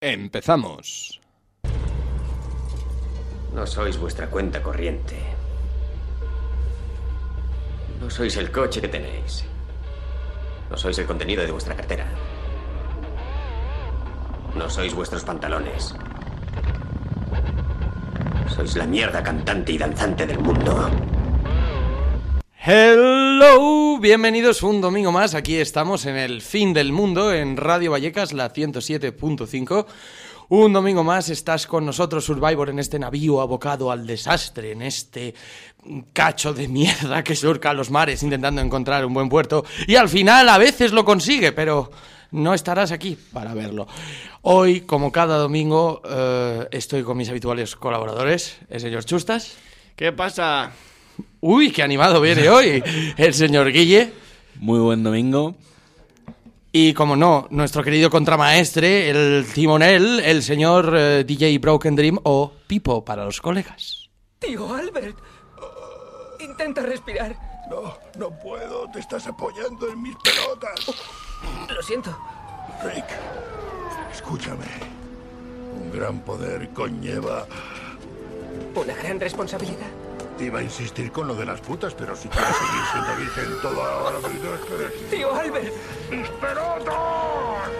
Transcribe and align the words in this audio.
Empezamos. 0.00 1.20
No 3.52 3.66
sois 3.66 3.98
vuestra 3.98 4.30
cuenta 4.30 4.62
corriente. 4.62 5.16
No 8.00 8.08
sois 8.08 8.36
el 8.36 8.52
coche 8.52 8.80
que 8.80 8.86
tenéis. 8.86 9.44
No 10.70 10.76
sois 10.76 10.96
el 11.00 11.06
contenido 11.06 11.42
de 11.42 11.50
vuestra 11.50 11.74
cartera. 11.74 12.06
No 14.54 14.70
sois 14.70 14.94
vuestros 14.94 15.24
pantalones. 15.24 15.96
Sois 18.54 18.76
la 18.76 18.86
mierda 18.86 19.20
cantante 19.20 19.72
y 19.72 19.78
danzante 19.78 20.26
del 20.28 20.38
mundo. 20.38 20.90
Hello, 22.70 23.98
bienvenidos 23.98 24.62
un 24.62 24.82
domingo 24.82 25.10
más. 25.10 25.34
Aquí 25.34 25.56
estamos 25.56 26.04
en 26.04 26.16
el 26.16 26.42
fin 26.42 26.74
del 26.74 26.92
mundo 26.92 27.32
en 27.32 27.56
Radio 27.56 27.92
Vallecas, 27.92 28.34
la 28.34 28.52
107.5. 28.52 29.86
Un 30.50 30.74
domingo 30.74 31.02
más 31.02 31.30
estás 31.30 31.66
con 31.66 31.86
nosotros, 31.86 32.26
Survivor, 32.26 32.68
en 32.68 32.78
este 32.78 32.98
navío 32.98 33.40
abocado 33.40 33.90
al 33.90 34.06
desastre, 34.06 34.72
en 34.72 34.82
este 34.82 35.34
cacho 36.12 36.52
de 36.52 36.68
mierda 36.68 37.24
que 37.24 37.34
surca 37.34 37.72
los 37.72 37.90
mares 37.90 38.22
intentando 38.22 38.60
encontrar 38.60 39.06
un 39.06 39.14
buen 39.14 39.30
puerto. 39.30 39.64
Y 39.86 39.96
al 39.96 40.10
final 40.10 40.46
a 40.50 40.58
veces 40.58 40.92
lo 40.92 41.06
consigue, 41.06 41.52
pero 41.52 41.90
no 42.32 42.52
estarás 42.52 42.92
aquí 42.92 43.16
para 43.32 43.54
verlo. 43.54 43.88
Hoy, 44.42 44.82
como 44.82 45.10
cada 45.10 45.38
domingo, 45.38 46.02
eh, 46.04 46.68
estoy 46.72 47.02
con 47.02 47.16
mis 47.16 47.30
habituales 47.30 47.76
colaboradores, 47.76 48.58
el 48.68 48.80
señor 48.80 49.06
Chustas. 49.06 49.56
¿Qué 49.96 50.12
pasa? 50.12 50.70
Uy, 51.40 51.70
qué 51.70 51.82
animado 51.82 52.20
viene 52.20 52.48
hoy 52.48 52.82
el 53.16 53.34
señor 53.34 53.70
Guille. 53.70 54.12
Muy 54.56 54.80
buen 54.80 55.02
domingo. 55.02 55.54
Y 56.72 56.92
como 56.92 57.16
no, 57.16 57.46
nuestro 57.50 57.82
querido 57.82 58.10
contramaestre, 58.10 59.08
el 59.08 59.46
timonel, 59.52 60.20
el 60.20 60.42
señor 60.42 60.92
eh, 60.96 61.24
DJ 61.24 61.58
Broken 61.58 61.96
Dream 61.96 62.18
o 62.24 62.52
Pipo 62.66 63.04
para 63.04 63.24
los 63.24 63.40
colegas. 63.40 64.10
Tío 64.38 64.74
Albert, 64.74 65.16
intenta 66.40 66.82
respirar. 66.82 67.36
No, 67.70 67.96
no 68.18 68.30
puedo. 68.38 68.88
Te 68.90 69.00
estás 69.00 69.26
apoyando 69.26 69.88
en 69.90 70.02
mis 70.02 70.16
pelotas. 70.16 70.86
Lo 71.74 71.82
siento. 71.82 72.16
Rick, 72.84 73.06
escúchame. 74.12 74.66
Un 75.74 75.92
gran 75.92 76.20
poder 76.20 76.68
conlleva... 76.70 77.46
Una 78.74 78.94
gran 78.94 79.18
responsabilidad. 79.18 79.88
Iba 80.40 80.60
a 80.60 80.62
insistir 80.62 81.10
con 81.10 81.26
lo 81.26 81.34
de 81.34 81.44
las 81.44 81.60
putas, 81.60 81.94
pero 81.94 82.14
si 82.14 82.28
quieres 82.28 82.54
seguir 82.56 82.82
siendo 82.92 83.16
virgen 83.16 83.60
toda 83.60 84.12
la 84.12 84.28
vida, 84.28 84.54
espera. 84.54 85.10
Tío 85.10 85.34
Albert, 85.34 85.74
¡Mis 86.10 86.28
pelotas! 86.28 87.70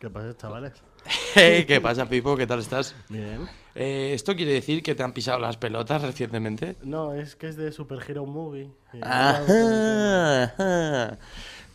¿Qué 0.00 0.10
pasa, 0.10 0.36
chavales? 0.36 0.72
Hey, 1.38 1.66
¿Qué 1.66 1.82
pasa, 1.82 2.06
Pipo? 2.08 2.34
¿Qué 2.34 2.46
tal 2.46 2.60
estás? 2.60 2.94
Bien. 3.10 3.46
Eh, 3.74 4.12
¿Esto 4.14 4.34
quiere 4.34 4.52
decir 4.52 4.82
que 4.82 4.94
te 4.94 5.02
han 5.02 5.12
pisado 5.12 5.38
las 5.38 5.58
pelotas 5.58 6.00
recientemente? 6.00 6.76
No, 6.82 7.12
es 7.12 7.36
que 7.36 7.48
es 7.48 7.56
de 7.56 7.72
Super 7.72 7.98
Hero 8.08 8.24
Movie. 8.24 8.70
Eh, 8.94 9.00
Ajá, 9.02 10.44
ajá. 10.44 11.18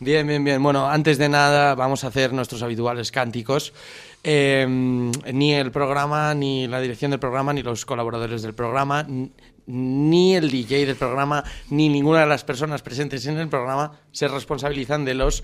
Bien, 0.00 0.26
bien, 0.26 0.42
bien. 0.42 0.60
Bueno, 0.60 0.88
antes 0.88 1.16
de 1.16 1.28
nada 1.28 1.76
vamos 1.76 2.02
a 2.02 2.08
hacer 2.08 2.32
nuestros 2.32 2.60
habituales 2.64 3.12
cánticos. 3.12 3.72
Eh, 4.24 4.66
ni 4.68 5.54
el 5.54 5.72
programa, 5.72 6.34
ni 6.34 6.68
la 6.68 6.80
dirección 6.80 7.10
del 7.10 7.20
programa, 7.20 7.52
ni 7.52 7.62
los 7.62 7.84
colaboradores 7.84 8.42
del 8.42 8.54
programa, 8.54 9.06
ni 9.66 10.34
el 10.36 10.50
DJ 10.50 10.86
del 10.86 10.96
programa, 10.96 11.42
ni 11.70 11.88
ninguna 11.88 12.20
de 12.20 12.26
las 12.26 12.44
personas 12.44 12.82
presentes 12.82 13.26
en 13.26 13.38
el 13.38 13.48
programa 13.48 14.00
se 14.12 14.28
responsabilizan 14.28 15.04
de 15.04 15.14
las 15.14 15.42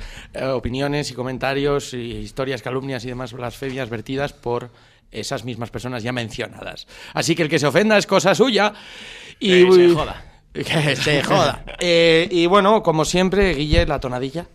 opiniones 0.53 1.11
y 1.11 1.15
comentarios 1.15 1.93
y 1.95 2.19
historias, 2.19 2.63
calumnias 2.63 3.05
y 3.05 3.09
demás 3.09 3.33
blasfemias 3.33 3.91
vertidas 3.91 4.33
por 4.33 4.71
esas 5.11 5.45
mismas 5.45 5.71
personas 5.71 6.03
ya 6.03 6.13
mencionadas. 6.13 6.87
Así 7.15 7.35
que 7.35 7.43
el 7.43 7.49
que 7.49 7.59
se 7.59 7.67
ofenda 7.67 7.97
es 7.99 8.07
cosa 8.07 8.35
suya. 8.35 8.75
Y 9.39 9.65
Que 9.65 9.73
se 9.73 9.95
joda. 9.95 10.25
Que 10.53 10.97
se 10.97 11.23
joda. 11.23 11.65
Eh, 11.79 12.27
y 12.31 12.47
bueno, 12.47 12.83
como 12.83 13.05
siempre, 13.05 13.55
Guille, 13.55 13.87
la 13.87 14.01
tonadilla. 14.01 14.47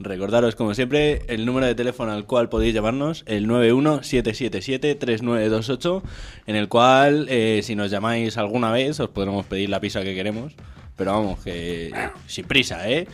Recordaros, 0.00 0.54
como 0.54 0.74
siempre, 0.74 1.22
el 1.26 1.44
número 1.44 1.66
de 1.66 1.74
teléfono 1.74 2.12
al 2.12 2.24
cual 2.24 2.48
podéis 2.48 2.72
llamarnos, 2.72 3.24
el 3.26 3.48
917773928, 3.48 6.02
en 6.46 6.54
el 6.54 6.68
cual, 6.68 7.26
eh, 7.28 7.62
si 7.64 7.74
nos 7.74 7.90
llamáis 7.90 8.38
alguna 8.38 8.70
vez, 8.70 9.00
os 9.00 9.08
podremos 9.08 9.44
pedir 9.46 9.70
la 9.70 9.80
pizza 9.80 10.02
que 10.02 10.14
queremos. 10.14 10.54
Pero 10.96 11.10
vamos, 11.12 11.40
que 11.40 11.92
sin 12.26 12.46
prisa, 12.46 12.88
¿eh? 12.88 13.08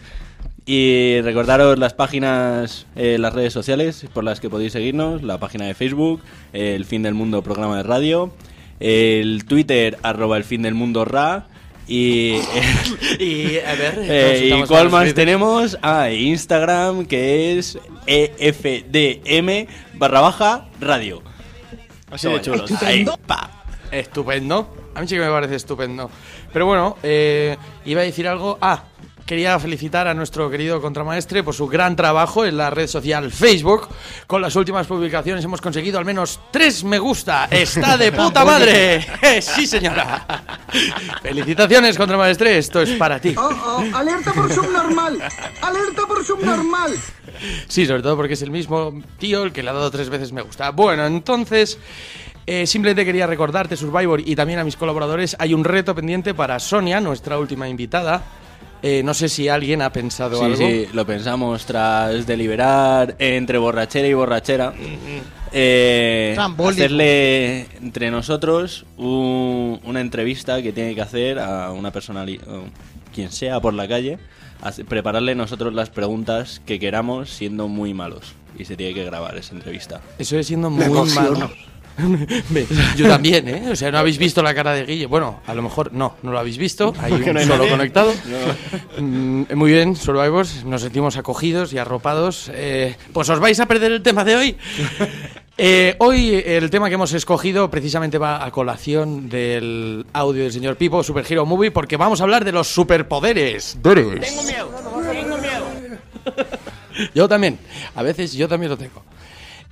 Y 0.67 1.21
recordaros 1.21 1.78
las 1.78 1.93
páginas, 1.93 2.87
eh, 2.97 3.19
las 3.19 3.34
redes 3.34 3.53
sociales 3.53 4.06
por 4.12 4.25
las 4.25 4.41
que 4.41 4.49
podéis 4.49 4.72
seguirnos, 4.72 5.22
la 5.22 5.39
página 5.39 5.66
de 5.66 5.75
Facebook, 5.75 6.22
El 6.55 6.87
Fin 6.87 7.03
del 7.03 7.12
Mundo 7.15 7.43
programa 7.43 7.77
de 7.78 7.83
radio, 7.83 8.33
el 8.81 9.45
Twitter, 9.47 9.99
arroba 10.03 10.39
El 10.39 10.45
Fin 10.45 10.62
del 10.62 10.75
Mundo 10.75 11.05
Ra, 11.05 11.47
y... 11.87 12.41
Y 13.19 13.59
a 13.59 13.75
ver, 13.75 13.99
Eh, 14.00 14.50
¿Y 14.55 14.67
cuál 14.67 14.91
más 14.91 15.12
tenemos? 15.15 15.78
Ah, 15.83 16.11
Instagram, 16.11 17.06
que 17.06 17.59
es 17.59 17.78
EFDM 18.06 19.67
barra 19.95 20.21
baja 20.21 20.69
radio. 20.81 21.22
Así 22.11 22.28
de 22.28 22.41
chulos. 22.41 22.71
Ahí, 22.83 23.05
pa. 23.27 23.50
Estupendo. 23.91 24.75
A 24.95 25.00
mí 25.00 25.09
sí 25.09 25.15
que 25.17 25.21
me 25.21 25.28
parece 25.28 25.56
estupendo. 25.56 26.11
Pero 26.53 26.67
bueno, 26.67 26.97
eh, 27.03 27.56
iba 27.84 28.01
a 28.01 28.05
decir 28.05 28.28
algo. 28.28 28.59
Ah, 28.61 28.84
quería 29.27 29.59
felicitar 29.59 30.07
a 30.07 30.15
nuestro 30.15 30.51
querido 30.51 30.81
contramaestre 30.81 31.43
por 31.43 31.55
su 31.55 31.67
gran 31.67 31.97
trabajo 31.97 32.45
en 32.45 32.57
la 32.57 32.71
red 32.71 32.87
social 32.87 33.31
Facebook. 33.31 33.89
Con 34.27 34.43
las 34.43 34.55
últimas 34.57 34.87
publicaciones 34.87 35.45
hemos 35.45 35.61
conseguido 35.61 35.99
al 35.99 36.05
menos 36.05 36.41
tres 36.51 36.85
me 36.85 36.99
gusta. 36.99 37.47
¡Está 37.51 37.97
de 37.97 38.13
puta 38.13 38.45
madre! 38.45 39.07
sí, 39.41 39.67
señora. 39.67 40.27
Felicitaciones, 41.23 41.97
contramaestre. 41.97 42.59
Esto 42.59 42.83
es 42.83 42.91
para 42.91 43.19
ti. 43.19 43.34
Oh, 43.37 43.51
oh, 43.51 43.97
alerta 43.97 44.33
por 44.33 44.53
subnormal. 44.53 45.19
Alerta 45.63 46.07
por 46.07 46.25
subnormal. 46.25 46.95
Sí, 47.69 47.87
sobre 47.87 48.03
todo 48.03 48.17
porque 48.17 48.34
es 48.34 48.43
el 48.43 48.51
mismo 48.51 49.03
tío 49.19 49.45
el 49.45 49.53
que 49.53 49.63
le 49.63 49.71
ha 49.71 49.73
dado 49.73 49.91
tres 49.91 50.11
veces 50.11 50.33
me 50.33 50.43
gusta. 50.43 50.71
Bueno, 50.71 51.07
entonces, 51.07 51.79
eh, 52.47 52.67
simplemente 52.67 53.05
quería 53.05 53.27
recordarte, 53.27 53.77
Survivor, 53.77 54.21
y 54.21 54.37
también 54.37 54.59
a 54.59 54.65
mis 54.65 54.77
colaboradores, 54.77 55.34
hay 55.39 55.55
un 55.55 55.65
reto 55.65 55.95
pendiente 55.95 56.34
para 56.34 56.59
Sonia, 56.61 57.01
nuestra 57.01 57.39
última 57.39 57.69
invitada. 57.69 58.23
Eh, 58.87 59.03
no 59.03 59.15
sé 59.15 59.31
si 59.31 59.49
alguien 59.49 59.81
ha 59.81 59.91
pensado 59.91 60.37
Sí, 60.39 60.45
algo. 60.45 60.56
sí, 60.59 60.87
lo 60.93 61.06
pensamos 61.06 61.65
tras 61.65 62.27
deliberar 62.27 63.17
entre 63.19 63.56
borrachera 63.56 64.06
y 64.06 64.12
borrachera. 64.12 64.75
eh, 65.53 66.37
hacerle 66.67 67.67
entre 67.81 68.11
nosotros 68.11 68.84
un- 68.97 69.81
una 69.84 70.00
entrevista 70.00 70.61
que 70.62 70.72
tiene 70.72 70.95
que 70.95 71.00
hacer 71.00 71.39
a 71.39 71.71
una 71.72 71.93
persona, 71.93 72.27
quien 73.15 73.31
sea 73.33 73.61
por 73.61 73.72
la 73.72 73.87
calle, 73.89 74.19
prepararle 74.89 75.34
nosotros 75.34 75.72
las 75.72 75.91
preguntas 75.91 76.61
que 76.66 76.78
queramos 76.78 77.31
siendo 77.31 77.69
muy 77.69 77.95
malos. 77.95 78.34
Y 78.59 78.65
se 78.66 78.77
tiene 78.77 78.95
que 78.95 79.05
grabar 79.05 79.37
esa 79.37 79.55
entrevista. 79.55 80.01
Eso 80.19 80.39
es 80.39 80.47
siendo 80.47 80.71
muy 80.71 80.84
malo. 81.15 81.51
Yo 82.97 83.09
también, 83.09 83.49
¿eh? 83.49 83.69
O 83.71 83.77
sea, 83.77 83.91
no 83.91 83.99
habéis 83.99 84.19
visto 84.19 84.43
la 84.43 84.55
cara 84.55 84.72
de 84.72 84.84
Guille. 84.84 85.06
Bueno, 85.06 85.41
a 85.47 85.55
lo 85.55 85.62
mejor 85.62 85.93
no, 85.93 86.16
no 86.22 86.32
lo 86.32 86.38
habéis 86.38 86.59
visto. 86.59 86.93
Hay 87.00 87.12
un 87.12 87.21
no 87.32 87.38
hay 87.38 87.47
solo 87.47 87.59
nadie. 87.59 87.71
conectado. 87.71 88.12
Mm, 88.99 89.43
muy 89.55 89.72
bien, 89.72 89.97
Survivors. 89.97 90.65
Nos 90.65 90.83
sentimos 90.83 91.16
acogidos 91.16 91.72
y 91.72 91.78
arropados. 91.78 92.50
Eh, 92.53 92.97
pues 93.12 93.28
os 93.28 93.38
vais 93.38 93.59
a 93.60 93.66
perder 93.66 93.93
el 93.93 94.03
tema 94.03 94.25
de 94.25 94.37
hoy. 94.37 94.56
Eh, 95.56 95.94
hoy 96.00 96.43
el 96.44 96.69
tema 96.69 96.88
que 96.88 96.97
hemos 96.97 97.12
escogido 97.12 97.71
precisamente 97.71 98.19
va 98.19 98.44
a 98.44 98.50
colación 98.50 99.28
del 99.28 100.04
audio 100.12 100.43
del 100.43 100.53
señor 100.53 100.75
Pipo, 100.75 101.04
Super 101.04 101.25
Hero 101.31 101.47
Movie, 101.47 101.71
porque 101.71 101.97
vamos 101.97 102.21
a 102.21 102.25
hablar 102.25 102.44
de 102.44 102.50
los 102.50 102.66
superpoderes. 102.66 103.78
Tengo 104.27 104.43
miedo, 104.43 104.69
tengo 105.12 105.38
miedo. 105.38 105.65
Yo 107.15 107.28
también, 107.28 107.60
a 107.94 108.03
veces 108.03 108.33
yo 108.33 108.49
también 108.49 108.71
lo 108.71 108.77
tengo. 108.77 109.04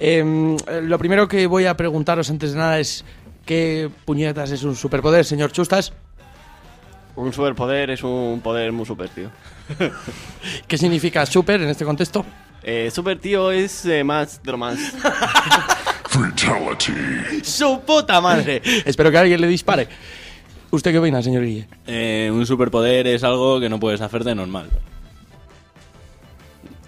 Em, 0.05 0.57
lo 0.82 0.99
primero 0.99 1.29
que 1.29 1.47
voy 1.47 1.67
a 1.67 1.76
preguntaros 1.76 2.29
antes 2.29 2.50
de 2.50 2.59
nada 2.59 2.81
es 2.81 3.05
¿qué 3.47 3.88
puñetas 4.05 4.50
es 4.50 4.65
un 4.65 4.75
superpoder, 4.75 5.25
señor 5.25 5.53
Chustas? 5.53 5.93
Un 7.15 7.32
superpoder 7.32 7.91
es 7.91 8.03
un 8.03 8.41
poder 8.43 8.73
muy 8.73 8.85
super, 8.85 9.09
tío. 9.11 9.31
¿Qué 10.67 10.76
significa 10.76 11.25
super 11.25 11.62
en 11.62 11.69
este 11.69 11.85
contexto? 11.85 12.26
Eh, 12.65 12.91
super, 12.93 13.21
tío, 13.21 13.53
es 13.53 13.87
eh, 13.87 14.03
más 14.03 14.43
de 14.43 14.50
lo 14.50 14.59
más. 14.59 14.76
Fatality. 16.09 17.44
¡Su 17.44 17.81
puta 17.87 18.21
madre! 18.21 18.61
Espero 18.85 19.09
que 19.12 19.19
alguien 19.19 19.41
le 19.41 19.47
dispare. 19.47 19.87
¿Usted 20.73 20.91
qué 20.91 20.99
opina, 20.99 21.23
señor 21.23 21.44
Guille? 21.44 21.69
Eh, 21.87 22.29
un 22.32 22.44
superpoder 22.44 23.06
es 23.06 23.23
algo 23.23 23.61
que 23.61 23.69
no 23.69 23.79
puedes 23.79 24.00
hacer 24.00 24.25
de 24.25 24.35
normal. 24.35 24.69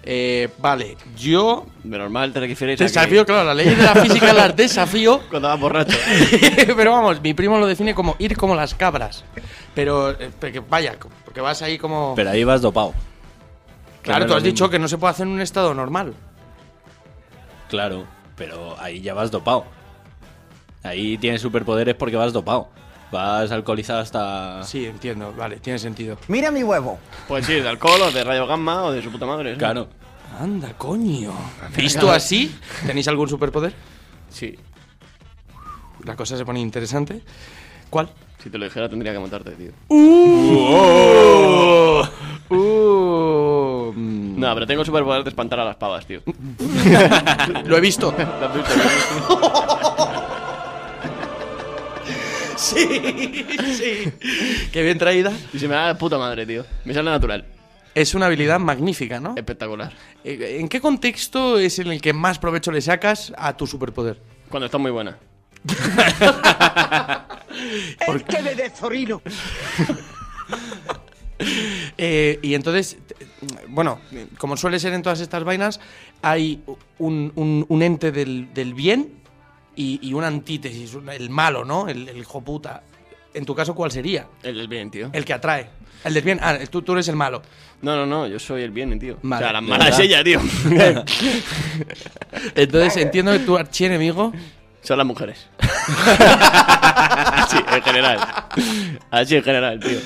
Eh, 0.07 0.49
vale, 0.59 0.95
yo 1.17 1.65
De 1.83 1.97
normal 1.97 2.31
te 2.31 2.39
refieres 2.39 2.75
a 2.75 2.77
que 2.77 2.83
desafío, 2.83 3.25
claro, 3.25 3.43
la 3.43 3.55
ley 3.55 3.67
de 3.67 3.81
la 3.81 3.95
física 3.95 4.31
las 4.33 4.55
desafío. 4.55 5.19
cuando 5.31 5.47
vas 5.47 5.59
borracho. 5.59 5.97
Pero 6.77 6.91
vamos, 6.91 7.19
mi 7.21 7.33
primo 7.33 7.57
lo 7.57 7.65
define 7.65 7.95
como 7.95 8.15
ir 8.19 8.37
como 8.37 8.55
las 8.55 8.75
cabras. 8.75 9.25
Pero, 9.73 10.11
eh, 10.11 10.29
porque 10.39 10.59
vaya, 10.59 10.95
porque 11.25 11.41
vas 11.41 11.63
ahí 11.63 11.79
como... 11.79 12.13
Pero 12.15 12.29
ahí 12.29 12.43
vas 12.43 12.61
dopado. 12.61 12.93
claro, 14.03 14.27
tú 14.27 14.35
has 14.35 14.43
dicho 14.43 14.65
mismo. 14.65 14.69
que 14.69 14.79
no 14.79 14.87
se 14.87 14.99
puede 14.99 15.11
hacer 15.11 15.25
en 15.25 15.33
un 15.33 15.41
estado 15.41 15.73
normal. 15.73 16.13
Claro, 17.67 18.05
pero 18.35 18.79
ahí 18.79 19.01
ya 19.01 19.15
vas 19.15 19.31
dopado. 19.31 19.65
Ahí 20.83 21.17
tienes 21.17 21.41
superpoderes 21.41 21.95
porque 21.95 22.15
vas 22.15 22.31
dopado. 22.31 22.69
Vas 23.11 23.51
alcoholizado 23.51 23.99
hasta... 23.99 24.63
Sí, 24.63 24.85
entiendo, 24.85 25.33
vale, 25.37 25.57
tiene 25.57 25.79
sentido. 25.79 26.17
Mira 26.27 26.51
mi 26.51 26.63
huevo. 26.63 26.99
Pues 27.27 27.45
sí, 27.45 27.53
de 27.53 27.67
alcohol 27.69 28.01
o 28.01 28.11
de 28.11 28.23
rayo 28.23 28.47
gamma 28.47 28.83
o 28.83 28.91
de 28.91 29.01
su 29.01 29.11
puta 29.11 29.25
madre. 29.25 29.53
¿sí? 29.53 29.57
Claro. 29.59 29.87
Anda, 30.39 30.73
coño. 30.73 31.33
Visto 31.77 32.11
así, 32.11 32.53
¿tenéis 32.85 33.07
algún 33.07 33.29
superpoder? 33.29 33.73
Sí. 34.29 34.57
La 36.03 36.15
cosa 36.15 36.35
se 36.37 36.43
pone 36.43 36.59
interesante. 36.59 37.21
¿Cuál? 37.89 38.09
Si 38.43 38.49
te 38.49 38.57
lo 38.57 38.65
dijera 38.65 38.89
tendría 38.89 39.13
que 39.13 39.19
matarte, 39.19 39.51
tío. 39.51 39.71
Uh, 39.87 39.95
uh, 42.49 43.93
mm. 43.95 44.39
No, 44.39 44.53
pero 44.53 44.67
tengo 44.67 44.81
el 44.81 44.85
superpoder 44.85 45.23
de 45.23 45.29
espantar 45.29 45.59
a 45.61 45.65
las 45.65 45.77
pavas, 45.77 46.05
tío. 46.05 46.21
Lo 47.65 47.77
he 47.77 47.81
visto. 47.87 48.13
¿Lo 48.17 48.45
has 48.45 48.53
visto? 48.53 48.73
Sí, 52.75 53.43
sí. 53.77 54.11
Qué 54.71 54.81
bien 54.83 54.97
traída. 54.97 55.31
Y 55.53 55.59
se 55.59 55.67
me 55.67 55.75
da 55.75 55.87
de 55.89 55.95
puta 55.95 56.17
madre, 56.17 56.45
tío. 56.45 56.65
Me 56.85 56.93
sale 56.93 57.09
natural. 57.11 57.45
Es 57.93 58.13
una 58.15 58.25
habilidad 58.25 58.59
magnífica, 58.59 59.19
¿no? 59.19 59.35
Espectacular. 59.37 59.93
Eh, 60.23 60.57
¿En 60.59 60.67
qué 60.67 60.81
contexto 60.81 61.57
es 61.59 61.79
en 61.79 61.87
el 61.87 62.01
que 62.01 62.11
más 62.13 62.39
provecho 62.39 62.71
le 62.71 62.81
sacas 62.81 63.31
a 63.37 63.55
tu 63.55 63.67
superpoder? 63.67 64.19
Cuando 64.49 64.65
está 64.65 64.77
muy 64.77 64.91
buena. 64.91 65.17
Es 68.07 68.23
que 68.23 68.41
me 68.41 68.55
de 68.55 68.69
zorino. 68.69 69.21
Eh, 71.97 72.39
y 72.41 72.53
entonces, 72.53 72.97
bueno, 73.67 73.99
como 74.37 74.55
suele 74.55 74.79
ser 74.79 74.93
en 74.93 75.01
todas 75.01 75.19
estas 75.19 75.43
vainas, 75.43 75.81
hay 76.21 76.61
un, 76.97 77.33
un- 77.35 77.65
un 77.67 77.81
ente 77.81 78.13
del, 78.13 78.53
del 78.53 78.73
bien 78.73 79.09
y, 79.75 79.99
y 80.01 80.13
una 80.13 80.27
antítesis, 80.27 80.93
un- 80.93 81.09
el 81.09 81.29
malo, 81.29 81.63
¿no? 81.65 81.87
El, 81.87 82.07
el 82.09 82.17
hijo 82.17 82.41
puta. 82.41 82.83
En 83.33 83.45
tu 83.45 83.53
caso, 83.53 83.75
¿cuál 83.75 83.91
sería? 83.91 84.27
El 84.43 84.57
del 84.57 84.67
bien, 84.67 84.89
tío. 84.89 85.09
El 85.11 85.25
que 85.25 85.33
atrae. 85.33 85.67
El 86.03 86.13
del 86.13 86.23
bien. 86.23 86.39
Ah, 86.41 86.57
tú, 86.69 86.81
tú 86.81 86.93
eres 86.93 87.07
el 87.09 87.15
malo. 87.15 87.41
No, 87.81 87.95
no, 87.95 88.05
no, 88.05 88.27
yo 88.27 88.39
soy 88.39 88.61
el 88.61 88.71
bien, 88.71 88.97
tío. 88.99 89.17
Vale. 89.23 89.43
o 89.43 89.47
sea, 89.47 89.53
la 89.53 89.61
De 89.61 89.67
mala 89.67 89.89
es 89.89 89.97
verdad. 89.97 90.05
ella, 90.05 90.23
tío. 90.23 90.41
Entonces 92.55 92.97
entiendo 92.97 93.31
que 93.33 93.39
tu 93.39 93.57
archienemigo. 93.57 94.31
Son 94.81 94.97
las 94.97 95.07
mujeres. 95.07 95.47
sí, 97.49 97.57
en 97.75 97.81
general. 97.83 98.19
Así 99.11 99.35
en 99.35 99.43
general, 99.43 99.79
tío. 99.79 99.97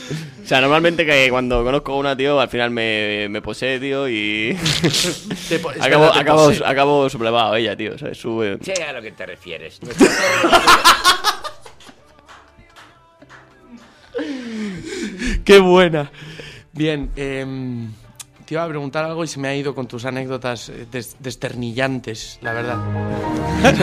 O 0.50 0.52
sea, 0.52 0.62
normalmente 0.62 1.06
que 1.06 1.28
cuando 1.30 1.64
conozco 1.64 1.94
a 1.94 1.98
una, 1.98 2.18
tío, 2.18 2.40
al 2.40 2.50
final 2.50 2.72
me, 2.72 3.28
me 3.30 3.40
posee, 3.40 3.80
tío, 3.80 4.10
y. 4.10 4.58
te 5.48 5.60
po- 5.60 5.70
acabo, 5.80 6.12
te 6.12 6.20
acabo, 6.20 6.46
posee. 6.48 6.66
acabo 6.66 7.08
sublevado 7.08 7.56
ella, 7.56 7.78
tío. 7.78 7.96
¿sabes? 8.00 8.18
Sube. 8.18 8.58
Sé 8.64 8.74
a 8.84 8.92
lo 8.94 9.00
que 9.00 9.12
te 9.12 9.28
refieres. 9.28 9.80
¡Qué 15.46 15.60
buena! 15.60 16.12
Bien, 16.74 17.10
em, 17.16 17.92
te 18.50 18.56
iba 18.56 18.64
a 18.64 18.68
preguntar 18.68 19.06
algo 19.06 19.24
y 19.24 19.28
se 19.28 19.40
me 19.40 19.48
ha 19.48 19.56
ido 19.56 19.76
con 19.76 19.88
tus 19.88 20.06
anécdotas 20.06 20.70
eh, 20.70 20.88
des- 20.92 21.16
desternillantes, 21.20 22.40
la 22.42 22.52
verdad. 22.54 22.80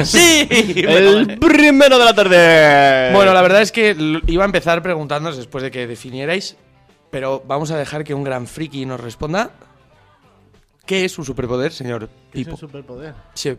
¡Sí! 0.05 0.49
El 0.51 1.39
primero 1.39 2.01
de 2.01 2.05
la 2.05 2.13
tarde. 2.13 3.13
Bueno, 3.15 3.33
la 3.33 3.43
verdad 3.43 3.63
es 3.63 3.71
que 3.71 3.95
iba 4.27 4.43
a 4.43 4.47
empezar 4.47 4.83
preguntándoos 4.83 5.37
después 5.37 5.63
de 5.63 5.71
que 5.71 5.87
definierais, 5.87 6.57
pero 7.13 7.45
vamos 7.47 7.71
a 7.71 7.77
dejar 7.79 8.03
que 8.03 8.13
un 8.13 8.25
gran 8.25 8.49
friki 8.49 8.85
nos 8.87 8.99
responda. 9.01 9.51
¿Qué 10.85 11.05
es 11.05 11.17
un 11.17 11.25
superpoder, 11.25 11.73
señor 11.73 12.09
¿Qué 12.33 12.41
es 12.41 12.45
Pipo? 12.47 12.51
un 12.53 12.57
superpoder? 12.59 13.15
Sí. 13.35 13.51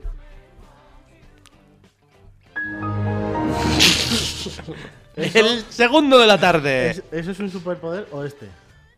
El 5.16 5.64
segundo 5.70 6.20
de 6.20 6.28
la 6.28 6.38
tarde. 6.38 6.90
¿Es- 6.92 7.04
¿Eso 7.14 7.32
es 7.32 7.40
un 7.40 7.50
superpoder 7.50 8.08
o 8.12 8.26
este? 8.26 8.48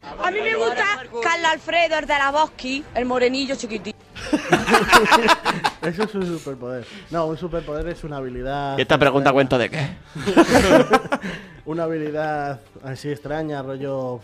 A 0.02 0.32
mí 0.32 0.40
me 0.42 0.56
gusta 0.56 0.86
Carlos 1.22 1.52
Alfredo, 1.52 1.98
el 2.00 2.06
de 2.06 2.14
la 2.14 2.32
Bosque, 2.32 2.84
el 2.96 3.06
morenillo 3.06 3.56
chiquitito. 3.56 3.98
Eso 5.82 6.04
es 6.04 6.16
un 6.16 6.26
superpoder. 6.26 6.86
No, 7.10 7.28
un 7.28 7.38
superpoder 7.38 7.88
es 7.90 8.04
una 8.04 8.18
habilidad. 8.18 8.78
¿Y 8.78 8.82
esta 8.82 8.98
pregunta 8.98 9.32
cuenta 9.34 9.58
de 9.58 9.70
qué? 9.70 9.90
Una 11.66 11.84
habilidad 11.84 12.60
así 12.84 13.10
extraña, 13.12 13.62
rollo 13.62 14.20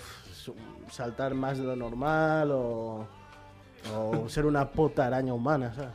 saltar 0.92 1.34
más 1.34 1.58
de 1.58 1.64
lo 1.64 1.76
normal 1.76 2.52
o, 2.52 3.08
o 3.94 4.30
ser 4.30 4.46
una 4.46 4.68
puta 4.70 5.06
araña 5.06 5.34
humana, 5.34 5.74
¿sabes? 5.76 5.92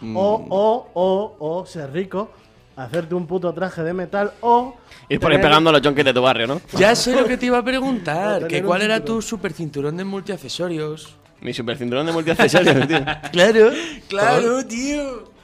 Mm. 0.00 0.16
O, 0.16 0.46
o, 0.48 0.88
o, 0.94 1.36
o 1.38 1.66
ser 1.66 1.92
rico, 1.92 2.30
hacerte 2.76 3.14
un 3.14 3.26
puto 3.26 3.52
traje 3.52 3.82
de 3.82 3.92
metal 3.94 4.32
o... 4.40 4.76
Ir 5.08 5.18
por 5.20 5.30
ahí 5.30 5.36
tener- 5.38 5.48
pegando 5.50 5.70
a 5.70 5.72
los 5.72 5.82
junkies 5.82 6.04
de 6.04 6.14
tu 6.14 6.22
barrio, 6.22 6.46
¿no? 6.46 6.60
Ya 6.76 6.94
sé 6.94 7.14
lo 7.14 7.24
que 7.26 7.36
te 7.36 7.46
iba 7.46 7.58
a 7.58 7.64
preguntar, 7.64 8.46
que 8.48 8.62
cuál 8.62 8.82
era 8.82 9.04
tu 9.04 9.22
super 9.22 9.52
cinturón 9.52 9.96
de 9.96 10.04
multiaccesorios. 10.04 11.14
Mi 11.40 11.52
super 11.52 11.76
cinturón 11.76 12.06
de 12.06 12.12
multiaccesorios, 12.12 12.86
tío. 12.88 13.04
Claro, 13.32 13.70
claro, 14.08 14.66
tío. 14.66 15.34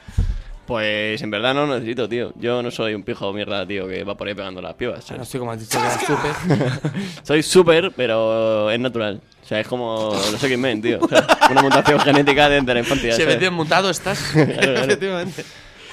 Pues 0.65 1.21
en 1.21 1.29
verdad 1.29 1.53
no 1.53 1.65
lo 1.65 1.73
necesito, 1.75 2.07
tío. 2.07 2.31
Yo 2.39 2.63
no 2.63 2.71
soy 2.71 2.93
un 2.93 3.03
pijo 3.03 3.27
de 3.27 3.33
mierda, 3.33 3.67
tío, 3.67 3.85
que 3.87 4.03
va 4.05 4.15
por 4.15 4.27
ahí 4.27 4.33
pegando 4.33 4.61
las 4.61 4.73
pibas. 4.75 4.99
No 4.99 5.01
¿sabes? 5.07 5.21
estoy 5.23 5.39
como 5.41 5.51
has 5.51 5.59
dicho 5.59 5.77
que 5.77 5.85
eras 5.85 6.05
súper. 6.05 6.91
Soy 7.23 7.43
súper, 7.43 7.91
pero 7.95 8.71
es 8.71 8.79
natural. 8.79 9.19
O 9.43 9.45
sea, 9.45 9.59
es 9.59 9.67
como 9.67 10.13
los 10.31 10.41
X-Men, 10.41 10.81
tío. 10.81 10.99
O 11.01 11.07
sea, 11.07 11.27
una 11.51 11.61
mutación 11.61 11.99
genética 11.99 12.47
desde 12.47 12.73
la 12.73 12.79
infancia. 12.79 13.11
Se 13.11 13.19
ve 13.19 13.23
¿sabes? 13.25 13.39
bien 13.41 13.53
mutado 13.53 13.89
estás. 13.89 14.31
claro. 14.33 14.73
Efectivamente. 14.85 15.43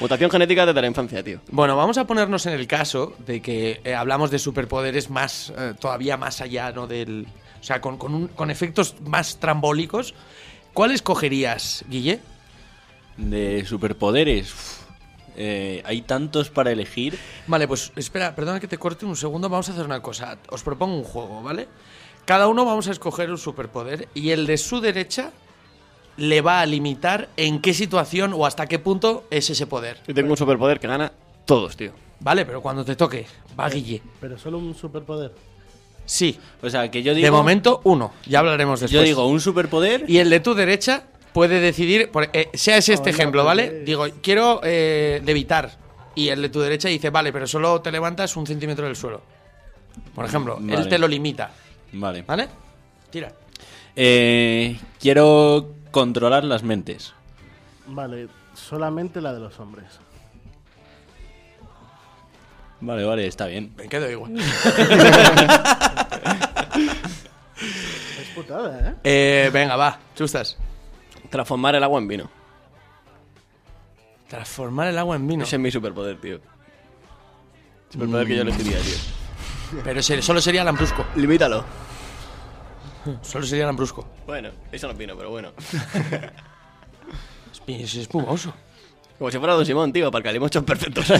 Mutación 0.00 0.30
genética 0.30 0.64
desde 0.66 0.80
la 0.80 0.86
infancia, 0.86 1.22
tío. 1.22 1.40
Bueno, 1.50 1.76
vamos 1.76 1.98
a 1.98 2.06
ponernos 2.06 2.46
en 2.46 2.54
el 2.54 2.66
caso 2.66 3.12
de 3.26 3.42
que 3.42 3.80
eh, 3.84 3.94
hablamos 3.94 4.30
de 4.30 4.38
superpoderes 4.38 5.10
más, 5.10 5.52
eh, 5.56 5.74
todavía 5.78 6.16
más 6.16 6.40
allá, 6.40 6.72
¿no? 6.72 6.86
Del, 6.86 7.26
o 7.60 7.62
sea, 7.62 7.80
con, 7.82 7.98
con 7.98 8.14
un- 8.14 8.28
con 8.28 8.50
efectos 8.50 8.96
más 9.04 9.38
trambólicos. 9.38 10.14
¿Cuál 10.72 10.92
escogerías, 10.92 11.84
Guille? 11.88 12.20
De 13.18 13.64
superpoderes. 13.66 14.52
uf, 14.54 14.80
eh, 15.36 15.82
hay 15.84 16.00
tantos 16.02 16.48
para 16.48 16.72
elegir. 16.72 17.18
Vale, 17.46 17.68
pues 17.68 17.92
espera, 17.96 18.34
perdona 18.34 18.58
que 18.60 18.68
te 18.68 18.78
corte 18.78 19.04
un 19.04 19.16
segundo. 19.16 19.48
Vamos 19.50 19.68
a 19.68 19.72
hacer 19.72 19.84
una 19.84 20.00
cosa. 20.00 20.38
Os 20.48 20.62
propongo 20.62 20.96
un 20.96 21.04
juego, 21.04 21.42
¿vale? 21.42 21.68
Cada 22.24 22.48
uno 22.48 22.64
vamos 22.64 22.88
a 22.88 22.92
escoger 22.92 23.30
un 23.30 23.38
superpoder 23.38 24.08
y 24.14 24.30
el 24.30 24.46
de 24.46 24.56
su 24.56 24.80
derecha 24.80 25.32
le 26.16 26.40
va 26.40 26.60
a 26.60 26.66
limitar 26.66 27.28
en 27.36 27.60
qué 27.60 27.72
situación 27.74 28.32
o 28.34 28.46
hasta 28.46 28.66
qué 28.66 28.78
punto 28.78 29.24
es 29.30 29.48
ese 29.50 29.66
poder. 29.66 29.98
Yo 30.06 30.14
tengo 30.14 30.30
un 30.30 30.36
superpoder 30.36 30.78
que 30.80 30.86
gana 30.88 31.12
todos, 31.46 31.76
tío. 31.76 31.92
Vale, 32.20 32.44
pero 32.44 32.60
cuando 32.60 32.84
te 32.84 32.96
toque, 32.96 33.26
va 33.58 33.68
Guille. 33.70 34.02
Pero 34.20 34.38
solo 34.38 34.58
un 34.58 34.74
superpoder. 34.74 35.32
Sí, 36.04 36.38
O 36.62 36.68
sea, 36.68 36.90
que 36.90 37.02
yo 37.02 37.14
digo. 37.14 37.24
de 37.24 37.30
momento 37.30 37.80
uno. 37.84 38.12
Ya 38.26 38.40
hablaremos 38.40 38.80
después. 38.80 38.92
Yo 39.00 39.02
digo 39.02 39.26
un 39.26 39.40
superpoder. 39.40 40.04
Y 40.08 40.18
el 40.18 40.28
de 40.28 40.40
tu 40.40 40.54
derecha 40.54 41.04
puede 41.32 41.60
decidir, 41.60 42.10
por- 42.10 42.28
eh, 42.32 42.50
sea 42.54 42.76
ese 42.78 42.92
este 42.94 43.10
ejemplo, 43.10 43.44
¿vale? 43.44 43.84
Digo, 43.84 44.06
quiero 44.20 44.60
eh, 44.64 45.22
levitar. 45.24 45.78
Y 46.16 46.28
el 46.28 46.42
de 46.42 46.48
tu 46.48 46.60
derecha 46.60 46.88
dice, 46.88 47.10
vale, 47.10 47.32
pero 47.32 47.46
solo 47.46 47.80
te 47.80 47.92
levantas 47.92 48.36
un 48.36 48.46
centímetro 48.46 48.84
del 48.86 48.96
suelo. 48.96 49.22
Por 50.14 50.24
ejemplo, 50.24 50.58
él 50.68 50.88
te 50.88 50.98
lo 50.98 51.06
limita, 51.08 51.52
Vale. 51.92 52.22
¿vale? 52.22 52.48
Tira. 53.10 53.32
Eh, 53.96 54.76
quiero 55.00 55.68
controlar 55.90 56.44
las 56.44 56.62
mentes. 56.62 57.14
Vale, 57.86 58.28
solamente 58.54 59.20
la 59.20 59.32
de 59.32 59.40
los 59.40 59.58
hombres. 59.60 60.00
Vale, 62.80 63.04
vale, 63.04 63.26
está 63.26 63.46
bien. 63.46 63.74
Me 63.76 63.88
quedo 63.88 64.10
igual. 64.10 64.38
Es 64.38 64.46
putada, 68.34 68.90
¿eh? 68.90 68.94
Eh, 69.04 69.50
venga, 69.52 69.76
va, 69.76 69.98
chustas. 70.14 70.56
Transformar 71.28 71.74
el 71.74 71.84
agua 71.84 71.98
en 72.00 72.08
vino. 72.08 72.30
Transformar 74.28 74.88
el 74.88 74.98
agua 74.98 75.16
en 75.16 75.26
vino. 75.26 75.44
Ese 75.44 75.56
es 75.56 75.60
mi 75.60 75.70
superpoder, 75.70 76.18
tío. 76.20 76.40
Superpoder 77.90 78.26
que 78.26 78.36
yo 78.36 78.42
elegiría, 78.42 78.78
tío. 78.80 79.82
Pero 79.84 80.02
solo 80.02 80.40
sería 80.40 80.64
lambrusco. 80.64 81.04
Limítalo. 81.16 81.64
Solo 83.22 83.46
sería 83.46 83.66
lambrusco. 83.66 84.06
Bueno, 84.26 84.50
eso 84.70 84.86
no 84.86 84.92
es 84.92 84.98
vino, 84.98 85.16
pero 85.16 85.30
bueno. 85.30 85.52
Es, 87.66 87.82
es 87.82 87.94
espumoso. 87.96 88.52
Como 89.18 89.30
si 89.30 89.38
fuera 89.38 89.54
Don 89.54 89.66
Simón, 89.66 89.92
tío, 89.92 90.10
para 90.10 90.20
el 90.20 90.24
calimocho 90.24 90.60
es 90.60 90.64
perfecto. 90.64 91.02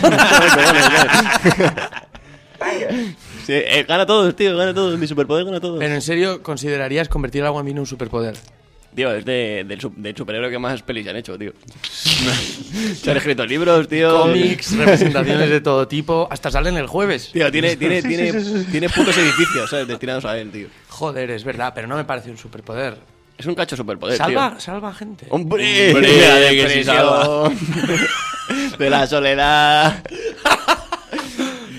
sí, 3.46 3.52
eh, 3.52 3.84
gana 3.87 4.06
todos, 4.06 4.34
tío, 4.34 4.56
gana 4.56 4.72
todos. 4.72 4.99
Mi 4.99 5.06
superpoder 5.06 5.44
gana 5.44 5.60
todos. 5.60 5.78
Pero 5.78 5.94
en 5.94 6.00
serio, 6.00 6.42
¿considerarías 6.42 7.08
convertir 7.10 7.42
el 7.42 7.49
agua 7.49 7.60
en 7.60 7.66
vino 7.66 7.76
en 7.76 7.80
un 7.80 7.87
superpoder? 7.87 8.37
Tío, 8.94 9.14
es 9.14 9.25
de, 9.25 9.64
del, 9.68 9.80
su- 9.80 9.92
del 9.97 10.16
superhéroe 10.16 10.50
que 10.50 10.59
más 10.59 10.82
pelis 10.82 11.06
han 11.06 11.16
hecho, 11.16 11.38
tío. 11.38 11.52
Se 13.00 13.11
han 13.11 13.16
escrito 13.16 13.47
libros, 13.47 13.87
tío. 13.88 14.23
Cómics, 14.23 14.76
representaciones 14.76 15.49
de 15.49 15.61
todo 15.61 15.87
tipo. 15.87 16.26
Hasta 16.30 16.50
salen 16.50 16.76
el 16.76 16.87
jueves. 16.87 17.30
Tío, 17.32 17.50
tiene, 17.52 17.76
tiene, 17.76 18.02
tiene, 18.02 18.32
tiene 18.70 18.88
putos 18.88 19.16
edificios, 19.16 19.70
¿sabes? 19.70 19.87
Destinados 19.87 20.25
a 20.25 20.37
él, 20.38 20.50
tío. 20.50 20.66
Joder, 20.88 21.30
es 21.30 21.44
verdad, 21.44 21.73
pero 21.75 21.87
no 21.87 21.97
me 21.97 22.04
parece 22.04 22.30
un 22.30 22.37
superpoder. 22.38 22.99
Es 23.38 23.47
un 23.47 23.54
cacho 23.54 23.75
superpoder, 23.76 24.18
Salva, 24.18 24.50
tío. 24.50 24.61
salva 24.61 24.92
gente. 24.92 25.26
¡Hombre! 25.30 25.92
Hombre, 25.94 26.09
de 26.12 26.50
que 26.50 26.68
sí 26.68 26.78
depresión, 26.85 27.59
de 28.78 28.90
la 28.90 29.06
soledad, 29.06 30.02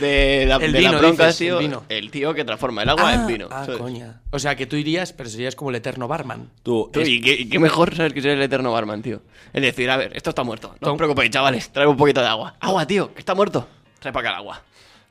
de 0.02 0.46
la, 0.46 0.58
El 0.58 0.74
de 0.74 0.80
vino, 0.80 0.92
las 0.92 1.02
broncas, 1.02 1.28
dices, 1.28 1.38
tío. 1.38 1.60
el 1.60 1.68
vino. 1.68 2.12
tío 2.12 2.34
que 2.34 2.44
transforma 2.44 2.84
el 2.84 2.90
agua 2.90 3.14
en 3.14 3.28
vino. 3.28 3.48
Ah, 3.50 3.64
¿sabes? 3.66 3.80
coña. 3.80 4.20
O 4.32 4.40
sea, 4.40 4.56
que 4.58 4.66
tú 4.66 4.76
irías, 4.76 5.14
pero 5.14 5.30
serías 5.30 5.56
como 5.56 5.70
el 5.70 5.78
eterno 5.78 6.08
barman. 6.10 6.50
Tú, 6.64 6.90
Tú, 6.92 7.00
y, 7.00 7.22
qué, 7.22 7.34
y 7.34 7.48
qué 7.48 7.60
mejor 7.60 7.96
saber 7.96 8.14
que 8.14 8.22
ser 8.22 8.32
el 8.32 8.42
eterno 8.42 8.72
barman, 8.74 9.02
tío. 9.02 9.22
Es 9.54 9.62
decir, 9.62 9.90
a 9.90 9.96
ver, 9.96 10.12
esto 10.16 10.32
está 10.32 10.44
muerto. 10.44 10.76
No 10.82 10.92
os 10.92 10.98
preocupéis, 10.98 11.32
chavales. 11.32 11.70
Trae 11.72 11.88
un 11.88 11.96
poquito 11.96 12.20
de 12.20 12.28
agua. 12.28 12.56
Agua, 12.60 12.86
tío, 12.86 13.14
que 13.14 13.20
está 13.20 13.34
muerto. 13.36 13.68
Trae 14.00 14.12
para 14.12 14.30
acá 14.30 14.36
el 14.38 14.42
agua. 14.42 14.62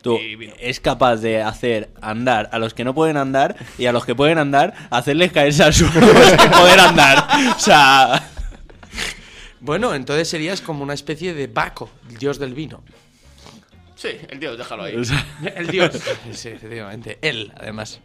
tú 0.03 0.19
es 0.59 0.81
capaz 0.81 1.17
de 1.17 1.43
hacer 1.43 1.91
andar 2.03 2.49
a 2.53 2.59
los 2.59 2.75
que 2.75 2.85
no 2.85 2.95
pueden 2.95 3.17
andar 3.17 3.57
y 3.79 3.87
a 3.87 3.93
los 3.93 4.05
que 4.05 4.15
pueden 4.15 4.39
andar, 4.39 4.75
hacerles 4.91 5.31
caerse 5.33 5.63
al 5.63 5.73
suelo 5.75 5.93
sin 6.41 6.51
poder 6.51 6.81
andar. 6.81 7.27
O 7.57 7.59
sea, 7.61 8.23
Bueno, 9.61 9.95
entonces 9.95 10.27
serías 10.29 10.61
como 10.63 10.83
una 10.83 10.95
especie 10.95 11.35
de 11.35 11.47
Baco, 11.47 11.91
el 12.09 12.17
dios 12.17 12.39
del 12.39 12.55
vino. 12.55 12.83
Sí, 14.01 14.09
el 14.31 14.41
tío, 14.41 14.57
déjalo 14.57 14.85
ahí. 14.85 14.95
El 15.57 15.67
dios. 15.67 15.91
sí, 16.33 16.49
efectivamente. 16.49 17.19
Él, 17.21 17.53
además. 17.55 18.01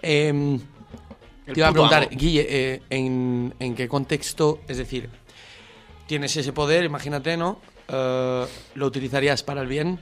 Em, 0.00 0.54
El 1.46 1.52
te 1.54 1.60
iba 1.60 1.68
a 1.68 1.72
preguntar, 1.72 2.04
amo. 2.04 2.16
Guille, 2.16 2.46
eh, 2.48 2.82
¿en, 2.88 3.54
en 3.58 3.74
qué 3.74 3.86
contexto? 3.88 4.60
Es 4.66 4.78
decir, 4.78 5.10
tienes 6.06 6.34
ese 6.34 6.54
poder, 6.54 6.84
imagínate, 6.84 7.36
¿no? 7.36 7.60
Eh, 7.88 8.46
¿Lo 8.74 8.86
utilizarías 8.86 9.42
para 9.42 9.60
el 9.60 9.66
bien 9.66 9.98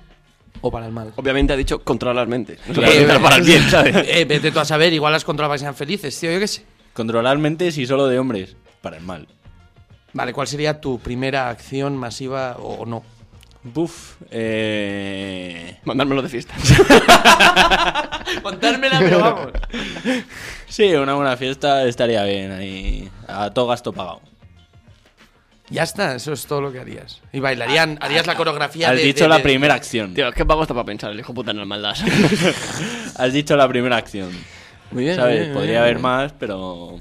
o 0.60 0.70
para 0.70 0.86
el 0.86 0.92
mal? 0.92 1.12
Obviamente 1.16 1.52
ha 1.52 1.56
dicho 1.56 1.80
controlar 1.82 2.28
mentes. 2.28 2.60
No 2.68 2.74
se 2.74 3.02
Eh, 3.02 3.18
para 3.20 3.34
el 3.36 3.42
bien, 3.42 3.62
¿sabes? 3.70 3.96
eh, 3.96 4.24
vete 4.26 4.52
tú 4.52 4.60
a 4.60 4.64
saber, 4.64 4.92
igual 4.92 5.12
las 5.12 5.24
controlabas 5.24 5.60
y 5.60 5.64
sean 5.64 5.74
felices, 5.74 6.16
tío, 6.20 6.30
yo 6.30 6.38
qué 6.38 6.46
sé. 6.46 6.64
controlar 6.92 7.36
mentes 7.38 7.76
y 7.78 7.84
solo 7.86 8.06
de 8.06 8.16
hombres, 8.20 8.54
para 8.80 8.96
el 8.98 9.02
mal. 9.02 9.26
Vale, 10.12 10.32
¿cuál 10.32 10.46
sería 10.46 10.80
tu 10.80 11.00
primera 11.00 11.48
acción 11.50 11.96
masiva 11.96 12.56
o 12.60 12.86
no? 12.86 13.02
Buf, 13.62 14.16
eh... 14.30 15.78
Mandármelo 15.84 16.22
de 16.22 16.28
fiesta. 16.28 16.54
Contármela, 18.42 18.98
pero 19.00 19.18
vamos. 19.20 19.48
Sí, 20.68 20.94
una 20.94 21.14
buena 21.14 21.36
fiesta 21.36 21.84
estaría 21.84 22.22
bien 22.24 22.52
ahí. 22.52 23.10
A 23.26 23.50
todo 23.50 23.66
gasto 23.66 23.92
pagado. 23.92 24.20
Ya 25.70 25.82
está, 25.82 26.14
eso 26.14 26.32
es 26.32 26.46
todo 26.46 26.62
lo 26.62 26.72
que 26.72 26.80
harías. 26.80 27.20
Y 27.32 27.40
bailarían, 27.40 27.98
harías 28.00 28.26
la 28.26 28.36
coreografía 28.36 28.88
Has 28.90 28.96
de- 28.96 29.02
dicho 29.02 29.24
de- 29.24 29.28
la 29.28 29.36
de- 29.38 29.42
primera 29.42 29.74
acción. 29.74 30.14
Tío, 30.14 30.28
es 30.28 30.34
que 30.34 30.46
pago 30.46 30.62
está 30.62 30.72
para 30.72 30.86
pensar, 30.86 31.10
el 31.10 31.20
hijo 31.20 31.34
puta 31.34 31.50
en 31.50 31.58
la 31.58 31.64
maldad. 31.66 31.94
Has 33.16 33.32
dicho 33.32 33.54
la 33.56 33.68
primera 33.68 33.96
acción. 33.96 34.30
Muy 34.92 35.04
bien, 35.04 35.16
¿Sabes? 35.16 35.30
muy 35.34 35.38
bien, 35.40 35.48
muy 35.52 35.54
Podría 35.56 35.70
bien, 35.72 35.82
haber 35.82 35.94
bien. 35.96 36.02
más, 36.02 36.32
pero... 36.38 36.98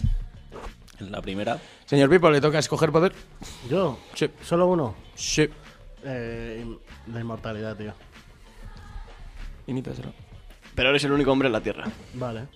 La 1.00 1.22
primera. 1.22 1.60
Señor 1.86 2.10
Pipo, 2.10 2.30
¿le 2.30 2.42
toca 2.42 2.60
escoger 2.60 2.92
poder? 2.92 3.14
Yo, 3.70 4.00
Sí. 4.16 4.30
solo 4.44 4.66
uno. 4.68 4.96
Sí. 5.16 5.48
Eh, 6.04 6.66
la 7.08 7.20
inmortalidad, 7.20 7.76
tío. 7.76 7.94
Imítaselo. 9.66 10.14
Pero 10.76 10.90
eres 10.90 11.04
el 11.04 11.12
único 11.12 11.32
hombre 11.32 11.48
en 11.48 11.54
la 11.54 11.62
Tierra. 11.62 11.86
Vale. 12.14 12.48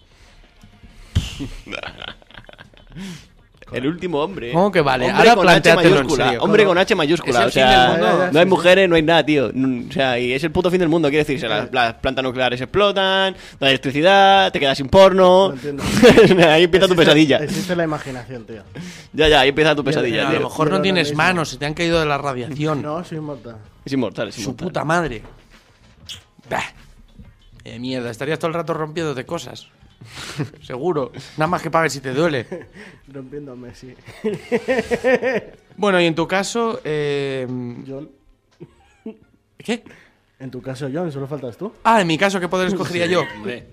El 3.72 3.88
último 3.88 4.20
hombre. 4.20 4.52
¿Cómo 4.52 4.72
que 4.72 4.82
vale? 4.82 5.06
Hombre 5.06 5.18
Ahora 5.30 5.36
con 5.36 5.50
H 5.50 5.76
mayúscula. 5.76 6.26
serio. 6.26 6.42
Hombre 6.44 6.64
¿Cómo? 6.64 6.70
con 6.72 6.78
H 6.78 6.96
mayúscula. 6.96 7.46
O 7.46 7.50
sea, 7.52 7.88
mundo. 7.92 8.30
no 8.34 8.40
hay 8.40 8.46
mujeres, 8.46 8.90
no 8.90 8.96
hay 8.96 9.02
nada, 9.02 9.26
tío. 9.26 9.50
Mm, 9.54 9.90
O 9.90 9.92
sea, 9.94 10.20
y 10.20 10.34
es 10.34 10.44
el 10.44 10.52
puto 10.52 10.70
fin 10.70 10.80
del 10.80 10.90
mundo. 10.90 11.10
Quiere 11.10 11.24
decir, 11.24 11.50
las, 11.50 11.72
las 11.72 11.94
plantas 11.96 12.24
nucleares 12.24 12.60
explotan, 12.60 13.34
no 13.60 13.66
hay 13.68 13.72
electricidad, 13.72 14.52
te 14.52 14.60
quedas 14.60 14.78
sin 14.78 14.90
porno. 14.90 15.50
No 15.50 15.54
entiendo. 15.54 15.84
ahí 16.50 16.64
empieza 16.64 16.88
tu 16.88 16.96
pesadilla. 16.96 17.38
Existe 17.38 17.76
la 17.76 17.84
imaginación, 17.86 18.46
tío. 18.46 18.62
Ya, 19.14 19.28
ya, 19.30 19.40
ahí 19.40 19.50
empieza 19.50 19.74
tu 19.76 19.84
pesadilla, 19.84 20.22
a 20.22 20.32
lo 20.32 20.38
tío. 20.38 20.48
mejor 20.48 20.70
no 20.70 20.82
tienes 20.82 21.16
manos, 21.16 21.50
se 21.50 21.58
te 21.58 21.66
han 21.66 21.74
caído 21.74 22.00
de 22.00 22.06
la 22.06 22.18
radiación. 22.18 22.82
No, 22.82 23.04
soy 23.06 23.20
inmortal. 23.20 23.56
Es 23.86 23.94
inmortal, 23.94 24.28
es 24.30 24.36
Su 24.36 24.42
inmortal. 24.42 24.68
puta 24.68 24.84
madre. 24.84 25.22
Bah. 26.50 26.64
Eh, 27.64 27.80
mierda, 27.80 28.10
estarías 28.10 28.40
todo 28.40 28.48
el 28.50 28.54
rato 28.56 28.74
rompiéndote 28.74 29.26
cosas. 29.26 29.68
Seguro. 30.62 31.12
Nada 31.38 31.48
más 31.48 31.62
que 31.62 31.70
para 31.72 31.84
ver 31.84 31.92
si 31.92 32.00
te 32.00 32.14
duele. 32.14 32.46
Rompiéndome, 33.08 33.74
sí. 33.76 33.94
Bueno, 35.78 36.00
y 36.02 36.06
en 36.06 36.16
tu 36.16 36.28
caso. 36.28 36.82
eh, 36.84 37.48
John. 37.88 38.10
¿Qué? 39.58 39.84
En 40.40 40.52
tu 40.52 40.62
caso, 40.62 40.90
John, 40.94 41.12
solo 41.12 41.28
faltas 41.28 41.56
tú. 41.58 41.72
Ah, 41.84 42.02
en 42.02 42.08
mi 42.08 42.18
caso, 42.18 42.40
¿qué 42.40 42.48
poder 42.48 42.68
escogería 42.68 43.06
yo? 43.06 43.24
Hombre. 43.36 43.68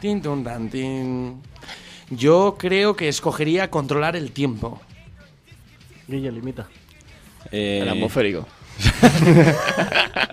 Tin, 0.00 0.20
tun, 0.20 0.42
tan, 0.42 0.68
tin. 0.68 1.40
Yo 2.10 2.56
creo 2.58 2.96
que 2.96 3.08
escogería 3.08 3.70
controlar 3.70 4.16
el 4.16 4.32
tiempo. 4.32 4.80
Guille, 6.08 6.30
limita. 6.32 6.66
Eh, 7.50 7.80
El 7.82 7.88
atmosférico. 7.88 8.46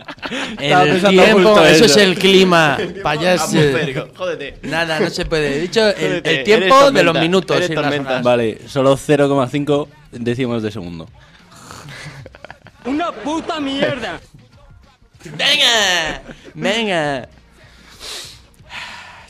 El 0.59 1.01
tiempo, 1.01 1.59
eso 1.59 1.85
eso. 1.85 1.87
es 1.87 1.97
el 1.97 2.17
clima. 2.17 2.77
Payaso. 3.03 3.43
Atmosférico, 3.43 4.07
jódete. 4.15 4.59
Nada, 4.63 4.99
no 4.99 5.09
se 5.09 5.25
puede. 5.25 5.57
He 5.57 5.59
dicho 5.61 5.87
el, 5.87 6.43
tiempo 6.43 6.91
de 6.91 7.03
los 7.03 7.19
minutos. 7.19 7.57
eres 7.57 7.69
las. 7.69 8.23
Vale, 8.23 8.67
solo 8.67 8.95
0,5 8.95 9.87
décimos 10.11 10.63
de 10.63 10.71
segundo. 10.71 11.07
¡Una 12.85 13.11
puta 13.11 13.59
mierda! 13.59 14.19
¡Venga! 15.23 16.21
¡Venga! 16.55 17.29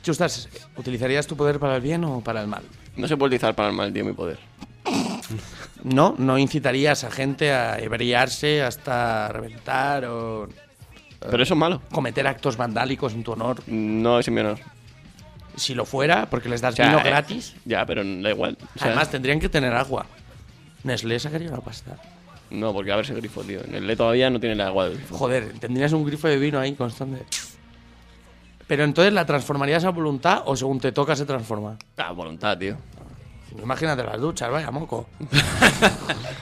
Chustas, 0.01 0.47
¿utilizarías 0.77 1.27
tu 1.27 1.35
poder 1.35 1.59
para 1.59 1.75
el 1.75 1.81
bien 1.81 2.03
o 2.05 2.21
para 2.21 2.41
el 2.41 2.47
mal? 2.47 2.63
No 2.95 3.07
se 3.07 3.17
puede 3.17 3.27
utilizar 3.27 3.53
para 3.53 3.69
el 3.69 3.75
mal, 3.75 3.91
tío, 3.91 4.05
mi 4.05 4.13
poder. 4.13 4.39
No, 5.83 6.15
no 6.17 6.37
incitarías 6.37 7.03
a 7.03 7.11
gente 7.11 7.51
a 7.51 7.79
ebriarse 7.79 8.61
hasta 8.61 9.29
reventar 9.29 10.05
o 10.05 10.47
Pero 11.19 11.43
eso 11.43 11.53
es 11.53 11.57
malo. 11.59 11.81
cometer 11.91 12.27
actos 12.27 12.55
vandálicos 12.57 13.13
en 13.13 13.23
tu 13.23 13.31
honor. 13.31 13.61
No 13.67 14.19
es 14.19 14.27
en 14.27 14.33
mi 14.35 14.41
honor. 14.41 14.59
Si 15.55 15.73
lo 15.73 15.85
fuera, 15.85 16.29
porque 16.29 16.49
les 16.49 16.61
das 16.61 16.73
O 16.73 16.77
sea, 16.77 16.85
vino 16.87 16.99
eh, 16.99 17.03
gratis. 17.03 17.55
Ya, 17.65 17.85
pero 17.85 18.03
da 18.03 18.29
igual. 18.29 18.57
O 18.75 18.79
sea, 18.79 18.87
Además, 18.87 19.09
tendrían 19.09 19.39
que 19.39 19.49
tener 19.49 19.73
agua. 19.73 20.05
Nestlé 20.83 21.19
sacaría 21.19 21.49
una 21.49 21.61
pasta. 21.61 21.97
No, 22.49 22.73
porque 22.73 22.91
a 22.91 22.95
ver 22.95 23.05
ese 23.05 23.13
grifo, 23.15 23.41
tío. 23.43 23.63
En 23.63 23.75
el 23.75 23.89
E 23.89 23.95
todavía 23.95 24.29
no 24.29 24.39
tiene 24.39 24.53
el 24.53 24.61
agua 24.61 24.85
del 24.85 24.95
grifo. 24.97 25.17
Joder, 25.17 25.53
tendrías 25.59 25.91
un 25.93 26.05
grifo 26.05 26.27
de 26.27 26.37
vino 26.37 26.59
ahí 26.59 26.73
constante. 26.73 27.23
Pero 28.67 28.83
entonces, 28.83 29.13
¿la 29.13 29.25
transformarías 29.25 29.83
a 29.83 29.89
voluntad 29.89 30.43
o 30.45 30.55
según 30.55 30.79
te 30.79 30.91
toca 30.91 31.15
se 31.15 31.25
transforma? 31.25 31.77
Ah, 31.97 32.11
voluntad, 32.11 32.57
tío. 32.57 32.77
Imagínate 33.61 34.03
las 34.03 34.19
duchas, 34.19 34.49
vaya 34.51 34.71
moco. 34.71 35.07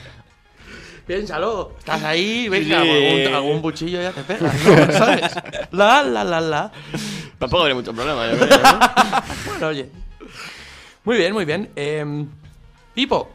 Piénsalo, 1.06 1.72
estás 1.78 2.02
ahí, 2.04 2.48
venga, 2.48 2.82
Sí. 2.82 2.88
algún, 2.90 3.34
algún 3.34 3.62
buchillo 3.62 4.00
ya 4.00 4.12
te 4.12 4.22
pega, 4.22 4.52
¿no? 4.52 4.92
¿sabes? 4.92 5.34
La, 5.72 6.02
la, 6.04 6.22
la, 6.22 6.40
la. 6.40 6.72
Tampoco 7.38 7.62
habría 7.62 7.74
mucho 7.74 7.92
problema, 7.92 8.30
yo 8.30 8.38
creo. 8.38 8.62
¿no? 8.62 8.80
Bueno, 9.46 9.66
oye. 9.68 9.90
Muy 11.04 11.16
bien, 11.16 11.32
muy 11.32 11.44
bien. 11.44 11.70
Eh, 11.74 12.26
Pipo, 12.94 13.30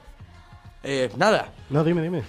eh, 0.83 1.09
nada, 1.17 1.49
No, 1.69 1.83
dime, 1.83 2.01
dime. 2.03 2.23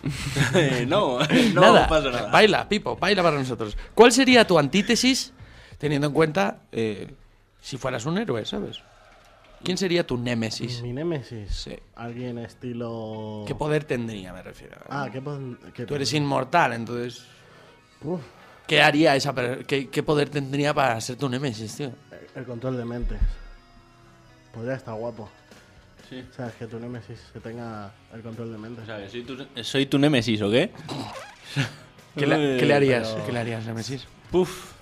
no, 0.87 1.19
no 1.21 1.61
nada. 1.61 1.87
pasa 1.87 2.11
nada. 2.11 2.31
Baila, 2.31 2.69
Pipo, 2.69 2.97
baila 2.97 3.23
para 3.23 3.37
nosotros. 3.39 3.77
¿Cuál 3.95 4.11
sería 4.13 4.47
tu 4.47 4.59
antítesis, 4.59 5.33
teniendo 5.79 6.09
en 6.09 6.13
cuenta 6.13 6.59
eh, 6.73 7.13
si 7.61 7.77
fueras 7.77 8.05
un 8.07 8.19
héroe, 8.19 8.45
¿sabes? 8.47 8.81
¿Quién 9.67 9.77
sería 9.79 10.07
tu 10.07 10.17
némesis? 10.17 10.81
Mi 10.83 10.93
némesis. 10.93 11.51
Sí. 11.51 11.77
Alguien 11.97 12.39
estilo. 12.39 13.45
¿Qué 13.47 13.55
poder 13.55 13.85
tendría, 13.85 14.33
me 14.33 14.43
refiero? 14.43 14.77
Ah, 14.89 15.09
¿qué 15.13 15.21
poder? 15.21 15.57
Tú 15.87 15.95
eres 15.95 16.13
inmortal, 16.15 16.73
entonces... 16.73 17.25
Uf, 18.03 18.21
¿Qué 18.67 18.81
haría 18.83 19.15
esa 19.17 19.33
per- 19.35 19.65
qué, 19.67 19.89
qué 19.89 20.03
poder 20.03 20.29
tendría 20.29 20.73
para 20.75 21.01
ser 21.01 21.17
tu 21.17 21.29
némesis, 21.29 21.77
tío? 21.77 21.91
el 22.35 22.45
control 22.45 22.77
de 22.77 22.85
mentes. 22.85 23.19
Podría 24.53 24.75
estar 24.75 24.95
guapo. 24.95 25.29
Sí. 26.09 26.23
O 26.31 26.35
sea, 26.35 26.47
es 26.49 26.55
que 26.55 26.67
tu 26.67 26.79
némesis 26.79 27.19
se 27.33 27.41
tenga 27.41 27.93
el 28.15 28.23
control 28.23 28.53
de 28.53 28.59
mentes. 28.59 28.83
O 28.85 28.87
sea, 28.87 28.99
que 28.99 29.09
soy 29.09 29.23
tu, 29.23 29.47
soy 29.65 29.87
tu 29.87 29.99
némesis, 29.99 30.41
¿o 30.43 30.51
qué? 30.51 30.71
¿Qué 32.17 32.27
le, 32.27 32.57
qué 32.59 32.67
le 32.67 32.75
harías? 32.75 33.09
pero- 33.09 33.27
¿Qué 33.27 33.33
le 33.33 33.39
harías, 33.41 33.67
némesis? 33.67 34.07
Puf. 34.31 34.76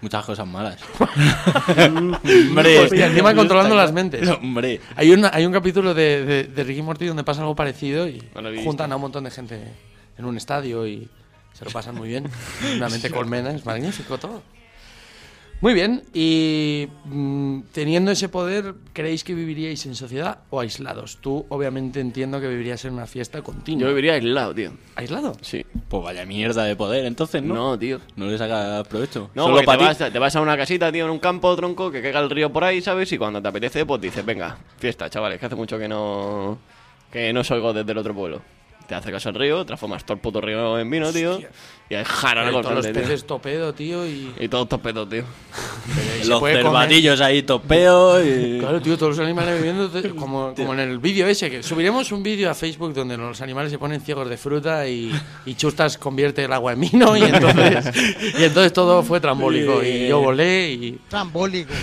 Muchas 0.00 0.24
cosas 0.24 0.46
malas. 0.46 0.78
Hombre, 1.78 2.78
Hostia, 2.78 3.06
encima 3.06 3.34
controlando 3.34 3.74
las 3.74 3.92
mentes. 3.92 4.28
Hombre. 4.28 4.80
Hay, 4.94 5.10
una, 5.10 5.30
hay 5.32 5.44
un 5.44 5.52
capítulo 5.52 5.92
de, 5.92 6.24
de, 6.24 6.44
de 6.44 6.64
Ricky 6.64 6.82
Morty 6.82 7.06
donde 7.06 7.24
pasa 7.24 7.40
algo 7.40 7.56
parecido 7.56 8.06
y 8.08 8.22
juntan 8.62 8.92
a 8.92 8.96
un 8.96 9.02
montón 9.02 9.24
de 9.24 9.30
gente 9.30 9.60
en 10.16 10.24
un 10.24 10.36
estadio 10.36 10.86
y 10.86 11.08
se 11.52 11.64
lo 11.64 11.70
pasan 11.72 11.96
muy 11.96 12.08
bien. 12.08 12.30
Una 12.76 12.88
mente 12.88 13.10
colmena, 13.10 13.50
es 13.50 13.66
magnífico 13.66 14.18
todo. 14.18 14.42
Muy 15.60 15.74
bien, 15.74 16.04
y 16.14 16.86
mm, 17.06 17.62
teniendo 17.72 18.12
ese 18.12 18.28
poder, 18.28 18.74
¿creéis 18.92 19.24
que 19.24 19.34
viviríais 19.34 19.84
en 19.86 19.96
sociedad 19.96 20.38
o 20.50 20.60
aislados? 20.60 21.18
Tú, 21.20 21.46
obviamente, 21.48 21.98
entiendo 21.98 22.40
que 22.40 22.46
vivirías 22.46 22.84
en 22.84 22.92
una 22.94 23.06
fiesta 23.06 23.42
continua. 23.42 23.80
Yo 23.82 23.88
viviría 23.88 24.12
aislado, 24.12 24.54
tío. 24.54 24.70
¿Aislado? 24.94 25.32
Sí. 25.40 25.66
Pues 25.88 26.04
vaya 26.04 26.24
mierda 26.24 26.62
de 26.62 26.76
poder, 26.76 27.06
entonces, 27.06 27.42
¿no? 27.42 27.54
No, 27.54 27.78
tío. 27.78 27.98
No 28.14 28.26
le 28.26 28.38
sacas 28.38 28.86
provecho. 28.86 29.30
No, 29.34 29.44
Solo 29.44 29.56
porque 29.56 29.62
te 29.62 29.66
para 29.66 29.82
vas, 29.82 29.98
ti. 29.98 30.04
te 30.12 30.18
vas 30.20 30.36
a 30.36 30.40
una 30.42 30.56
casita, 30.56 30.92
tío, 30.92 31.06
en 31.06 31.10
un 31.10 31.18
campo, 31.18 31.56
tronco, 31.56 31.90
que 31.90 32.02
caiga 32.02 32.20
el 32.20 32.30
río 32.30 32.52
por 32.52 32.62
ahí, 32.62 32.80
¿sabes? 32.80 33.10
Y 33.10 33.18
cuando 33.18 33.42
te 33.42 33.48
apetece, 33.48 33.84
pues 33.84 34.00
dices, 34.00 34.24
venga, 34.24 34.56
fiesta, 34.78 35.10
chavales, 35.10 35.40
que 35.40 35.46
hace 35.46 35.56
mucho 35.56 35.76
que 35.76 35.88
no... 35.88 36.58
Que 37.10 37.32
no 37.32 37.42
salgo 37.42 37.72
desde 37.72 37.90
el 37.90 37.98
otro 37.98 38.14
pueblo. 38.14 38.42
Te 38.88 38.94
acercas 38.94 39.26
al 39.26 39.34
río, 39.34 39.66
transformas 39.66 40.02
todo 40.02 40.14
el 40.14 40.20
puto 40.20 40.40
río 40.40 40.78
en 40.78 40.88
vino, 40.90 41.12
tío. 41.12 41.38
Y 41.90 41.94
hay 41.94 42.04
jarana 42.06 42.48
Pero 42.48 42.62
todos 42.62 42.74
los 42.76 42.84
constante, 42.86 43.00
tío. 43.00 43.08
peces 43.08 43.26
topedo, 43.26 43.74
tío, 43.74 44.06
y... 44.06 44.32
Y 44.40 44.48
todos 44.48 44.66
topedos, 44.66 45.08
tío. 45.10 45.24
Los 46.26 46.40
cervatillos 46.42 47.20
ahí 47.20 47.42
topeos 47.42 48.24
y... 48.24 48.58
Claro, 48.60 48.80
tío, 48.80 48.96
todos 48.96 49.16
los 49.18 49.24
animales 49.26 49.56
bebiendo, 49.58 49.90
te- 49.90 50.08
como, 50.16 50.54
como 50.54 50.72
en 50.72 50.80
el 50.80 50.98
vídeo 50.98 51.26
ese, 51.26 51.50
que 51.50 51.62
subiremos 51.62 52.12
un 52.12 52.22
vídeo 52.22 52.50
a 52.50 52.54
Facebook 52.54 52.94
donde 52.94 53.18
los 53.18 53.40
animales 53.42 53.70
se 53.70 53.78
ponen 53.78 54.00
ciegos 54.00 54.26
de 54.28 54.38
fruta 54.38 54.86
y, 54.88 55.12
y 55.44 55.54
Chustas 55.54 55.98
convierte 55.98 56.44
el 56.44 56.52
agua 56.54 56.72
en 56.72 56.80
vino 56.80 57.14
y 57.14 57.22
entonces, 57.24 57.94
y 58.38 58.42
entonces 58.44 58.72
todo 58.72 59.02
fue 59.02 59.20
trambólico 59.20 59.82
y 59.84 60.08
yo 60.08 60.20
volé 60.20 60.70
y... 60.72 60.92
Trambólico. 61.08 61.74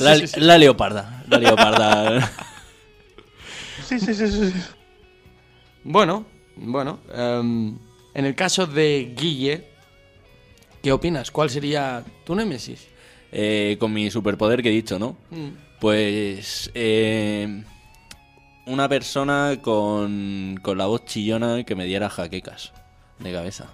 La, 0.00 0.20
la 0.38 0.58
leoparda. 0.58 1.22
La 1.28 1.38
leoparda. 1.38 2.32
Sí, 3.86 4.00
sí, 4.00 4.14
sí, 4.14 4.26
sí. 4.28 4.52
Bueno, 5.84 6.24
bueno, 6.56 6.98
em, 7.12 7.76
en 8.14 8.24
el 8.24 8.34
caso 8.34 8.66
de 8.66 9.14
Guille, 9.16 9.68
¿qué 10.82 10.92
opinas? 10.92 11.30
¿Cuál 11.30 11.50
sería 11.50 12.02
tu 12.24 12.34
némesis? 12.34 12.88
Eh, 13.30 13.76
con 13.78 13.92
mi 13.92 14.10
superpoder 14.10 14.62
que 14.62 14.70
he 14.70 14.72
dicho, 14.72 14.98
¿no? 14.98 15.16
Mm. 15.30 15.48
Pues 15.80 16.70
eh, 16.74 17.62
una 18.66 18.88
persona 18.88 19.58
con, 19.60 20.58
con 20.62 20.78
la 20.78 20.86
voz 20.86 21.04
chillona 21.04 21.64
que 21.64 21.74
me 21.74 21.84
diera 21.84 22.08
jaquecas 22.08 22.72
de 23.18 23.32
cabeza. 23.32 23.70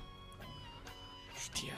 Hostia. 1.36 1.74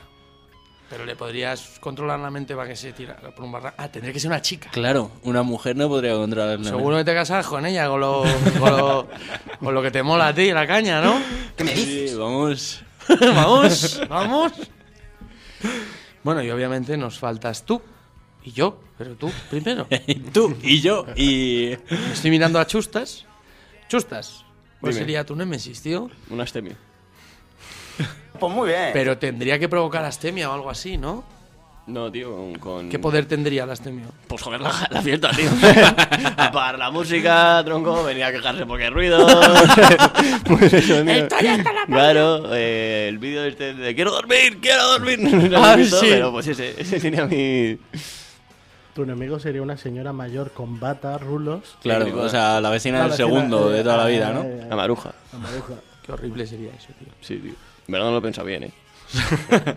Pero 0.92 1.06
le 1.06 1.16
podrías 1.16 1.78
controlar 1.80 2.20
la 2.20 2.30
mente 2.30 2.54
para 2.54 2.68
que 2.68 2.76
se 2.76 2.92
tirara 2.92 3.34
por 3.34 3.46
un 3.46 3.52
barranco. 3.52 3.76
Ah, 3.78 3.88
tendría 3.88 4.12
que 4.12 4.20
ser 4.20 4.28
una 4.30 4.42
chica. 4.42 4.68
Claro, 4.70 5.10
una 5.22 5.42
mujer 5.42 5.74
no 5.74 5.88
podría 5.88 6.12
controlar 6.12 6.60
la 6.60 6.68
Seguro 6.68 6.98
que 6.98 7.04
te 7.04 7.14
casas 7.14 7.46
con 7.46 7.64
ella, 7.64 7.88
con 7.88 7.98
lo, 7.98 8.22
con 8.58 8.70
lo, 8.76 9.08
con 9.58 9.74
lo 9.74 9.80
que 9.80 9.90
te 9.90 10.02
mola 10.02 10.28
a 10.28 10.34
ti, 10.34 10.52
la 10.52 10.66
caña, 10.66 11.00
¿no? 11.00 11.18
Sí, 11.74 12.14
vamos. 12.14 12.82
vamos, 13.08 14.02
vamos. 14.10 14.52
Bueno, 16.22 16.42
y 16.42 16.50
obviamente 16.50 16.94
nos 16.98 17.18
faltas 17.18 17.64
tú 17.64 17.80
y 18.44 18.52
yo, 18.52 18.78
pero 18.98 19.14
tú 19.14 19.32
primero. 19.48 19.88
Tú 20.34 20.54
y 20.62 20.82
yo 20.82 21.06
y... 21.16 21.70
Estoy 22.12 22.30
mirando 22.30 22.60
a 22.60 22.66
Chustas. 22.66 23.24
Chustas, 23.88 24.44
¿cuál 24.78 24.92
Dime. 24.92 25.00
sería 25.00 25.24
tu 25.24 25.34
némesis, 25.36 25.80
tío? 25.80 26.10
Un 26.28 26.40
astemio. 26.42 26.91
Pues 28.38 28.52
muy 28.52 28.68
bien. 28.70 28.90
Pero 28.92 29.18
tendría 29.18 29.56
que 29.58 29.68
provocar 29.68 30.04
astemia 30.04 30.50
o 30.50 30.54
algo 30.54 30.68
así, 30.70 30.96
¿no? 30.98 31.22
No, 31.86 32.10
tío, 32.10 32.30
con... 32.34 32.54
con- 32.58 32.88
¿Qué 32.88 32.98
poder 32.98 33.26
tendría 33.26 33.66
la 33.66 33.72
astemia? 33.74 34.04
Pues 34.26 34.40
joder 34.42 34.60
la, 34.60 34.72
la 34.90 35.02
fiesta, 35.02 35.30
tío. 35.30 35.48
Apagar 36.36 36.78
la 36.78 36.90
música, 36.90 37.60
tronco, 37.64 38.02
venía 38.04 38.28
a 38.28 38.32
quejarse 38.32 38.64
porque 38.66 38.84
hay 38.84 38.90
ruido. 38.90 39.26
Pues 40.46 40.72
eso, 40.72 41.04
tío. 41.04 41.28
Claro, 41.86 42.54
eh, 42.54 43.06
el 43.08 43.18
vídeo 43.18 43.44
este 43.44 43.74
de 43.74 43.94
quiero 43.94 44.12
dormir, 44.12 44.58
quiero 44.60 44.88
dormir. 44.90 45.18
No 45.22 45.48
lo 45.48 45.64
Ah, 45.64 45.74
he 45.74 45.76
visto, 45.78 46.00
sí. 46.00 46.06
Pero 46.10 46.32
pues 46.32 46.46
ese, 46.48 46.80
ese 46.80 46.98
sería 47.00 47.26
mi... 47.26 47.78
Tu 48.94 49.02
enemigo 49.04 49.38
sería 49.38 49.62
una 49.62 49.76
señora 49.76 50.12
mayor 50.12 50.50
con 50.52 50.78
bata, 50.80 51.16
rulos. 51.18 51.76
Claro, 51.82 52.06
o 52.22 52.28
sea, 52.28 52.60
la 52.60 52.70
vecina 52.70 52.98
La 52.98 53.02
del 53.04 53.10
vecina, 53.12 53.28
segundo 53.28 53.72
eh, 53.72 53.78
de 53.78 53.82
toda 53.82 53.96
la 53.98 54.04
ah, 54.04 54.08
vida, 54.08 54.32
¿no? 54.32 54.42
eh, 54.42 54.66
La 54.68 54.76
maruja. 54.76 55.12
la 55.32 55.38
maruja. 55.38 55.74
Qué 56.04 56.12
horrible 56.12 56.46
sería 56.46 56.70
eso, 56.74 56.88
tío. 56.98 57.08
Sí, 57.20 57.36
tío. 57.36 57.52
En 57.88 57.92
verdad 57.92 58.06
no 58.06 58.12
lo 58.12 58.18
he 58.18 58.22
pensado 58.22 58.46
bien, 58.46 58.64
eh. 58.64 58.72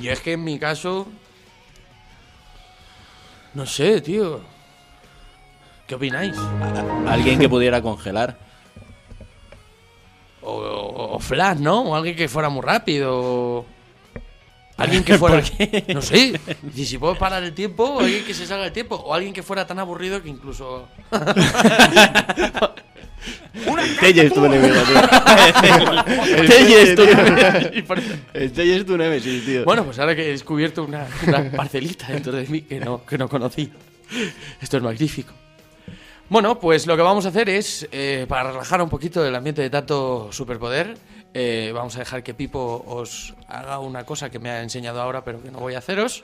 Y 0.00 0.08
es 0.08 0.20
que 0.20 0.32
en 0.32 0.42
mi 0.44 0.58
caso. 0.58 1.06
No 3.52 3.66
sé, 3.66 4.00
tío. 4.00 4.40
¿Qué 5.86 5.94
opináis? 5.96 6.34
Alguien 7.06 7.38
que 7.38 7.48
pudiera 7.50 7.82
congelar. 7.82 8.38
O, 10.40 10.52
o- 10.52 11.16
o 11.16 11.18
Flash, 11.18 11.58
¿no? 11.58 11.82
O 11.82 11.94
alguien 11.94 12.16
que 12.16 12.28
fuera 12.28 12.48
muy 12.48 12.62
rápido. 12.62 13.10
o- 13.20 13.66
Alguien 14.78 15.04
que 15.04 15.18
fuera. 15.18 15.42
No 15.94 16.00
sé. 16.00 16.40
Y 16.74 16.86
si 16.86 16.96
puedo 16.96 17.16
parar 17.18 17.42
el 17.42 17.52
tiempo, 17.52 18.00
alguien 18.00 18.24
que 18.24 18.32
se 18.32 18.46
salga 18.46 18.64
el 18.64 18.72
tiempo. 18.72 18.94
O 18.96 19.12
alguien 19.12 19.34
que 19.34 19.42
fuera 19.42 19.66
tan 19.66 19.78
aburrido 19.78 20.22
que 20.22 20.30
incluso. 20.30 20.88
Telle 24.00 24.26
es 24.26 24.32
tu 24.32 24.44
enemigo, 24.44 24.74
tío. 24.74 26.36
El 26.36 26.48
Telle 26.48 26.82
es 26.82 26.94
tu 26.94 27.04
Telle 28.54 28.76
es 28.76 28.84
tu 29.22 29.44
tío. 29.44 29.64
Bueno, 29.64 29.84
pues 29.84 29.98
ahora 29.98 30.14
que 30.16 30.28
he 30.28 30.30
descubierto 30.30 30.84
una, 30.84 31.06
una 31.26 31.50
parcelita 31.52 32.08
dentro 32.08 32.32
de 32.32 32.46
mí 32.46 32.62
que 32.62 32.80
no, 32.80 33.04
que 33.04 33.18
no 33.18 33.28
conocí. 33.28 33.70
Esto 34.60 34.76
es 34.76 34.82
magnífico. 34.82 35.32
Bueno, 36.28 36.60
pues 36.60 36.86
lo 36.86 36.96
que 36.96 37.02
vamos 37.02 37.26
a 37.26 37.30
hacer 37.30 37.48
es, 37.48 37.88
eh, 37.90 38.24
para 38.28 38.52
relajar 38.52 38.80
un 38.80 38.88
poquito 38.88 39.26
el 39.26 39.34
ambiente 39.34 39.62
de 39.62 39.70
tanto 39.70 40.30
superpoder, 40.30 40.96
eh, 41.34 41.72
vamos 41.74 41.96
a 41.96 41.98
dejar 42.00 42.22
que 42.22 42.34
Pipo 42.34 42.84
os 42.86 43.34
haga 43.48 43.80
una 43.80 44.04
cosa 44.04 44.30
que 44.30 44.38
me 44.38 44.48
ha 44.48 44.62
enseñado 44.62 45.02
ahora, 45.02 45.24
pero 45.24 45.42
que 45.42 45.50
no 45.50 45.58
voy 45.58 45.74
a 45.74 45.78
haceros, 45.78 46.22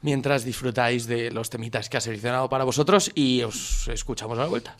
mientras 0.00 0.44
disfrutáis 0.44 1.06
de 1.06 1.30
los 1.30 1.50
temitas 1.50 1.90
que 1.90 1.98
ha 1.98 2.00
seleccionado 2.00 2.48
para 2.48 2.64
vosotros 2.64 3.10
y 3.14 3.42
os 3.42 3.88
escuchamos 3.88 4.38
a 4.38 4.42
la 4.42 4.48
vuelta. 4.48 4.76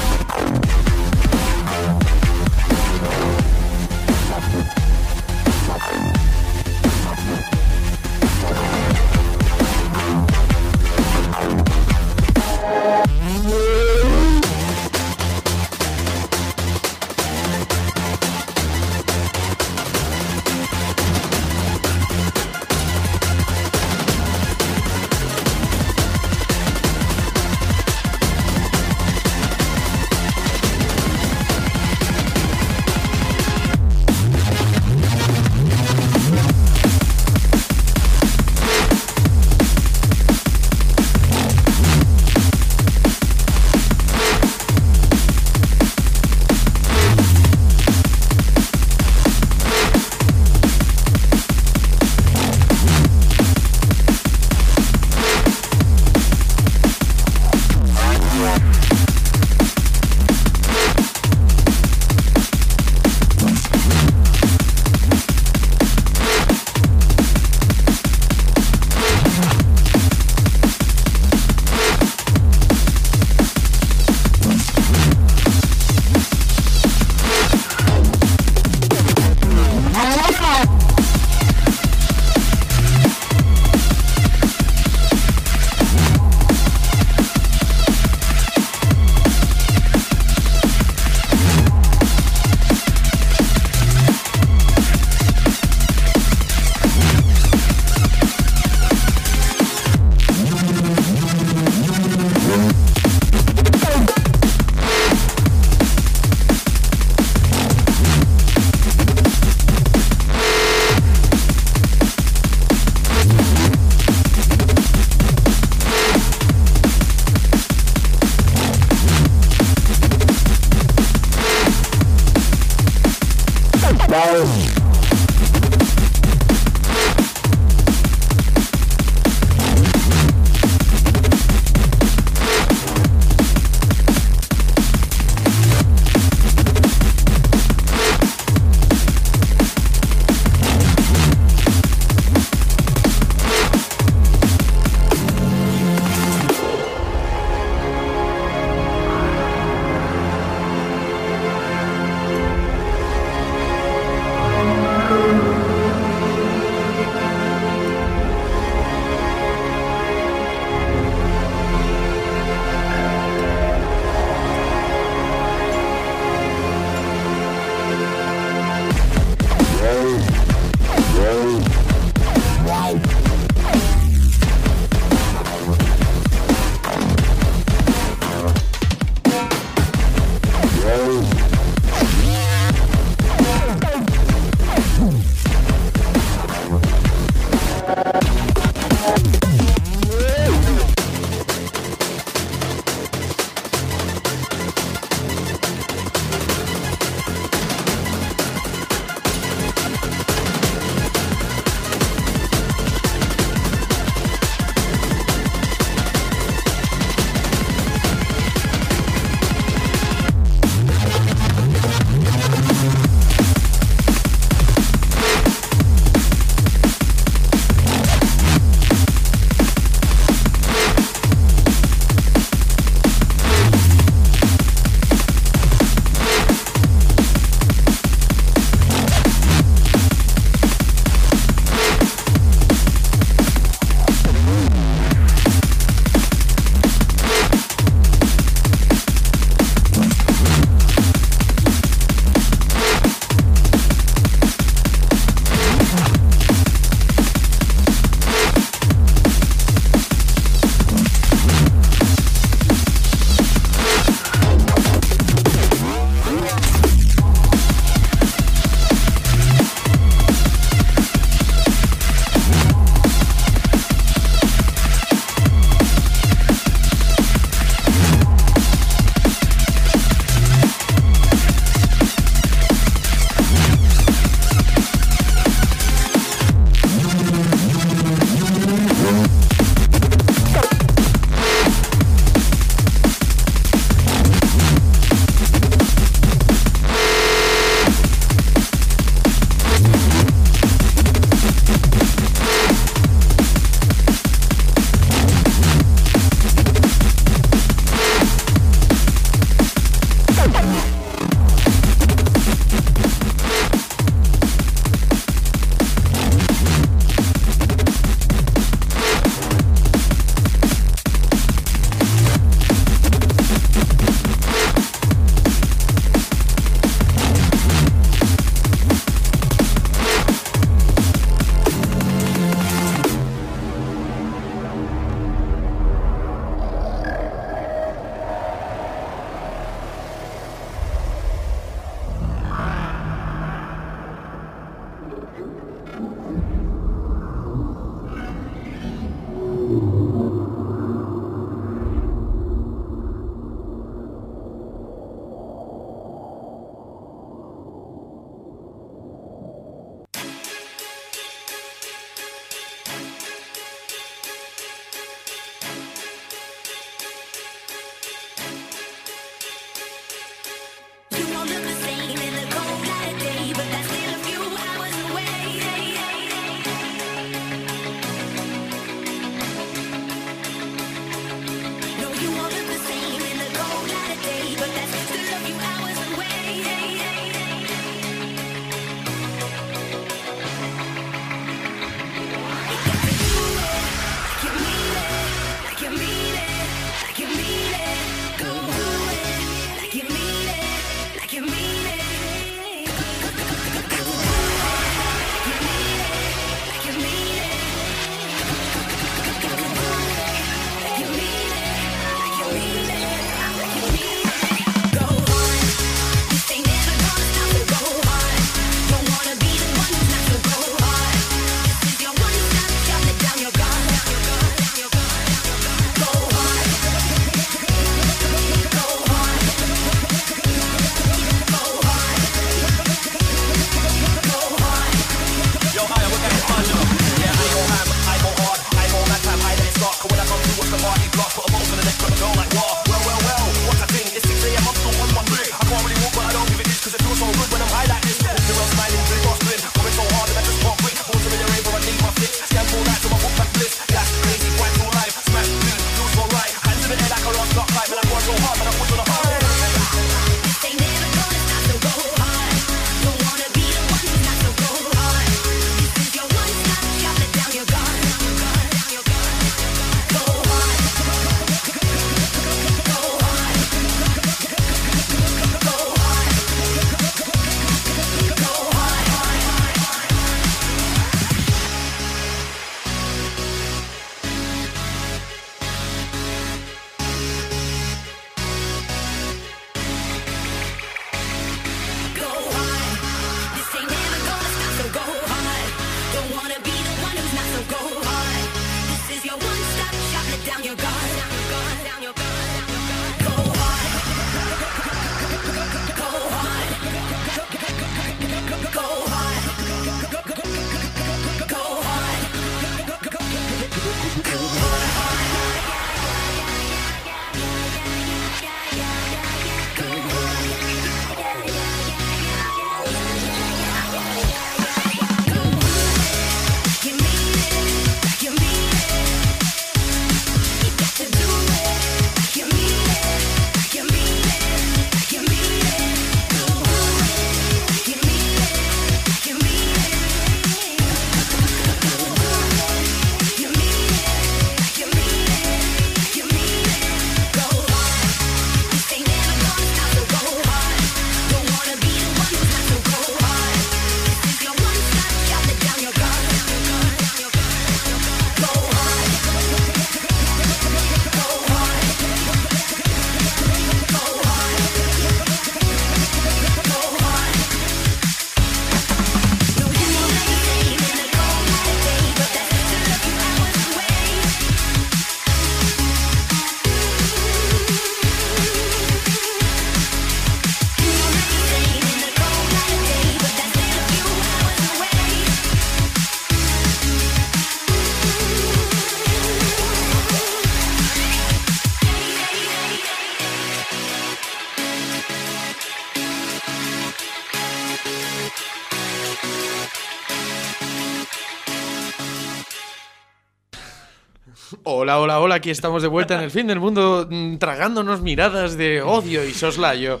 Hola, 595.30 595.36
aquí 595.36 595.50
estamos 595.50 595.80
de 595.80 595.86
vuelta 595.86 596.16
en 596.16 596.22
el 596.22 596.32
fin 596.32 596.48
del 596.48 596.58
mundo 596.58 597.06
mm, 597.08 597.36
tragándonos 597.36 598.00
miradas 598.00 598.56
de 598.56 598.82
odio 598.82 599.24
y 599.24 599.32
soslayo. 599.32 600.00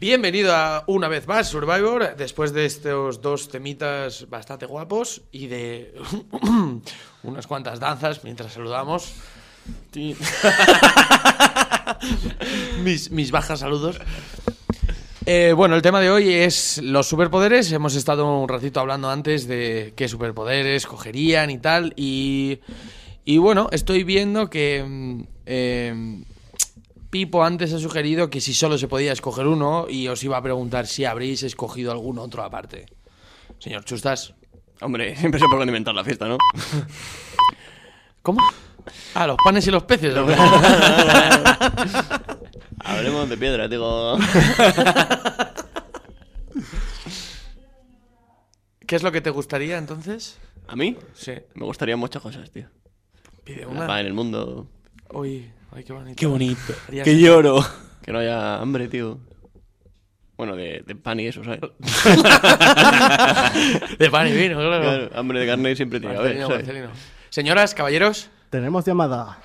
Bienvenido 0.00 0.56
a 0.56 0.84
una 0.86 1.06
vez 1.06 1.28
más 1.28 1.48
Survivor, 1.48 2.16
después 2.16 2.54
de 2.54 2.64
estos 2.64 3.20
dos 3.20 3.50
temitas 3.50 4.26
bastante 4.30 4.64
guapos 4.64 5.20
y 5.32 5.48
de 5.48 5.94
unas 7.24 7.46
cuantas 7.46 7.78
danzas 7.78 8.24
mientras 8.24 8.54
saludamos. 8.54 9.12
Mis, 12.82 13.10
mis 13.10 13.30
bajas 13.30 13.60
saludos. 13.60 14.00
Eh, 15.26 15.52
bueno, 15.54 15.76
el 15.76 15.82
tema 15.82 16.00
de 16.00 16.10
hoy 16.10 16.32
es 16.32 16.80
los 16.82 17.06
superpoderes. 17.06 17.70
Hemos 17.70 17.96
estado 17.96 18.40
un 18.40 18.48
ratito 18.48 18.80
hablando 18.80 19.10
antes 19.10 19.46
de 19.46 19.92
qué 19.94 20.08
superpoderes 20.08 20.86
cogerían 20.86 21.50
y 21.50 21.58
tal. 21.58 21.92
Y, 21.96 22.60
y 23.24 23.38
bueno, 23.38 23.68
estoy 23.72 24.04
viendo 24.04 24.50
que 24.50 24.84
mm, 24.86 25.22
eh, 25.46 26.24
Pipo 27.14 27.44
antes 27.44 27.72
ha 27.72 27.78
sugerido 27.78 28.28
que 28.28 28.40
si 28.40 28.52
solo 28.54 28.76
se 28.76 28.88
podía 28.88 29.12
escoger 29.12 29.46
uno 29.46 29.86
y 29.88 30.08
os 30.08 30.24
iba 30.24 30.36
a 30.36 30.42
preguntar 30.42 30.88
si 30.88 31.04
habréis 31.04 31.44
escogido 31.44 31.92
algún 31.92 32.18
otro 32.18 32.42
aparte. 32.42 32.86
Señor 33.60 33.84
Chustas. 33.84 34.34
Hombre, 34.80 35.14
siempre 35.20 35.38
se 35.38 35.46
puede 35.46 35.62
inventar 35.62 35.94
la 35.94 36.02
fiesta, 36.02 36.26
¿no? 36.26 36.38
¿Cómo? 38.22 38.40
Ah, 39.14 39.28
los 39.28 39.36
panes 39.44 39.64
y 39.64 39.70
los 39.70 39.84
peces. 39.84 40.12
¿no? 40.12 40.26
Hablemos 42.80 43.28
de 43.28 43.36
piedra, 43.36 43.68
digo. 43.68 44.18
¿Qué 48.84 48.96
es 48.96 49.04
lo 49.04 49.12
que 49.12 49.20
te 49.20 49.30
gustaría 49.30 49.78
entonces? 49.78 50.40
¿A 50.66 50.74
mí? 50.74 50.98
Sí. 51.14 51.34
Me 51.54 51.64
gustarían 51.64 52.00
muchas 52.00 52.20
cosas, 52.20 52.50
tío. 52.50 52.66
Pide 53.44 53.62
La 53.62 53.68
una. 53.68 53.86
paz 53.86 54.00
en 54.00 54.06
el 54.06 54.14
mundo. 54.14 54.66
Uy, 55.12 55.50
ay, 55.72 55.84
qué 55.84 55.92
bonito. 55.92 56.16
Qué 56.16 56.26
bonito. 56.26 56.72
Harías- 56.88 57.04
Que 57.04 57.18
lloro. 57.18 57.64
Que 58.02 58.12
no 58.12 58.18
haya 58.18 58.56
hambre, 58.60 58.88
tío. 58.88 59.18
Bueno, 60.36 60.56
de, 60.56 60.82
de 60.84 60.96
pan 60.96 61.20
y 61.20 61.28
eso, 61.28 61.44
¿sabes? 61.44 61.60
De 63.98 64.10
pan 64.10 64.26
y 64.28 64.32
vino, 64.32 64.56
claro. 64.58 64.82
Claro, 64.82 65.10
hambre 65.14 65.38
de 65.40 65.46
carne 65.46 65.76
siempre 65.76 66.00
tiene 66.00 66.16
¿sabes? 66.16 66.48
Marcelino. 66.48 66.88
Señoras, 67.30 67.74
caballeros. 67.74 68.30
Tenemos 68.50 68.84
llamada. 68.84 69.38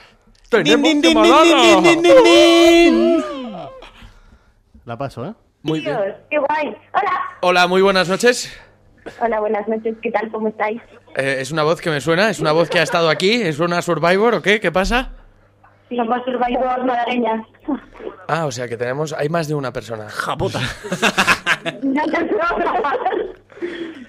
¡Tenemos 0.50 0.82
Din, 0.84 1.02
din, 1.02 1.04
din, 1.14 1.14
llamada! 1.24 1.44
din, 1.44 1.84
din, 1.84 2.02
din, 2.02 2.24
din. 2.24 3.24
La 4.86 4.98
paso, 4.98 5.26
¿eh? 5.26 5.34
Muy 5.62 5.82
bien. 5.82 5.96
¡Qué 6.30 6.38
guay! 6.40 6.68
Hola. 6.94 7.12
Hola, 7.42 7.68
muy 7.68 7.82
buenas 7.84 8.08
noches. 8.10 8.52
Hola, 9.22 9.40
buenas 9.40 9.68
noches. 9.68 9.96
¿Qué 10.02 10.12
tal? 10.12 10.30
¿Cómo 10.32 10.50
estáis? 10.50 10.82
Eh, 11.16 11.38
es 11.40 11.52
una 11.52 11.64
voz 11.64 11.82
que 11.82 11.90
me 11.90 12.02
suena, 12.02 12.30
es 12.30 12.40
una 12.40 12.52
voz 12.52 12.70
que 12.70 12.80
ha 12.80 12.84
estado 12.84 13.10
aquí, 13.10 13.42
es 13.42 13.60
una 13.60 13.82
Survivor 13.82 14.36
o 14.36 14.42
qué, 14.42 14.60
¿qué 14.60 14.72
pasa? 14.72 15.12
Somos 15.90 16.24
Survivor 16.24 16.86
malagueñas. 16.86 17.46
Ah, 18.28 18.46
o 18.46 18.52
sea 18.52 18.68
que 18.68 18.78
tenemos, 18.78 19.14
hay 19.14 19.30
más 19.30 19.48
de 19.48 19.56
una 19.56 19.74
persona. 19.74 20.08
¡Japota! 20.10 20.60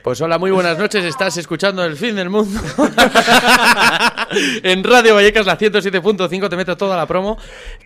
Pues 0.03 0.21
hola, 0.23 0.39
muy 0.39 0.51
buenas 0.51 0.79
noches, 0.79 1.05
estás 1.05 1.37
escuchando 1.37 1.85
El 1.85 1.95
Fin 1.97 2.17
del 2.17 2.31
Mundo. 2.31 2.59
en 4.63 4.83
Radio 4.83 5.15
Vallecas, 5.15 5.45
la 5.45 5.59
107.5, 5.59 6.49
te 6.49 6.57
meto 6.57 6.77
toda 6.77 6.97
la 6.97 7.07
promo. 7.07 7.37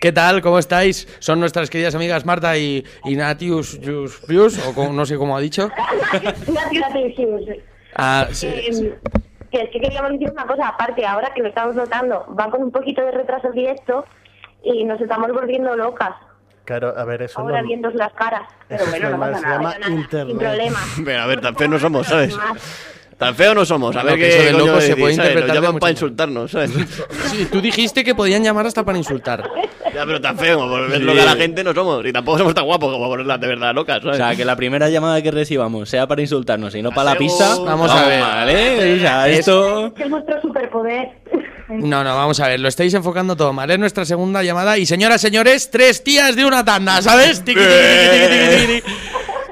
¿Qué 0.01 0.13
tal? 0.13 0.41
¿Cómo 0.41 0.59
estáis? 0.61 1.09
Son 1.19 1.41
nuestras 1.41 1.69
queridas 1.71 1.95
amigas 1.95 2.25
Marta 2.25 2.57
y, 2.57 2.85
y 3.05 3.17
Natius 3.17 3.81
Jus- 3.81 4.21
Pius, 4.27 4.65
o 4.67 4.73
como- 4.75 4.93
no 4.93 5.05
sé 5.07 5.17
cómo 5.17 5.37
ha 5.37 5.41
dicho. 5.41 5.71
Ah, 7.97 8.29
sí, 8.31 8.47
Eh, 8.49 8.73
sí. 8.73 8.93
que 9.51 9.63
es 9.63 9.71
que 9.71 9.81
queríamos 9.81 10.13
decir 10.13 10.31
una 10.31 10.47
cosa, 10.47 10.69
aparte, 10.69 11.05
ahora 11.07 11.33
que 11.35 11.43
lo 11.43 11.49
estamos 11.49 11.75
notando, 11.75 12.27
va 12.39 12.51
con 12.51 12.63
un 12.63 12.71
poquito 12.71 13.03
de 13.05 13.11
retraso 13.13 13.49
el 13.49 13.55
directo 13.55 14.05
y 14.63 14.85
nos 14.85 15.01
estamos 15.01 15.33
volviendo 15.33 15.75
locas. 15.77 16.15
Claro, 16.65 16.95
a 16.97 17.05
ver, 17.05 17.23
eso 17.23 17.41
Ahora 17.41 17.61
no... 17.61 17.69
viendo 17.69 17.91
las 17.91 18.13
caras. 18.15 18.43
Pero 18.69 18.87
bueno, 18.87 19.11
no 19.11 19.25
se 19.27 19.43
nada, 19.43 19.57
llama 19.57 19.75
nada, 19.75 19.87
sin 19.87 19.99
internet. 19.99 20.39
problema. 20.39 20.79
Pero 21.05 21.21
a 21.23 21.27
ver, 21.27 21.41
tan 21.41 21.57
feos 21.57 21.71
no 21.71 21.79
somos, 21.79 22.07
¿sabes? 22.07 22.37
Tan 23.19 23.35
feos 23.37 23.55
no 23.55 23.65
somos. 23.65 23.95
A 23.97 24.03
ver 24.03 24.15
que 24.17 24.29
qué 24.29 24.43
de 24.43 24.53
coño 24.53 24.67
loco 24.67 24.81
se 24.81 24.97
puede 24.97 25.15
interpretar 25.15 25.49
Nos 25.55 25.63
llaman 25.65 25.79
para 25.79 25.91
insultarnos, 25.93 26.51
¿sabes? 26.51 26.73
Sí, 27.31 27.47
tú 27.51 27.61
dijiste 27.61 28.03
que 28.03 28.15
podían 28.15 28.43
llamar 28.43 28.67
hasta 28.67 28.85
para 28.85 28.99
insultar. 28.99 29.49
Ya, 29.95 30.05
pero 30.05 30.21
tan 30.21 30.37
feo, 30.37 30.67
loca 30.67 31.23
a 31.23 31.25
la 31.27 31.37
gente 31.37 31.63
no 31.63 31.73
somos. 31.73 32.05
Y 32.05 32.13
tampoco 32.13 32.39
somos 32.39 32.55
tan 32.55 32.65
guapos 32.65 32.93
como 32.93 33.07
ponerlas 33.09 33.41
de 33.41 33.47
verdad 33.47 33.73
locas, 33.75 33.99
O 33.99 34.03
¿sabes? 34.03 34.17
sea, 34.17 34.35
que 34.35 34.45
la 34.45 34.57
primera 34.57 34.89
llamada 34.89 35.23
que 35.23 35.31
recibamos 35.31 35.89
sea 35.89 36.07
para 36.09 36.21
insultarnos 36.23 36.75
y 36.75 36.83
no 36.83 36.91
para 36.91 37.13
la 37.13 37.17
pista. 37.17 37.57
Vamos 37.61 37.91
a 37.91 38.05
ver. 38.07 38.21
Vale, 38.21 38.95
o 38.97 38.99
sea, 39.01 39.29
esto. 39.29 39.93
Es 39.97 40.11
vuestro 40.11 40.41
superpoder. 40.41 41.11
No, 41.69 42.05
no, 42.05 42.15
vamos 42.17 42.39
a 42.41 42.49
ver, 42.49 42.61
lo 42.61 42.69
estáis 42.69 42.93
enfocando 42.95 43.37
todo 43.37 43.53
mal. 43.53 43.71
Es 43.71 43.79
nuestra 43.79 44.05
segunda 44.05 44.43
llamada 44.43 44.77
y 44.77 44.85
señoras, 44.87 45.21
señores, 45.21 45.71
tres 45.71 46.05
tías 46.05 46.37
de 46.37 46.45
una 46.45 46.65
tanda, 46.65 47.01
¿sabes? 47.01 47.43
Tiqui, 47.45 47.61
tiqui, 47.61 48.67
tiqui. 48.81 48.93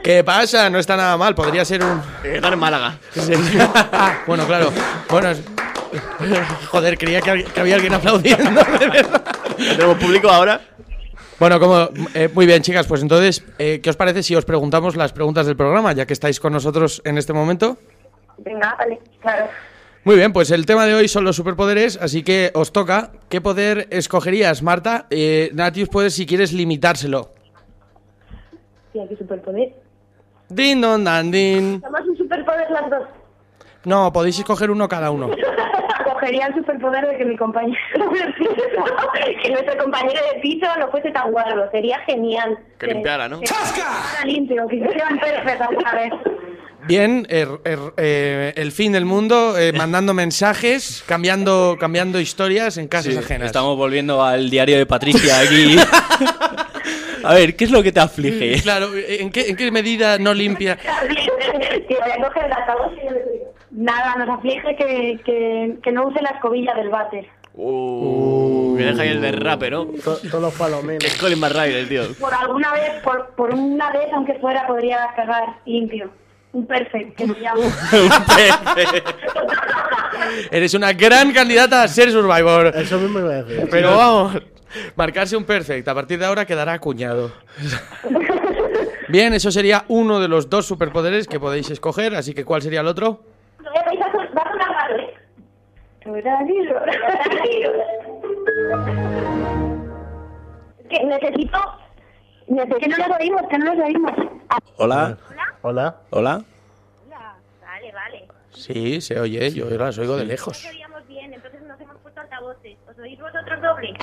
¿Qué 0.02 0.24
pasa? 0.24 0.68
No 0.68 0.78
está 0.78 0.96
nada 0.96 1.16
mal, 1.16 1.34
podría 1.34 1.64
ser 1.64 1.82
un... 1.82 2.02
Eh, 2.24 2.34
Están 2.36 2.52
en 2.52 2.58
Málaga. 2.58 2.98
Bueno, 4.26 4.46
claro. 4.46 4.72
Bueno, 5.08 5.30
es- 5.30 5.40
joder, 6.68 6.98
creía 6.98 7.20
que, 7.20 7.30
hab- 7.30 7.44
que 7.44 7.60
había 7.60 7.76
alguien 7.76 7.94
aplaudiendo, 7.94 8.62
de 8.80 8.88
verdad. 8.88 9.22
Ya 9.58 9.72
tenemos 9.76 9.98
público 9.98 10.28
ahora. 10.28 10.60
Bueno, 11.38 11.58
como 11.60 11.88
eh, 12.14 12.28
muy 12.34 12.46
bien, 12.46 12.62
chicas, 12.62 12.86
pues 12.86 13.02
entonces, 13.02 13.42
eh, 13.58 13.80
¿qué 13.82 13.90
os 13.90 13.96
parece 13.96 14.22
si 14.22 14.34
os 14.36 14.44
preguntamos 14.44 14.96
las 14.96 15.12
preguntas 15.12 15.46
del 15.46 15.56
programa, 15.56 15.92
ya 15.92 16.06
que 16.06 16.12
estáis 16.12 16.38
con 16.40 16.52
nosotros 16.52 17.00
en 17.04 17.16
este 17.18 17.32
momento? 17.32 17.78
Venga, 18.38 18.74
vale, 18.78 19.00
claro. 19.20 19.46
Muy 20.04 20.16
bien, 20.16 20.32
pues 20.32 20.50
el 20.50 20.66
tema 20.66 20.84
de 20.84 20.94
hoy 20.94 21.06
son 21.06 21.24
los 21.24 21.36
superpoderes, 21.36 21.96
así 21.96 22.24
que 22.24 22.50
os 22.54 22.72
toca. 22.72 23.12
¿Qué 23.28 23.40
poder 23.40 23.86
escogerías, 23.90 24.60
Marta? 24.60 25.06
Eh, 25.10 25.50
Natius, 25.54 25.88
puedes, 25.88 26.14
si 26.14 26.26
quieres, 26.26 26.52
limitárselo. 26.52 27.30
Tía, 28.92 29.06
qué 29.08 29.16
superpoder. 29.16 29.74
Din, 30.48 30.80
don, 30.80 31.04
dan, 31.04 31.30
din. 31.30 31.80
Somos 31.80 32.00
un 32.08 32.16
superpoder 32.16 32.68
las 32.70 32.90
dos. 32.90 33.08
No, 33.84 34.12
podéis 34.12 34.38
escoger 34.38 34.70
uno 34.70 34.88
cada 34.88 35.10
uno. 35.10 35.30
Cogería 36.04 36.46
el 36.46 36.54
superpoder 36.54 37.06
de 37.08 37.16
que 37.16 37.24
mi 37.24 37.36
compañero 37.36 37.78
que 39.42 39.50
nuestro 39.50 39.76
compañero 39.76 40.20
de 40.34 40.40
piso 40.40 40.66
no 40.78 40.88
fuese 40.90 41.10
tan 41.10 41.32
guarro. 41.32 41.68
Sería 41.72 41.98
genial. 42.06 42.58
Que 42.78 42.86
limpiara, 42.88 43.28
¿no? 43.28 43.40
Que 43.40 43.46
fuera 43.48 44.24
limpio, 44.24 44.66
que 44.68 44.76
hicieran 44.76 45.18
perfecto 45.18 45.64
vez. 45.94 46.12
Bien, 46.86 47.26
er- 47.30 47.60
er- 47.64 47.92
eh, 47.96 48.52
el 48.56 48.72
fin 48.72 48.90
del 48.92 49.04
mundo, 49.04 49.56
eh, 49.56 49.72
mandando 49.72 50.14
mensajes, 50.14 51.04
cambiando, 51.06 51.76
cambiando 51.78 52.18
historias 52.20 52.76
en 52.76 52.88
casas 52.88 53.12
Sí, 53.14 53.18
ajenas. 53.20 53.46
estamos 53.46 53.76
volviendo 53.76 54.22
al 54.24 54.50
diario 54.50 54.78
de 54.78 54.86
Patricia 54.86 55.38
aquí. 55.40 55.76
A 57.24 57.34
ver, 57.34 57.54
¿qué 57.54 57.64
es 57.66 57.70
lo 57.70 57.84
que 57.84 57.92
te 57.92 58.00
aflige? 58.00 58.60
Claro, 58.62 58.88
¿en 58.96 59.30
qué, 59.30 59.48
en 59.50 59.54
qué 59.56 59.70
medida 59.70 60.18
no 60.18 60.34
limpia? 60.34 60.76
Tío, 60.76 61.98
voy 62.00 62.10
a 62.10 62.28
coger 62.28 62.46
el 62.46 62.52
Nada, 63.72 64.14
nos 64.16 64.28
aflige 64.38 64.76
que, 64.76 65.20
que, 65.24 65.76
que 65.82 65.92
no 65.92 66.06
use 66.08 66.20
la 66.22 66.30
escobilla 66.30 66.74
del 66.74 66.90
váter. 66.90 67.26
Uh, 67.54 68.76
que 68.76 68.84
deja 68.84 69.02
ahí 69.02 69.08
el 69.10 69.20
derrape, 69.20 69.70
¿no? 69.70 69.84
To- 69.86 70.16
Todos 70.30 70.42
los 70.42 70.52
Que 70.52 70.58
palomenos. 70.58 71.04
es 71.04 71.16
Colin 71.18 71.40
McRae, 71.40 71.84
tío. 71.86 72.02
Por 72.20 72.32
alguna 72.34 72.72
vez, 72.72 73.02
por, 73.02 73.28
por 73.30 73.52
una 73.54 73.90
vez, 73.92 74.08
aunque 74.12 74.34
fuera, 74.34 74.66
podría 74.66 75.08
cagar 75.16 75.56
limpio. 75.66 76.10
Un 76.54 76.66
perfect, 76.66 77.16
que 77.16 77.26
se 77.26 77.40
llama. 77.40 77.62
Eres 80.50 80.74
una 80.74 80.92
gran 80.92 81.32
candidata 81.32 81.82
a 81.82 81.88
ser 81.88 82.10
Survivor. 82.10 82.72
Eso 82.76 82.98
mismo 82.98 83.20
iba 83.20 83.30
a 83.30 83.42
decir. 83.42 83.68
Pero 83.70 83.96
vamos, 83.96 84.38
marcarse 84.96 85.36
un 85.36 85.44
perfect. 85.44 85.86
A 85.88 85.94
partir 85.94 86.18
de 86.18 86.26
ahora 86.26 86.44
quedará 86.44 86.74
acuñado. 86.74 87.32
Bien, 89.08 89.34
eso 89.34 89.50
sería 89.50 89.84
uno 89.88 90.20
de 90.20 90.28
los 90.28 90.48
dos 90.48 90.66
superpoderes 90.66 91.26
que 91.26 91.40
podéis 91.40 91.70
escoger. 91.70 92.14
Así 92.14 92.34
que, 92.34 92.44
¿cuál 92.44 92.62
sería 92.62 92.80
el 92.80 92.86
otro? 92.86 93.24
Va 94.36 94.42
a 94.42 94.50
sonar 94.50 94.70
raro, 94.70 94.96
¿eh? 94.98 95.14
Que 100.90 101.04
necesito... 101.04 101.58
necesito 102.48 102.78
que 102.78 102.88
no 102.88 102.96
los 103.08 103.16
oímos, 103.18 103.42
que 103.48 103.58
no 103.58 103.74
los 103.74 103.84
oímos. 103.84 104.12
Hola, 104.76 105.16
Hola. 105.62 105.96
hola. 106.10 106.44
Vale, 107.62 107.92
vale. 107.92 108.28
Sí, 108.50 109.00
se 109.00 109.18
oye. 109.18 109.50
Yo 109.52 109.64
las 109.70 109.96
oigo 109.98 110.16
de 110.16 110.24
lejos. 110.26 110.62
Nos 110.64 110.72
oíamos 110.74 111.06
bien, 111.06 111.32
entonces 111.32 111.62
nos 111.62 111.80
hemos 111.80 111.96
puesto 111.98 112.20
altavoces. 112.20 112.76
¿Os 112.88 112.98
oís 112.98 113.18
vosotros 113.20 113.60
doble? 113.62 113.94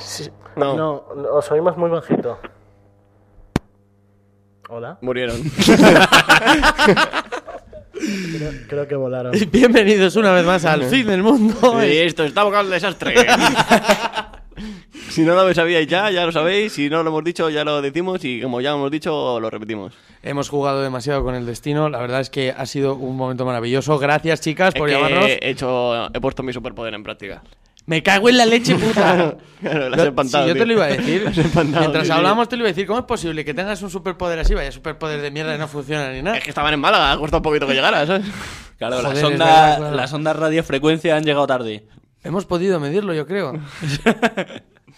No, 0.56 0.74
No, 0.76 1.04
os 1.36 1.50
oímos 1.52 1.76
muy 1.76 1.90
bajito. 1.90 2.38
Hola. 4.68 4.98
murieron. 5.00 5.36
Creo, 8.10 8.52
creo 8.68 8.88
que 8.88 8.96
volaron. 8.96 9.32
Bienvenidos 9.52 10.16
una 10.16 10.32
vez 10.32 10.44
más 10.44 10.64
al 10.64 10.84
fin 10.84 11.06
del 11.06 11.22
mundo. 11.22 11.84
Y 11.84 11.96
esto 11.98 12.24
está 12.24 12.40
abocado 12.40 12.64
al 12.64 12.70
desastre. 12.70 13.14
si 15.10 15.22
no 15.22 15.34
lo 15.34 15.54
sabíais 15.54 15.86
ya, 15.86 16.10
ya 16.10 16.26
lo 16.26 16.32
sabéis. 16.32 16.72
Si 16.72 16.88
no 16.90 17.02
lo 17.02 17.10
hemos 17.10 17.24
dicho, 17.24 17.48
ya 17.50 17.64
lo 17.64 17.80
decimos. 17.80 18.24
Y 18.24 18.40
como 18.40 18.60
ya 18.60 18.72
hemos 18.72 18.90
dicho, 18.90 19.38
lo 19.38 19.50
repetimos. 19.50 19.92
Hemos 20.22 20.48
jugado 20.48 20.82
demasiado 20.82 21.22
con 21.22 21.34
el 21.34 21.46
destino. 21.46 21.88
La 21.88 21.98
verdad 21.98 22.20
es 22.20 22.30
que 22.30 22.50
ha 22.50 22.66
sido 22.66 22.94
un 22.94 23.16
momento 23.16 23.44
maravilloso. 23.44 23.98
Gracias, 23.98 24.40
chicas, 24.40 24.74
Es 24.74 24.78
por 24.78 24.88
que 24.88 24.94
llamarnos. 24.94 25.26
he, 25.26 25.38
hecho, 25.48 26.06
he 26.12 26.20
puesto 26.20 26.42
mi 26.42 26.52
superpoder 26.52 26.94
en 26.94 27.02
práctica. 27.02 27.42
Me 27.86 28.02
cago 28.02 28.28
en 28.28 28.36
la 28.36 28.46
leche 28.46 28.74
puta. 28.76 29.36
Claro, 29.60 29.90
la 29.90 29.96
has 29.96 30.02
Lo- 30.04 30.08
espantado, 30.08 30.44
sí, 30.44 30.48
yo 30.48 30.56
te 30.56 30.64
lo 30.64 30.72
iba 30.72 30.84
a 30.84 30.88
decir. 30.88 31.22
Mientras 31.54 32.04
tío, 32.04 32.14
hablábamos 32.14 32.48
te 32.48 32.56
lo 32.56 32.62
iba 32.62 32.68
a 32.68 32.72
decir. 32.72 32.86
¿Cómo 32.86 33.00
es 33.00 33.04
posible 33.04 33.44
que 33.44 33.52
tengas 33.52 33.82
un 33.82 33.90
superpoder 33.90 34.38
así? 34.38 34.54
Vaya 34.54 34.72
superpoder 34.72 35.20
de 35.20 35.30
mierda 35.30 35.52
que 35.52 35.58
no 35.58 35.68
funciona 35.68 36.10
ni 36.12 36.22
nada. 36.22 36.38
Es 36.38 36.44
que 36.44 36.48
estaban 36.48 36.72
en 36.72 36.80
Málaga, 36.80 37.12
ha 37.12 37.18
costado 37.18 37.40
un 37.40 37.42
poquito 37.42 37.66
que 37.66 37.74
llegara, 37.74 38.06
¿sabes? 38.06 38.24
Claro, 38.78 38.96
Joder, 39.02 39.12
las, 39.16 39.22
ondas, 39.24 39.38
verdad, 39.48 39.76
claro. 39.76 39.96
las 39.96 40.12
ondas 40.14 40.36
radiofrecuencia 40.36 41.14
han 41.14 41.24
llegado 41.24 41.46
tarde. 41.46 41.84
Hemos 42.24 42.46
podido 42.46 42.80
medirlo, 42.80 43.12
yo 43.12 43.26
creo. 43.26 43.52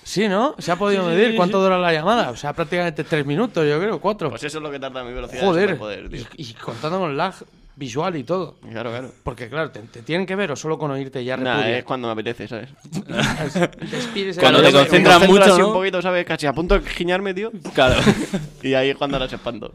Sí, 0.04 0.28
¿no? 0.28 0.54
Se 0.58 0.70
ha 0.70 0.76
podido 0.76 1.02
Sí, 1.02 1.08
medir 1.10 1.30
sí, 1.32 1.36
cuánto 1.36 1.58
sí. 1.58 1.64
dura 1.64 1.78
la 1.78 1.92
llamada. 1.92 2.30
O 2.30 2.36
sea, 2.36 2.52
prácticamente 2.52 3.02
tres 3.04 3.26
minutos, 3.26 3.66
yo 3.68 3.80
creo, 3.80 4.00
cuatro. 4.00 4.30
Pues 4.30 4.44
eso 4.44 4.58
es 4.58 4.62
lo 4.62 4.70
que 4.70 4.78
tarda 4.78 5.02
mi 5.02 5.12
velocidad 5.12 5.40
de 5.40 5.46
Joder. 5.46 5.64
superpoder, 5.70 6.08
tío. 6.08 6.24
Y, 6.36 6.50
y 6.50 6.54
contando 6.54 7.00
con 7.00 7.16
lag 7.16 7.34
visual 7.76 8.16
y 8.16 8.24
todo. 8.24 8.56
Claro, 8.70 8.90
claro. 8.90 9.12
Porque, 9.24 9.48
claro, 9.48 9.70
te, 9.70 9.80
te 9.80 10.02
tienen 10.02 10.26
que 10.26 10.36
ver 10.36 10.52
o 10.52 10.56
solo 10.56 10.78
con 10.78 10.90
oírte 10.90 11.24
ya 11.24 11.36
Nah, 11.36 11.56
repudia? 11.56 11.78
es 11.78 11.84
cuando 11.84 12.06
me 12.08 12.12
apetece, 12.12 12.46
¿sabes? 12.48 12.68
Despides 13.90 14.38
Cuando 14.38 14.62
te 14.62 14.72
concentras 14.72 15.20
me 15.20 15.28
mucho, 15.28 15.44
así 15.44 15.60
¿no? 15.60 15.68
un 15.68 15.72
poquito, 15.72 16.02
¿sabes? 16.02 16.24
Casi 16.26 16.46
a 16.46 16.52
punto 16.52 16.78
de 16.78 16.88
giñarme, 16.88 17.32
tío. 17.34 17.50
Claro. 17.74 18.00
y 18.62 18.74
ahí 18.74 18.90
es 18.90 18.96
cuando 18.96 19.18
las 19.18 19.32
espanto. 19.32 19.72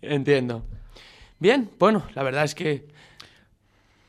Entiendo. 0.00 0.64
Bien, 1.38 1.70
bueno, 1.78 2.04
la 2.14 2.22
verdad 2.22 2.44
es 2.44 2.54
que 2.54 2.86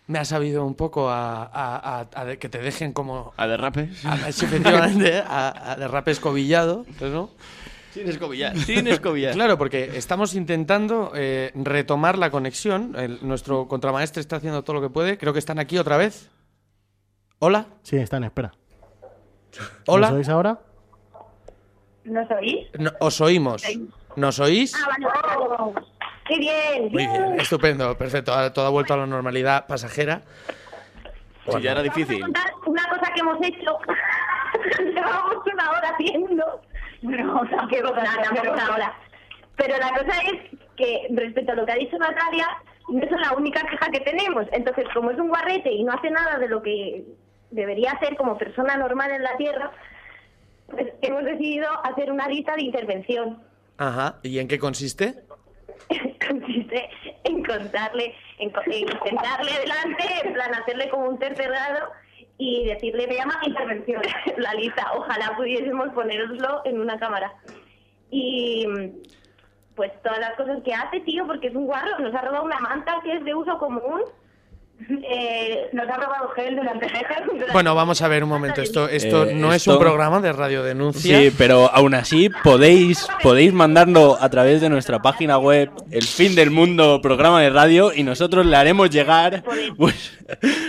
me 0.08 0.20
ha 0.20 0.26
sabido 0.26 0.66
un 0.66 0.76
poco 0.76 1.10
a, 1.10 1.44
a- 1.46 2.00
a- 2.02 2.08
a 2.14 2.26
de- 2.26 2.38
que 2.38 2.50
te 2.50 2.60
dejen 2.60 2.94
como... 2.94 3.34
A 3.38 3.48
derrape. 3.48 3.90
a- 4.04 4.32
sí, 4.32 4.46
efectivamente, 4.46 5.18
a, 5.28 5.72
a 5.72 5.76
derrape 5.76 6.12
escobillado, 6.12 6.86
pues, 7.00 7.12
¿no? 7.12 7.30
Sin 7.94 8.08
escobillar, 8.10 8.58
sin 8.58 8.88
escobillar. 8.88 9.34
Claro, 9.34 9.58
porque 9.58 9.92
estamos 9.96 10.34
intentando 10.36 11.12
eh, 11.16 11.52
retomar 11.56 12.18
la 12.18 12.30
conexión. 12.32 12.96
El- 12.98 13.20
nuestro 13.26 13.68
contramaestre 13.68 14.22
está 14.22 14.38
haciendo 14.38 14.64
todo 14.64 14.76
lo 14.76 14.82
que 14.82 14.90
puede. 14.90 15.18
Creo 15.18 15.32
que 15.34 15.40
están 15.40 15.60
aquí 15.60 15.78
otra 15.78 15.98
vez. 15.98 16.30
Hola. 17.40 17.66
Sí, 17.84 17.98
está 17.98 18.18
en 18.18 18.24
espera. 18.26 18.52
Hola. 19.88 20.08
¿Nos 20.10 20.18
oís 20.18 20.30
ahora? 20.30 20.60
¿Nos 22.06 22.32
oís? 22.32 22.68
No, 22.80 22.92
os 23.00 23.22
oímos. 23.22 23.64
¿Nos 24.16 24.40
oís? 24.40 24.74
Ah, 24.76 24.88
vale, 24.90 25.06
vale, 25.06 25.48
vale. 25.74 25.88
¡Qué 26.28 26.38
bien! 26.40 26.84
Muy 26.92 27.06
bien, 27.06 27.40
estupendo, 27.40 27.98
perfecto. 27.98 28.34
Ahora 28.34 28.54
todo 28.54 28.66
ha 28.66 28.70
vuelto 28.70 28.94
a 28.94 28.98
la 28.98 29.06
normalidad 29.06 29.68
pasajera. 29.68 30.22
Si 31.46 31.62
ya 31.62 31.72
era 31.72 31.82
Vamos 31.82 31.94
a 31.96 31.96
difícil. 31.98 32.22
contar 32.22 32.54
una 32.66 32.84
cosa 32.88 33.12
que 33.14 33.20
hemos 33.20 33.38
hecho. 33.42 33.78
Llevamos 34.80 35.36
una 35.54 35.70
hora 35.72 35.90
haciendo. 35.94 36.62
No, 37.04 37.42
qué 37.70 37.82
cosa, 37.82 38.04
tampoco 38.24 38.54
una 38.54 38.74
hora. 38.74 38.98
Pero 39.58 39.78
la 39.78 39.90
cosa 39.90 40.18
es 40.22 40.60
que, 40.78 41.08
respecto 41.12 41.52
a 41.52 41.56
lo 41.56 41.66
que 41.66 41.72
ha 41.74 41.76
dicho 41.76 41.98
Natalia, 41.98 42.48
no 42.90 43.04
es 43.04 43.12
la 43.12 43.34
única 43.34 43.62
queja 43.62 43.92
que 43.92 44.00
tenemos. 44.00 44.46
Entonces, 44.52 44.86
como 44.94 45.12
es 45.12 45.20
un 45.20 45.28
guarrete 45.28 45.72
y 45.72 45.84
no 45.84 45.92
hace 45.92 46.10
nada 46.10 46.40
de 46.40 46.48
lo 46.48 46.62
que 46.64 47.04
debería 47.52 47.92
hacer 47.92 48.16
como 48.16 48.38
persona 48.38 48.78
normal 48.78 49.12
en 49.12 49.22
la 49.22 49.36
Tierra, 49.38 49.72
pues 50.70 50.88
hemos 51.02 51.24
decidido 51.26 51.68
hacer 51.86 52.12
una 52.12 52.28
lista 52.28 52.56
de 52.56 52.64
intervención. 52.64 53.44
Ajá. 53.78 54.20
¿Y 54.24 54.40
en 54.40 54.48
qué 54.48 54.58
consiste? 54.58 55.14
consiste 56.28 56.90
en 57.26 57.44
contarle, 57.44 58.16
en, 58.40 58.50
en 58.50 58.88
sentarle 59.04 59.52
delante, 59.60 60.04
en 60.24 60.34
plan 60.34 60.56
hacerle 60.56 60.90
como 60.90 61.10
un 61.10 61.20
tercer 61.20 61.50
grado 61.50 61.90
y 62.38 62.66
decirle, 62.66 63.08
me 63.08 63.16
llama 63.16 63.40
intervención, 63.46 64.02
la 64.38 64.54
lista. 64.54 64.92
Ojalá 64.96 65.36
pudiésemos 65.36 65.90
ponéroslo 65.90 66.62
en 66.66 66.80
una 66.80 66.98
cámara. 67.00 67.34
Y 68.10 68.66
pues 69.76 69.92
todas 70.04 70.20
las 70.20 70.36
cosas 70.36 70.62
que 70.64 70.74
hace, 70.74 71.00
tío, 71.02 71.26
porque 71.26 71.48
es 71.48 71.56
un 71.56 71.66
guarro, 71.66 72.00
nos 72.00 72.14
ha 72.14 72.22
robado 72.22 72.44
una 72.44 72.60
manta 72.60 73.02
que 73.04 73.14
es 73.14 73.24
de 73.24 73.34
uso 73.34 73.58
común. 73.58 74.02
Eh, 74.90 75.70
nos 75.74 75.88
ha 75.90 75.96
robado 75.98 76.30
gel 76.30 76.56
durante 76.56 76.88
Bueno, 77.52 77.76
vamos 77.76 78.02
a 78.02 78.08
ver 78.08 78.24
un 78.24 78.30
momento. 78.30 78.62
Esto, 78.62 78.88
esto 78.90 79.26
Eh, 79.30 79.34
no 79.36 79.54
es 79.54 79.66
un 79.68 79.80
programa 79.80 80.20
de 80.20 80.34
radiodenuncia. 80.34 81.20
Sí, 81.20 81.32
pero 81.38 81.70
aún 81.74 81.94
así 81.94 82.30
podéis, 82.44 83.08
podéis 83.22 83.54
mandarlo 83.54 84.18
a 84.20 84.30
través 84.30 84.62
de 84.62 84.70
nuestra 84.70 85.02
página 85.02 85.38
web, 85.38 85.70
El 85.92 86.04
Fin 86.04 86.36
del 86.36 86.52
Mundo, 86.52 87.00
programa 87.02 87.42
de 87.42 87.50
radio, 87.50 87.92
y 87.94 88.04
nosotros 88.04 88.46
le 88.46 88.56
haremos 88.56 88.90
llegar 88.90 89.44
vues- 89.78 90.12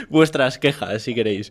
vuestras 0.09 0.59
quejas, 0.59 1.03
si 1.03 1.15
queréis. 1.15 1.51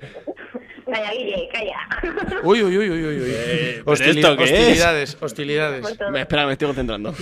Calla, 0.94 1.12
Guille, 1.12 1.50
calla. 1.52 1.78
Uy, 2.44 2.62
uy, 2.64 2.78
uy, 2.78 2.90
uy, 2.92 3.06
uy. 3.06 3.20
uy. 3.22 3.36
¿pero 3.84 3.86
Hostili- 3.86 4.20
esto 4.20 4.38
qué 4.38 4.44
es? 4.44 4.52
hostilidades, 4.52 5.18
hostilidades. 5.20 6.00
Me, 6.12 6.22
espera, 6.22 6.46
me 6.46 6.52
estoy 6.54 6.68
concentrando. 6.68 7.14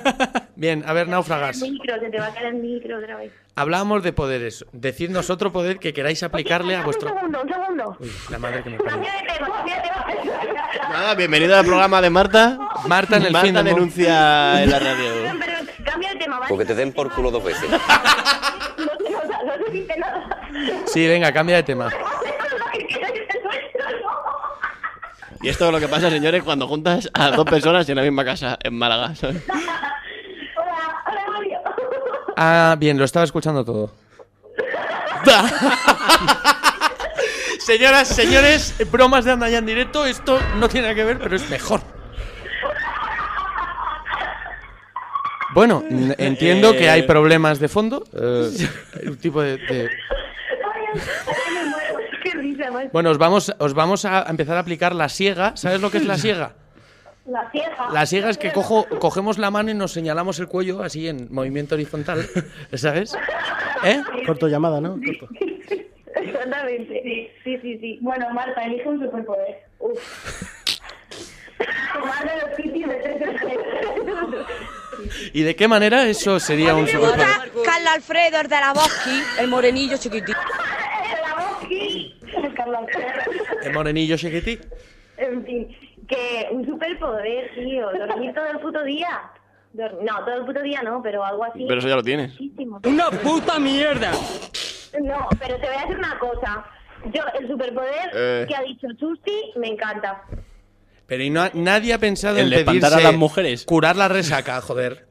Bien, 0.56 0.84
a 0.86 0.92
ver, 0.92 1.08
náufragas. 1.08 1.60
El 1.62 1.72
micro, 1.72 1.98
se 2.00 2.08
te 2.08 2.18
va 2.18 2.26
a 2.26 2.34
caer 2.34 2.46
el 2.46 2.54
micro 2.54 2.98
otra 2.98 3.16
vez. 3.16 3.32
Hablábamos 3.56 4.02
de 4.02 4.12
poderes. 4.12 4.64
Decidnos 4.72 5.28
otro 5.30 5.52
poder 5.52 5.78
que 5.78 5.92
queráis 5.92 6.22
aplicarle 6.22 6.76
a 6.76 6.82
vuestro. 6.82 7.08
Un 7.10 7.16
segundo, 7.16 7.42
un 7.42 7.48
segundo. 7.48 7.96
Uy, 8.00 8.10
la 8.30 8.38
madre 8.38 8.62
que 8.62 8.70
me 8.70 8.78
parió. 8.78 8.98
De 8.98 9.04
de. 9.04 10.52
Nada, 10.92 11.14
bienvenido 11.14 11.56
al 11.56 11.64
programa 11.64 12.00
de 12.00 12.10
Marta. 12.10 12.58
Marta 12.86 13.16
en 13.16 13.24
el 13.26 13.32
Marta 13.32 13.46
fin 13.46 13.54
mundo. 13.54 13.70
denuncia 13.70 14.62
en 14.62 14.70
la 14.70 14.78
radio. 14.78 15.04
Pero 15.40 15.52
cambio 15.84 16.08
de 16.10 16.16
tema, 16.16 16.38
¿vale? 16.38 16.48
Porque 16.48 16.64
te 16.64 16.74
den 16.74 16.92
por 16.92 17.10
culo 17.12 17.30
dos 17.30 17.42
veces. 17.44 17.68
No 17.70 17.76
no 19.58 19.70
dice 19.72 19.96
nada. 19.98 20.22
Sí, 20.86 21.06
venga, 21.06 21.32
cambia 21.32 21.56
de 21.56 21.62
tema. 21.62 21.90
Y 25.46 25.50
esto 25.50 25.66
es 25.66 25.72
lo 25.72 25.78
que 25.78 25.86
pasa, 25.86 26.10
señores, 26.10 26.42
cuando 26.42 26.66
juntas 26.66 27.08
a 27.14 27.30
dos 27.30 27.44
personas 27.44 27.88
en 27.88 27.94
la 27.94 28.02
misma 28.02 28.24
casa, 28.24 28.58
en 28.64 28.76
Málaga. 28.76 29.14
¿sabes? 29.14 29.44
Hola, 29.48 29.62
hola, 31.06 31.20
Mario. 31.32 31.58
Ah, 32.36 32.74
bien, 32.76 32.98
lo 32.98 33.04
estaba 33.04 33.24
escuchando 33.24 33.64
todo. 33.64 33.92
Señoras, 37.60 38.08
señores, 38.08 38.74
bromas 38.90 39.24
de 39.24 39.30
Anda 39.32 39.48
ya 39.48 39.58
en 39.58 39.66
directo. 39.66 40.04
Esto 40.04 40.40
no 40.58 40.68
tiene 40.68 40.88
nada 40.88 40.96
que 40.96 41.04
ver, 41.04 41.18
pero 41.18 41.36
es 41.36 41.48
mejor. 41.48 41.80
Bueno, 45.54 45.84
n- 45.88 46.14
entiendo 46.18 46.72
que 46.72 46.90
hay 46.90 47.04
problemas 47.04 47.60
de 47.60 47.68
fondo. 47.68 48.02
eh, 48.12 48.50
un 49.06 49.16
tipo 49.18 49.40
de. 49.42 49.90
Bueno, 52.92 53.10
os 53.10 53.18
vamos, 53.18 53.54
os 53.58 53.74
vamos 53.74 54.04
a 54.04 54.24
empezar 54.28 54.56
a 54.56 54.60
aplicar 54.60 54.94
la 54.94 55.08
siega. 55.08 55.56
¿Sabes 55.56 55.80
lo 55.80 55.90
que 55.90 55.98
es 55.98 56.06
la 56.06 56.16
siega? 56.18 56.54
La 57.26 57.50
ciega. 57.50 57.88
La 57.92 58.06
siega 58.06 58.30
es 58.30 58.38
que 58.38 58.52
cojo, 58.52 58.86
cogemos 59.00 59.38
la 59.38 59.50
mano 59.50 59.70
y 59.70 59.74
nos 59.74 59.92
señalamos 59.92 60.38
el 60.38 60.46
cuello 60.46 60.82
así 60.82 61.08
en 61.08 61.26
movimiento 61.32 61.74
horizontal. 61.74 62.24
¿Sabes? 62.74 63.16
¿Eh? 63.84 64.00
Corto 64.26 64.48
llamada, 64.48 64.80
¿no? 64.80 64.98
Corto. 65.04 65.28
Exactamente. 66.14 67.00
Sí, 67.02 67.30
sí, 67.44 67.58
sí, 67.60 67.78
sí. 67.78 67.98
Bueno, 68.00 68.30
Marta, 68.30 68.62
elige 68.64 68.88
un 68.88 69.00
superpoder. 69.00 69.64
Uf. 69.78 70.56
Y 72.64 72.84
meterse 72.84 73.58
¿Y 75.32 75.42
de 75.42 75.56
qué 75.56 75.68
manera 75.68 76.06
eso 76.06 76.38
sería 76.40 76.74
un 76.74 76.86
superpoder? 76.86 77.26
Carlos 77.64 77.92
Alfredo, 77.94 78.40
el 78.40 78.48
de 78.48 78.56
la 78.56 78.72
Boschi, 78.72 79.22
el 79.38 79.48
morenillo 79.48 79.96
chiquitito. 79.96 80.38
Carlos. 82.86 83.26
El 83.64 83.72
morenillo 83.72 84.16
chiquití. 84.16 84.58
En 85.18 85.44
fin, 85.44 85.76
que 86.08 86.48
un 86.50 86.66
superpoder, 86.66 87.50
tío. 87.54 87.88
Dormir 88.06 88.34
todo 88.34 88.46
el 88.46 88.58
puto 88.60 88.82
día. 88.84 89.08
Dor- 89.72 89.98
no, 90.02 90.24
todo 90.24 90.34
el 90.34 90.44
puto 90.46 90.62
día 90.62 90.82
no, 90.82 91.02
pero 91.02 91.24
algo 91.24 91.44
así. 91.44 91.64
Pero 91.66 91.78
eso 91.78 91.88
ya 91.88 91.96
lo 91.96 92.02
tienes. 92.02 92.32
Muchísimo. 92.32 92.80
¡Una 92.84 93.10
puta 93.10 93.58
mierda! 93.58 94.12
No, 95.02 95.28
pero 95.38 95.56
te 95.56 95.66
voy 95.66 95.76
a 95.76 95.80
decir 95.82 95.98
una 95.98 96.18
cosa. 96.18 96.64
Yo, 97.12 97.22
el 97.38 97.46
superpoder 97.48 98.10
Eh. 98.14 98.44
que 98.48 98.56
ha 98.56 98.62
dicho 98.62 98.86
Chusti, 98.98 99.52
me 99.56 99.68
encanta. 99.68 100.22
Pero 101.06 101.22
y 101.22 101.30
no, 101.30 101.44
nadie 101.54 101.92
ha 101.94 101.98
pensado 101.98 102.38
El 102.38 102.52
en 102.52 102.58
espantar 102.60 102.92
a 102.92 102.96
pedirse 102.96 103.12
las 103.12 103.18
mujeres. 103.18 103.64
curar 103.64 103.96
la 103.96 104.08
resaca, 104.08 104.60
joder. 104.60 105.06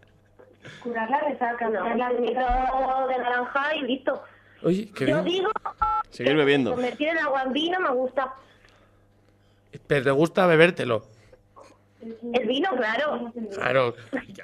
Curar 0.83 1.09
la 1.09 1.19
resaca, 1.21 1.69
¿no? 1.69 1.85
Un 1.85 1.97
ladrito 1.97 2.33
de 3.07 3.17
naranja 3.17 3.75
y 3.75 3.81
listo. 3.83 4.21
Oye, 4.63 4.89
qué 4.95 5.05
Yo 5.07 5.21
digo, 5.23 5.49
Seguir 6.09 6.35
bebiendo. 6.35 6.71
convertir 6.71 7.09
el 7.09 7.17
agua 7.19 7.43
en 7.43 7.53
vino 7.53 7.79
me 7.79 7.89
gusta. 7.89 8.33
Pero 9.87 10.03
te 10.03 10.11
gusta 10.11 10.47
bebértelo. 10.47 11.05
El 12.33 12.47
vino, 12.47 12.69
claro. 12.75 13.31
Claro. 13.55 13.95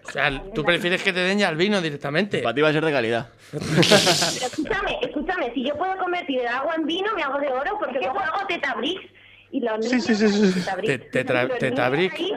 O 0.07 0.12
sea, 0.12 0.43
tú 0.53 0.64
prefieres 0.64 1.03
que 1.03 1.14
te 1.14 1.20
den 1.20 1.38
ya 1.39 1.49
el 1.49 1.55
vino 1.55 1.80
directamente. 1.80 2.39
Para 2.41 2.55
ti 2.55 2.62
va 2.62 2.70
a 2.70 2.74
ser 2.74 2.84
de 2.84 2.91
calidad. 2.91 3.30
Pero 3.51 3.62
escúchame, 3.82 4.97
escúchame, 5.01 5.53
si 5.53 5.64
yo 5.68 5.76
puedo 5.78 5.95
convertir 5.97 6.39
el 6.41 6.47
agua 6.47 6.74
en 6.76 6.86
vino, 6.88 7.14
me 7.14 7.22
hago 7.22 7.39
de 7.39 7.49
oro 7.49 7.78
porque 7.80 7.99
luego 7.99 8.20
hago 8.20 8.47
tetabrix. 8.47 9.01
Y 9.51 9.59
los 9.59 9.86
Sí, 9.86 9.91
niños 9.91 10.05
sí, 10.05 10.16
sí, 10.16 10.28
sí. 10.30 10.59
Tetabrix. 10.59 10.88
Te- 10.88 11.09
tetra- 11.12 11.43
Los 11.43 11.62
niños 11.62 12.14
ahí, 12.14 12.34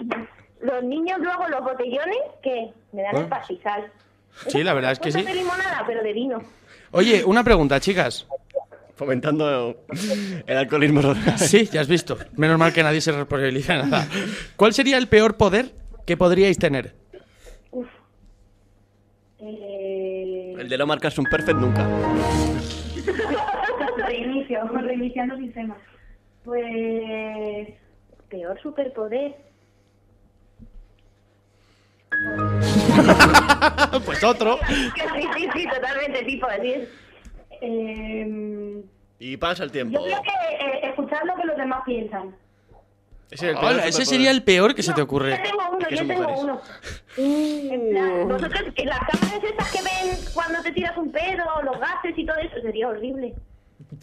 Los 0.60 0.84
niños 0.84 1.18
luego 1.20 1.48
los 1.48 1.60
botellones 1.62 2.18
que 2.42 2.70
me 2.92 3.02
dan 3.02 3.16
el 3.16 3.22
¿Eh? 3.22 3.26
pastizal. 3.26 3.90
Sí, 4.48 4.62
la 4.62 4.74
verdad 4.74 4.92
es 4.92 4.98
que 4.98 5.10
sí. 5.12 5.22
De 5.22 5.34
limonada, 5.34 5.84
pero 5.86 6.02
de 6.02 6.12
vino. 6.12 6.42
Oye, 6.94 7.24
una 7.24 7.42
pregunta, 7.42 7.80
chicas. 7.80 8.26
Fomentando 8.94 9.84
el 10.46 10.56
alcoholismo. 10.56 11.02
Sí, 11.36 11.66
ya 11.66 11.80
has 11.80 11.88
visto. 11.88 12.16
Menos 12.36 12.56
mal 12.56 12.72
que 12.72 12.84
nadie 12.84 13.00
se 13.00 13.10
responsabiliza 13.10 13.74
de 13.74 13.82
nada. 13.82 14.06
¿Cuál 14.54 14.72
sería 14.72 14.96
el 14.96 15.08
peor 15.08 15.36
poder 15.36 15.72
que 16.06 16.16
podríais 16.16 16.56
tener? 16.56 16.94
Eh... 19.40 20.54
El 20.56 20.68
de 20.68 20.78
no 20.78 20.86
marcarse 20.86 21.20
un 21.20 21.26
perfect 21.26 21.58
nunca. 21.58 21.84
reinicio, 24.06 24.62
reiniciando 24.68 25.36
sistema. 25.36 25.76
Pues. 26.44 27.70
Peor 28.28 28.60
superpoder. 28.62 29.34
pues 34.04 34.22
otro. 34.24 34.58
sí, 34.66 34.90
sí, 35.36 35.48
sí, 35.54 35.68
totalmente, 35.68 36.22
tipo, 36.24 36.46
así 36.46 36.72
es. 36.72 36.88
Eh, 37.60 38.82
Y 39.18 39.36
pasa 39.36 39.64
el 39.64 39.70
tiempo. 39.72 39.98
yo 39.98 40.04
creo 40.04 40.22
que 40.22 40.64
eh, 40.64 40.88
escuchar 40.88 41.24
lo 41.24 41.34
que 41.36 41.44
los 41.44 41.56
demás 41.56 41.82
piensan. 41.86 42.34
Ese, 43.30 43.46
es 43.50 43.54
el 43.54 43.58
peor 43.58 43.72
Hola, 43.72 43.86
ese 43.86 44.04
sería 44.04 44.30
el 44.30 44.42
peor 44.44 44.74
que 44.74 44.82
se 44.82 44.92
te 44.92 45.00
ocurre. 45.02 45.30
Yo 45.36 45.42
tengo 45.42 45.62
uno, 45.70 45.78
Es 45.80 45.88
que 45.88 45.96
yo 45.96 46.06
tengo 46.06 46.22
mujeres. 46.22 46.42
uno. 46.42 46.60
En 47.74 47.90
plan, 47.90 48.28
vosotros, 48.28 48.62
que 48.76 48.84
las 48.84 48.98
cámaras 49.00 49.44
estas 49.44 49.72
que 49.72 49.78
ven 49.82 50.18
cuando 50.34 50.62
te 50.62 50.72
tiras 50.72 50.96
un 50.96 51.10
pedo, 51.10 51.44
los 51.64 51.78
gases 51.80 52.16
y 52.16 52.26
todo 52.26 52.36
eso, 52.38 52.60
sería 52.62 52.88
horrible. 52.88 53.34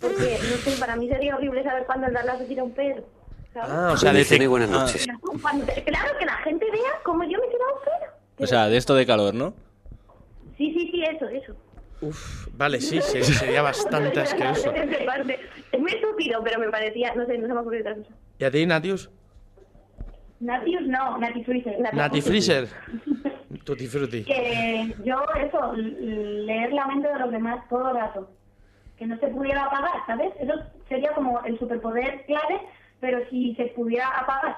Porque, 0.01 0.37
no 0.41 0.57
sé, 0.57 0.79
para 0.79 0.95
mí 0.95 1.07
sería 1.07 1.35
horrible 1.35 1.63
saber 1.63 1.85
cuándo 1.85 2.07
el 2.07 2.13
Darla 2.13 2.37
se 2.37 2.45
tira 2.45 2.63
un 2.63 2.71
pedo. 2.73 3.03
¿sabes? 3.53 3.69
Ah, 3.71 3.91
o 3.93 3.97
sea, 3.97 4.13
detec- 4.13 4.47
buenas 4.49 4.69
ah. 4.69 4.73
noches. 4.79 5.07
Cuando 5.41 5.65
te- 5.65 5.83
claro, 5.83 6.17
que 6.17 6.25
la 6.25 6.37
gente 6.37 6.65
vea 6.71 6.91
cómo 7.03 7.23
yo 7.23 7.37
me 7.39 7.45
he 7.45 7.49
tirado 7.49 7.73
un 7.75 7.81
pedo. 7.83 8.00
O 8.41 8.47
sea, 8.47 8.67
de 8.67 8.77
esto 8.77 8.95
de 8.95 9.05
calor, 9.05 9.33
¿no? 9.33 9.53
Sí, 10.57 10.73
sí, 10.73 10.89
sí, 10.91 11.03
eso, 11.03 11.27
eso. 11.29 11.55
Uf, 12.01 12.47
vale, 12.57 12.81
sí, 12.81 12.99
sí, 13.01 13.23
sería 13.23 13.61
bastante 13.61 14.19
asqueroso. 14.21 14.73
Es 14.73 15.79
muy 15.79 15.91
estúpido, 15.91 16.41
pero 16.43 16.59
me 16.59 16.69
parecía, 16.69 17.13
no 17.15 17.25
sé, 17.25 17.37
no 17.37 17.47
se 17.47 17.53
me 17.53 17.59
ocurrió 17.59 17.81
otra 17.81 17.95
cosa. 17.95 18.09
¿Y 18.39 18.43
a 18.43 18.51
ti, 18.51 18.65
Natius? 18.65 19.09
Natius 20.39 20.87
no, 20.87 21.17
Nati 21.19 21.43
Freezer. 21.43 21.79
Nati 21.93 22.21
Freezer. 22.21 22.67
Tutti 23.63 23.85
frutti. 23.85 24.23
Que 24.23 24.95
yo, 25.03 25.23
eso, 25.35 25.73
leer 25.73 26.73
la 26.73 26.87
mente 26.87 27.07
de 27.09 27.19
los 27.19 27.31
demás 27.31 27.67
todo 27.69 27.89
el 27.89 27.97
rato. 27.97 28.29
Que 28.97 29.05
no 29.05 29.19
se 29.19 29.27
pudiera 29.27 29.65
apagar, 29.65 30.05
¿sabes? 30.07 30.33
Eso 30.39 30.53
sería 30.87 31.11
como 31.13 31.43
el 31.43 31.59
superpoder 31.59 32.25
clave, 32.25 32.61
pero 32.99 33.19
si 33.29 33.53
se 33.55 33.65
pudiera 33.75 34.07
apagar. 34.07 34.57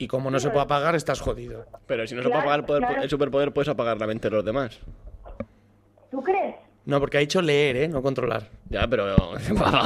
Y 0.00 0.08
como 0.08 0.30
no 0.30 0.40
se 0.40 0.48
puede 0.48 0.62
apagar, 0.62 0.94
estás 0.94 1.20
jodido. 1.20 1.66
Pero 1.86 2.06
si 2.06 2.14
no 2.14 2.22
se 2.22 2.28
puede 2.30 2.40
apagar 2.40 2.60
el, 2.60 2.64
poder- 2.64 2.86
claro. 2.86 3.02
el 3.02 3.10
superpoder, 3.10 3.52
puedes 3.52 3.68
apagar 3.68 3.98
la 3.98 4.06
mente 4.06 4.30
de 4.30 4.36
los 4.36 4.42
demás. 4.42 4.80
¿Tú 6.10 6.22
crees? 6.22 6.54
No, 6.86 6.98
porque 6.98 7.18
ha 7.18 7.20
dicho 7.20 7.42
leer, 7.42 7.76
¿eh? 7.76 7.86
No 7.86 8.00
controlar. 8.00 8.48
Ya, 8.70 8.88
pero. 8.88 9.04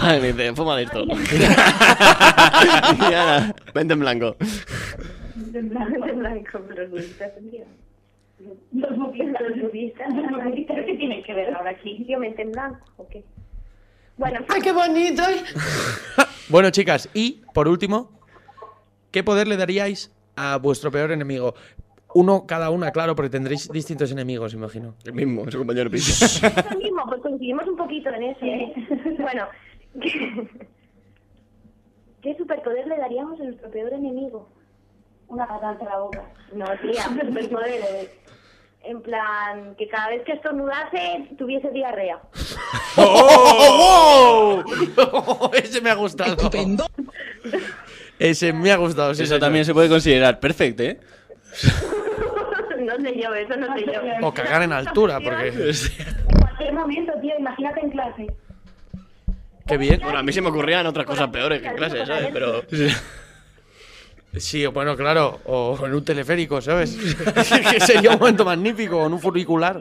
Me 0.05 0.21
dice, 0.33 0.55
fuma 0.55 0.77
de 0.77 0.85
esto. 0.85 1.05
ya, 3.11 3.53
vente 3.75 3.95
en 3.95 4.01
blanco. 4.01 4.37
En 5.53 5.69
blanco, 5.69 6.07
en 6.07 6.19
blanco, 6.21 6.59
los 6.61 6.91
budistas. 6.91 7.33
Los 8.73 8.97
budistas, 8.97 9.43
los 9.49 9.62
budistas, 9.62 10.15
los 10.15 10.45
budistas, 10.45 10.77
¿qué 10.87 10.95
tienen 10.95 11.25
que 11.25 11.35
ver 11.35 11.53
ahora 11.57 11.71
aquí? 11.71 12.07
Yo 12.09 12.21
mente 12.21 12.43
en 12.43 12.53
blanco, 12.53 12.79
¿o 12.99 13.09
qué? 13.09 13.25
Bueno, 14.17 14.39
¡Ay, 14.49 14.61
qué 14.62 14.71
bonito! 14.71 15.25
bueno, 16.49 16.71
chicas, 16.71 17.09
y 17.15 17.43
por 17.53 17.67
último, 17.67 18.12
¿qué 19.15 19.23
poder 19.23 19.47
le 19.47 19.57
daríais 19.57 20.11
a 20.35 20.57
vuestro 20.59 20.91
peor 20.91 21.12
enemigo? 21.12 21.55
Uno 22.15 22.47
cada 22.49 22.71
una, 22.71 22.91
claro, 22.91 23.15
porque 23.15 23.31
tendréis 23.31 23.69
distintos 23.71 24.11
enemigos, 24.11 24.55
imagino. 24.55 24.97
El 25.05 25.12
mismo, 25.12 25.49
su 25.49 25.59
compañero 25.59 25.89
piso. 25.95 26.25
Eso 26.27 26.79
mismo, 26.79 27.05
pues 27.09 27.23
coincidimos 27.23 27.65
un 27.69 27.77
poquito 27.77 28.09
en 28.11 28.23
eso. 28.25 28.45
¿eh? 28.45 28.75
Bueno, 29.21 29.47
¿qué, 30.03 30.49
¿qué 32.23 32.37
superpoder 32.37 32.89
le 32.89 32.97
daríamos 32.97 33.41
a 33.41 33.45
nuestro 33.45 33.71
peor 33.71 33.93
enemigo? 33.93 34.49
Una 35.29 35.47
garganta 35.47 35.85
en 35.85 35.91
la 35.91 35.99
boca. 36.01 36.25
No, 36.53 36.65
tía, 36.83 37.05
superpoder. 37.29 37.81
eh, 37.89 38.11
En 38.83 39.01
plan, 39.01 39.75
que 39.79 39.87
cada 39.89 40.09
vez 40.09 40.23
que 40.25 40.33
estornudase 40.33 41.31
tuviese 41.39 41.71
diarrea. 41.71 42.21
¡Oh! 42.97 44.62
¡Oh! 45.12 45.51
Ese 45.55 45.81
me 45.81 45.91
ha 45.91 45.95
gustado. 45.95 46.37
Ese 48.19 48.53
me 48.53 48.71
ha 48.71 48.77
gustado. 48.77 49.15
sí, 49.15 49.23
Eso 49.23 49.31
señor. 49.31 49.41
también 49.41 49.65
se 49.65 49.73
puede 49.75 49.89
considerar 49.89 50.39
perfecto, 50.41 50.83
¿eh? 50.83 50.99
no 52.81 52.97
sé 52.97 53.21
yo, 53.21 53.35
eso 53.35 53.57
no 53.57 53.75
sé 53.77 53.85
yo. 53.87 54.27
O 54.27 54.33
cagar 54.33 54.62
en 54.62 54.73
altura, 54.73 55.21
porque. 55.21 55.49
En 56.29 56.39
cualquier 56.39 56.73
momento, 56.75 57.12
tío, 57.21 57.33
imagínate 57.39 57.81
en 57.81 57.91
clase. 57.91 58.27
Qué 59.67 59.77
bien. 59.79 60.01
Bueno, 60.03 60.19
a 60.19 60.23
mí 60.23 60.33
se 60.33 60.41
me 60.41 60.49
ocurrían 60.51 60.87
otras 60.87 61.07
cosas 61.07 61.29
peores 61.31 61.61
que 61.62 61.69
en 61.69 61.75
clase, 61.77 62.07
¿sabes? 62.07 62.29
Pero. 62.33 62.62
Sí, 64.37 64.67
o 64.67 64.73
bueno, 64.73 64.97
claro, 64.97 65.41
o 65.45 65.79
en 65.87 65.95
un 65.95 66.05
teleférico, 66.05 66.61
¿sabes? 66.61 66.97
que 67.71 67.81
sería 67.81 68.11
un 68.11 68.19
momento 68.19 68.45
magnífico, 68.45 68.99
o 68.99 69.07
en 69.07 69.12
un 69.12 69.21
funicular. 69.21 69.81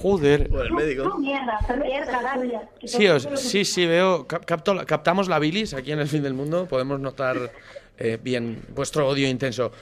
Joder. 0.00 0.48
Médico. 0.72 1.04
Sí, 2.84 3.06
os- 3.08 3.28
sí, 3.36 3.64
sí, 3.64 3.86
veo. 3.86 4.26
cap- 4.26 4.44
capto 4.44 4.74
la- 4.74 4.84
captamos 4.84 5.28
la 5.28 5.38
bilis 5.38 5.74
aquí 5.74 5.92
en 5.92 6.00
el 6.00 6.08
fin 6.08 6.22
del 6.22 6.34
mundo. 6.34 6.66
Podemos 6.66 7.00
notar 7.00 7.36
eh, 7.98 8.18
bien 8.22 8.62
vuestro 8.74 9.06
odio 9.08 9.28
intenso. 9.28 9.72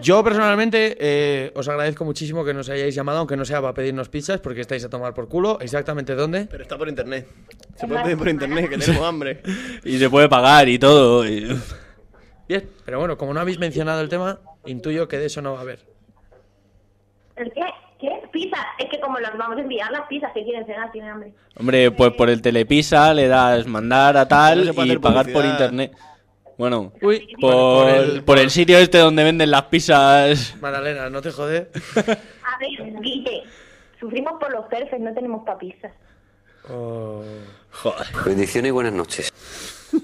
Yo 0.00 0.22
personalmente 0.22 0.96
eh, 1.00 1.50
os 1.56 1.68
agradezco 1.68 2.04
muchísimo 2.04 2.44
que 2.44 2.54
nos 2.54 2.68
hayáis 2.68 2.94
llamado, 2.94 3.18
aunque 3.18 3.36
no 3.36 3.44
sea 3.44 3.60
para 3.60 3.74
pedirnos 3.74 4.08
pizzas, 4.08 4.40
porque 4.40 4.60
estáis 4.60 4.84
a 4.84 4.88
tomar 4.88 5.12
por 5.12 5.28
culo. 5.28 5.58
¿Exactamente 5.60 6.14
dónde? 6.14 6.46
Pero 6.48 6.62
está 6.62 6.78
por 6.78 6.88
internet. 6.88 7.26
Se 7.74 7.86
puede 7.88 8.02
pedir 8.04 8.16
por 8.18 8.28
internet, 8.28 8.70
que 8.70 8.78
tenemos 8.78 9.04
hambre. 9.04 9.42
Y 9.84 9.98
se 9.98 10.08
puede 10.08 10.28
pagar 10.28 10.68
y 10.68 10.78
todo. 10.78 11.26
y- 11.26 11.48
Bien, 12.48 12.70
pero 12.84 12.98
bueno, 13.00 13.18
como 13.18 13.34
no 13.34 13.40
habéis 13.40 13.58
mencionado 13.58 14.00
el 14.00 14.08
tema, 14.08 14.38
intuyo 14.66 15.08
que 15.08 15.18
de 15.18 15.26
eso 15.26 15.42
no 15.42 15.52
va 15.52 15.58
a 15.58 15.62
haber. 15.62 15.80
¿El 17.36 17.52
qué? 17.52 17.60
Es 18.78 18.90
que 18.90 19.00
como 19.00 19.18
las 19.18 19.36
vamos 19.36 19.56
a 19.56 19.60
enviar 19.60 19.90
las 19.90 20.06
pizzas 20.08 20.32
que 20.32 20.44
quieren 20.44 20.64
cenar, 20.66 20.90
tienen 20.92 21.10
hambre. 21.10 21.32
Hombre, 21.56 21.90
pues 21.90 22.12
por 22.12 22.30
el 22.30 22.40
telepisa 22.42 23.12
le 23.14 23.28
das 23.28 23.66
mandar 23.66 24.16
a 24.16 24.26
tal 24.28 24.68
y 24.70 24.96
pagar 24.98 25.24
por 25.26 25.32
publicidad. 25.34 25.52
internet. 25.52 25.92
Bueno, 26.56 26.92
Uy, 27.02 27.36
por, 27.40 27.52
por 27.52 27.88
el- 27.90 28.24
por 28.24 28.38
el 28.38 28.50
sitio 28.50 28.78
este 28.78 28.98
donde 28.98 29.22
venden 29.24 29.50
las 29.50 29.62
pizzas. 29.64 30.56
Magdalena, 30.60 31.08
no 31.08 31.20
te 31.22 31.30
jode. 31.30 31.68
A 31.96 32.58
ver, 32.58 33.00
Guille, 33.00 33.44
sufrimos 34.00 34.34
por 34.40 34.50
los 34.50 34.64
perfes, 34.66 34.98
no 35.00 35.12
tenemos 35.14 35.44
pa' 35.44 35.56
pizzas. 35.58 35.92
Oh. 36.68 37.22
Joder. 37.70 38.06
Bendiciones 38.24 38.68
y 38.68 38.72
buenas 38.72 38.92
noches. 38.92 39.32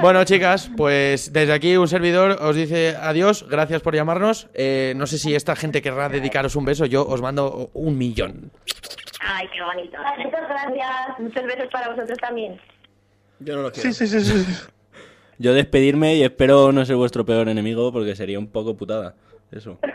Bueno, 0.00 0.22
chicas, 0.22 0.70
pues 0.76 1.32
desde 1.32 1.52
aquí 1.52 1.76
un 1.76 1.88
servidor 1.88 2.38
os 2.40 2.54
dice 2.54 2.94
adiós, 3.00 3.44
gracias 3.48 3.82
por 3.82 3.96
llamarnos. 3.96 4.48
Eh, 4.54 4.92
no 4.94 5.08
sé 5.08 5.18
si 5.18 5.34
esta 5.34 5.56
gente 5.56 5.82
querrá 5.82 6.08
dedicaros 6.08 6.54
un 6.54 6.64
beso, 6.64 6.86
yo 6.86 7.04
os 7.04 7.20
mando 7.20 7.70
un 7.74 7.98
millón. 7.98 8.52
Ay, 9.20 9.48
qué 9.52 9.60
bonito. 9.60 9.98
Muchas 10.18 10.48
gracias. 10.48 11.18
Muchos 11.18 11.42
besos 11.42 11.66
para 11.72 11.88
vosotros 11.88 12.16
también. 12.18 12.60
Yo 13.40 13.56
no 13.56 13.62
lo 13.62 13.72
quiero. 13.72 13.92
Sí, 13.92 14.06
sí, 14.06 14.20
sí, 14.20 14.42
sí. 14.42 14.68
Yo 15.40 15.52
despedirme 15.54 16.16
y 16.16 16.22
espero 16.22 16.72
no 16.72 16.84
ser 16.84 16.96
vuestro 16.96 17.24
peor 17.24 17.48
enemigo 17.48 17.92
porque 17.92 18.16
sería 18.16 18.38
un 18.38 18.48
poco 18.48 18.76
putada. 18.76 19.14
Eso. 19.50 19.78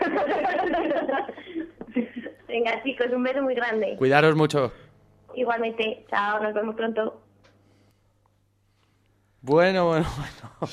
Venga, 2.47 2.83
chicos, 2.83 3.07
un 3.13 3.23
beso 3.23 3.41
muy 3.41 3.55
grande. 3.55 3.95
Cuidaros 3.97 4.35
mucho. 4.35 4.71
Igualmente, 5.35 6.05
chao, 6.09 6.41
nos 6.41 6.53
vemos 6.53 6.75
pronto. 6.75 7.21
Bueno, 9.45 9.87
bueno, 9.87 10.05
bueno. 10.61 10.71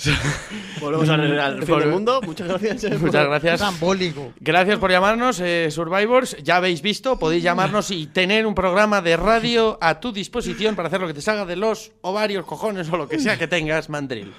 Volvemos 0.81 1.09
al, 1.09 1.41
al 1.41 1.63
fin 1.65 1.79
del 1.81 1.89
mundo. 1.89 2.21
Muchas 2.23 2.47
gracias. 2.47 2.85
eh, 2.85 2.97
Muchas 2.99 3.27
gracias. 3.27 3.59
Trambólico. 3.59 4.33
Gracias 4.39 4.79
por 4.79 4.93
llamarnos, 4.93 5.41
eh, 5.41 5.69
Survivors. 5.73 6.37
Ya 6.45 6.57
habéis 6.57 6.81
visto, 6.81 7.19
podéis 7.19 7.43
llamarnos 7.43 7.91
y 7.91 8.07
tener 8.07 8.47
un 8.47 8.55
programa 8.55 9.03
de 9.03 9.17
radio 9.17 9.77
a 9.81 9.99
tu 9.99 10.13
disposición 10.13 10.77
para 10.77 10.87
hacer 10.87 11.01
lo 11.01 11.09
que 11.09 11.15
te 11.15 11.21
salga 11.21 11.45
de 11.47 11.57
los 11.57 11.91
ovarios, 12.03 12.47
cojones 12.47 12.89
o 12.93 12.97
lo 12.97 13.09
que 13.09 13.19
sea 13.19 13.37
que 13.37 13.49
tengas, 13.49 13.89
mandril. 13.89 14.33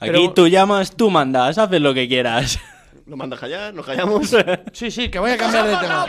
Aquí 0.00 0.10
Pero- 0.12 0.32
tú 0.34 0.48
llamas, 0.48 0.94
tú 0.94 1.10
mandas, 1.10 1.56
haces 1.56 1.80
lo 1.80 1.94
que 1.94 2.06
quieras. 2.08 2.58
Nos 3.06 3.16
mandas 3.16 3.40
callar, 3.40 3.72
nos 3.72 3.86
callamos. 3.86 4.36
Sí, 4.72 4.90
sí, 4.90 5.08
que 5.08 5.18
voy 5.18 5.30
a 5.30 5.38
cambiar 5.38 5.66
de 5.66 5.76
tema. 5.80 6.06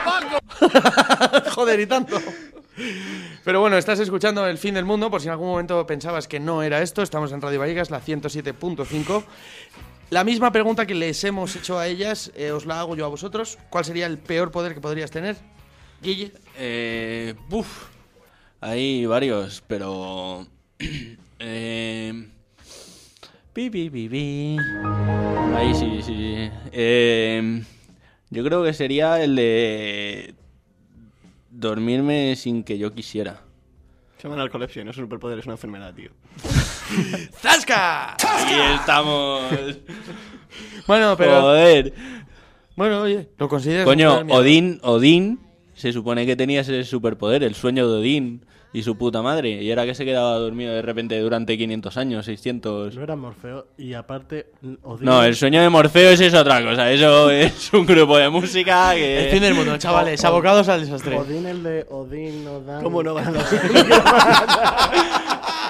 Joder, 1.51 1.79
y 1.79 1.85
tanto. 1.85 2.19
Pero 3.43 3.59
bueno, 3.61 3.77
estás 3.77 3.99
escuchando 3.99 4.45
El 4.47 4.57
Fin 4.57 4.75
del 4.75 4.85
Mundo, 4.85 5.09
por 5.09 5.21
si 5.21 5.27
en 5.27 5.31
algún 5.31 5.47
momento 5.47 5.85
pensabas 5.87 6.27
que 6.27 6.39
no 6.39 6.63
era 6.63 6.81
esto, 6.81 7.01
estamos 7.01 7.31
en 7.31 7.41
Radio 7.41 7.59
Vallecas, 7.59 7.89
la 7.89 8.01
107.5. 8.01 9.23
La 10.09 10.23
misma 10.23 10.51
pregunta 10.51 10.85
que 10.85 10.95
les 10.95 11.23
hemos 11.23 11.55
hecho 11.55 11.77
a 11.79 11.87
ellas, 11.87 12.31
eh, 12.35 12.51
os 12.51 12.65
la 12.65 12.79
hago 12.79 12.95
yo 12.95 13.05
a 13.05 13.09
vosotros. 13.09 13.57
¿Cuál 13.69 13.83
sería 13.83 14.05
el 14.05 14.17
peor 14.17 14.51
poder 14.51 14.73
que 14.73 14.79
podrías 14.79 15.11
tener? 15.11 15.35
Guille. 16.01 16.31
Eh, 16.57 17.33
buf. 17.49 17.87
Hay 18.61 19.05
varios, 19.05 19.63
pero. 19.67 20.47
eh, 21.39 22.27
pi, 23.53 23.69
pi, 23.69 23.89
pi. 23.89 24.57
Ahí 25.55 25.75
sí, 25.75 26.01
sí. 26.01 26.49
Eh, 26.71 27.63
yo 28.29 28.43
creo 28.43 28.63
que 28.63 28.73
sería 28.73 29.21
el 29.23 29.35
de. 29.35 30.35
Dormirme 31.59 32.35
sin 32.35 32.63
que 32.63 32.77
yo 32.77 32.93
quisiera. 32.93 33.41
Se 34.17 34.23
llama 34.27 34.35
narcolepsia, 34.35 34.83
no 34.83 34.91
es 34.91 34.97
un 34.97 35.05
superpoder, 35.05 35.39
es 35.39 35.45
una 35.45 35.55
enfermedad, 35.55 35.91
tío. 35.91 36.11
¡Zasca! 37.33 38.13
Ahí 38.13 38.75
estamos. 38.75 39.41
Bueno, 40.85 41.15
pero. 41.17 41.41
Joder. 41.41 41.93
Bueno, 42.75 43.01
oye, 43.01 43.29
lo 43.39 43.49
consideras. 43.49 43.85
Coño. 43.85 44.19
Odín, 44.29 44.79
Odín, 44.83 45.39
se 45.73 45.91
supone 45.91 46.27
que 46.27 46.35
tenía 46.35 46.61
ese 46.61 46.83
superpoder, 46.83 47.41
el 47.41 47.55
sueño 47.55 47.89
de 47.89 47.97
Odín. 48.01 48.45
Y 48.73 48.83
su 48.83 48.97
puta 48.97 49.21
madre. 49.21 49.63
Y 49.63 49.71
era 49.71 49.85
que 49.85 49.95
se 49.95 50.05
quedaba 50.05 50.35
dormido 50.35 50.73
de 50.73 50.81
repente 50.81 51.19
durante 51.19 51.57
500 51.57 51.97
años, 51.97 52.25
600. 52.25 52.95
No 52.95 53.03
era 53.03 53.15
Morfeo. 53.15 53.67
Y 53.77 53.93
aparte, 53.93 54.51
Odín... 54.83 55.05
No, 55.05 55.23
el 55.23 55.35
sueño 55.35 55.61
de 55.61 55.69
Morfeo 55.69 56.11
es 56.11 56.33
otra 56.33 56.63
cosa. 56.63 56.91
Eso 56.91 57.29
es 57.29 57.73
un 57.73 57.85
grupo 57.85 58.17
de 58.17 58.29
música 58.29 58.93
que. 58.93 59.25
El 59.25 59.31
fin 59.31 59.41
del 59.41 59.53
mundo, 59.53 59.77
chavales, 59.77 60.23
abocados 60.25 60.67
al 60.69 60.81
desastre. 60.81 61.17
Odín, 61.17 61.45
el 61.45 61.63
de 61.63 61.85
Odín, 61.89 62.47
Odán... 62.47 62.83
¿Cómo 62.83 63.03
no 63.03 63.13
va 63.13 63.21
a 63.21 63.33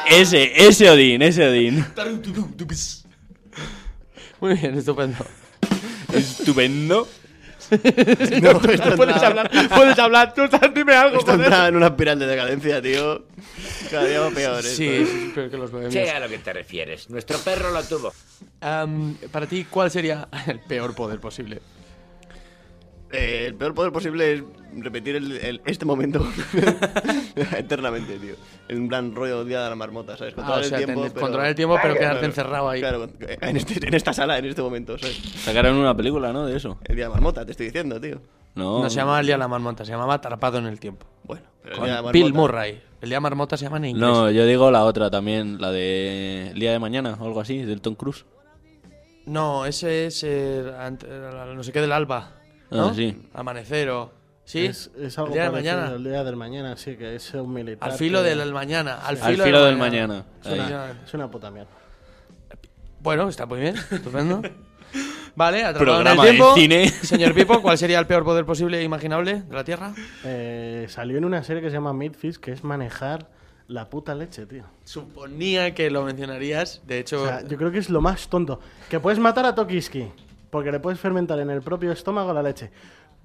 Ese, 0.09 0.67
ese 0.67 0.89
Odín, 0.89 1.21
ese 1.21 1.47
Odín. 1.47 1.85
Muy 4.39 4.53
bien, 4.53 4.77
estupendo. 4.77 5.17
Estupendo. 6.13 7.07
No, 8.41 8.51
esto 8.71 8.95
puedes 8.95 9.21
hablar, 9.21 9.49
puedes 9.75 9.99
hablar, 9.99 10.33
tú 10.33 10.43
estás- 10.43 10.73
dime 10.73 10.93
algo, 10.95 11.19
Esto 11.19 11.33
entra 11.33 11.67
en 11.67 11.75
una 11.75 11.87
espiral 11.87 12.17
de 12.19 12.27
decadencia, 12.27 12.81
tío. 12.81 13.25
Cada 13.91 14.05
día 14.05 14.19
va 14.21 14.29
peor, 14.31 14.59
esto, 14.59 14.75
Sí, 14.75 14.87
¿eh? 14.87 15.31
peor 15.33 15.49
que 15.49 15.57
los 15.57 15.71
bohemios. 15.71 15.93
Sé 15.93 16.09
a 16.11 16.19
lo 16.19 16.27
que 16.29 16.37
te 16.37 16.53
refieres. 16.53 17.09
Nuestro 17.09 17.37
perro 17.39 17.71
lo 17.71 17.83
tuvo. 17.83 18.13
Am, 18.61 19.15
para 19.31 19.45
ti, 19.47 19.65
¿cuál 19.69 19.91
sería 19.91 20.27
el 20.47 20.59
peor 20.59 20.93
poder 20.95 21.19
posible? 21.19 21.61
Eh, 23.11 23.45
el 23.47 23.55
peor 23.55 23.73
poder 23.73 23.91
posible 23.93 24.33
es 24.33 24.43
repetir 24.75 25.15
el- 25.15 25.31
el- 25.37 25.61
este 25.65 25.85
momento 25.85 26.19
eternamente, 27.57 28.17
tío. 28.17 28.35
En 28.67 28.87
plan 28.89 29.15
rollo 29.15 29.45
Día 29.45 29.63
de 29.63 29.69
la 29.69 29.75
Marmota, 29.75 30.17
¿sabes? 30.17 30.33
Ah, 30.37 30.57
o 30.59 30.63
sea, 30.63 30.77
ten- 30.79 30.95
controlar 30.95 31.47
el 31.47 31.55
tiempo, 31.55 31.77
pero 31.81 31.93
quedarte 31.95 32.25
encerrado 32.25 32.69
ahí. 32.69 32.79
Claro, 32.81 33.07
en, 33.41 33.57
este- 33.57 33.87
en 33.87 33.93
esta 33.93 34.13
sala, 34.13 34.37
en 34.37 34.45
este 34.45 34.61
momento, 34.61 34.97
¿sabes? 34.97 35.15
Sacaron 35.37 35.77
una 35.77 35.95
película, 35.95 36.33
¿no? 36.33 36.45
De 36.45 36.57
eso. 36.57 36.77
El 36.83 36.95
Día 36.95 37.05
de 37.05 37.09
la 37.09 37.15
Marmota, 37.15 37.45
te 37.45 37.51
estoy 37.51 37.67
diciendo, 37.67 37.99
tío. 38.01 38.19
No. 38.55 38.81
No 38.83 38.89
se 38.89 38.97
llamaba 38.97 39.19
El 39.19 39.25
Día 39.27 39.35
de 39.35 39.39
la 39.39 39.47
Marmota, 39.47 39.85
se 39.85 39.91
llamaba 39.91 40.15
Atrapado 40.15 40.57
en 40.57 40.65
el 40.65 40.79
Tiempo. 40.79 41.05
Bueno, 41.23 41.43
pero 41.61 41.75
el 41.75 41.79
Con 41.79 41.87
Día 41.87 41.95
de 41.97 42.01
la 42.03 42.11
Bill 42.11 42.23
Marmota- 42.33 42.39
Murray. 42.41 42.81
El 43.01 43.09
Día 43.09 43.17
de 43.17 43.21
Marmota 43.21 43.57
se 43.57 43.63
llama 43.65 43.77
en 43.77 43.85
inglés. 43.85 44.01
No, 44.09 44.31
yo 44.31 44.45
digo 44.45 44.71
la 44.71 44.83
otra 44.83 45.09
también, 45.11 45.61
la 45.61 45.71
de 45.71 46.49
El 46.49 46.59
día 46.59 46.71
de 46.71 46.79
mañana 46.79 47.15
o 47.19 47.25
algo 47.25 47.39
así, 47.39 47.59
del 47.59 47.79
Tom 47.81 47.95
Cruise. 47.95 48.25
No, 49.27 49.65
ese 49.65 50.05
es 50.07 50.23
eh, 50.23 50.63
ant- 50.79 51.05
eh, 51.07 51.53
no 51.55 51.61
sé 51.63 51.71
qué 51.71 51.81
del 51.81 51.91
alba. 51.91 52.31
¿No? 52.71 52.89
Ah, 52.89 52.93
sí. 52.95 53.21
Amanecer 53.33 53.89
o. 53.89 54.11
¿Sí? 54.45 54.65
Es, 54.65 54.91
es 54.97 55.17
algo 55.17 55.27
el 55.29 55.33
día 55.33 55.43
de 55.43 55.49
parecido 55.51 55.75
mañana. 55.75 55.95
al 55.95 56.03
día 56.03 56.23
del 56.23 56.35
mañana, 56.37 56.77
sí, 56.77 56.95
que 56.95 57.15
es 57.15 57.33
un 57.33 57.51
militar. 57.53 57.89
Al 57.91 57.97
filo 57.97 58.23
que- 58.23 58.29
del 58.35 58.53
mañana. 58.53 58.95
Al 59.05 59.17
Sí. 59.17 59.23
filo, 59.23 59.43
Al 59.43 59.49
filo 59.49 59.59
del 59.65 59.69
del 59.71 59.77
mañana. 59.77 60.25
Es 60.43 60.51
una, 60.53 60.91
es 61.05 61.13
una 61.13 61.29
puta 61.29 61.51
mierda. 61.51 61.69
Bueno, 63.01 63.27
está 63.29 63.45
muy 63.45 63.59
bien, 63.59 63.75
estupendo. 63.91 64.41
Vale, 65.35 65.63
atrapado 65.65 66.01
en 66.01 66.07
el 66.07 66.13
Programa 66.15 66.23
de 66.25 66.31
tiempo. 66.31 66.55
cine. 66.55 66.89
Señor 66.89 67.33
Pipo, 67.33 67.61
¿cuál 67.61 67.77
sería 67.77 67.99
el 67.99 68.07
peor 68.07 68.23
poder 68.23 68.45
posible 68.45 68.79
e 68.79 68.83
imaginable 68.83 69.41
de 69.43 69.53
la 69.55 69.63
Tierra? 69.63 69.93
Eh, 70.23 70.87
salió 70.89 71.17
en 71.17 71.25
una 71.25 71.43
serie 71.43 71.61
que 71.61 71.69
se 71.69 71.75
llama 71.75 71.93
Midfish, 71.93 72.37
que 72.37 72.51
es 72.53 72.63
manejar 72.63 73.27
la 73.67 73.89
puta 73.89 74.15
leche, 74.15 74.45
tío. 74.47 74.63
Suponía 74.85 75.75
que 75.75 75.91
lo 75.91 76.03
mencionarías. 76.05 76.81
De 76.87 76.99
hecho, 76.99 77.21
O 77.21 77.27
sea, 77.27 77.45
yo 77.45 77.57
creo 77.57 77.69
que 77.71 77.77
es 77.79 77.89
lo 77.89 78.01
más 78.01 78.29
tonto. 78.29 78.59
Que 78.89 78.99
puedes 78.99 79.19
matar 79.19 79.45
a 79.45 79.53
Tokiski, 79.53 80.07
porque 80.49 80.71
le 80.71 80.79
puedes 80.79 80.99
fermentar 80.99 81.39
en 81.39 81.49
el 81.49 81.61
propio 81.61 81.91
estómago 81.91 82.33
la 82.33 82.41
leche. 82.43 82.71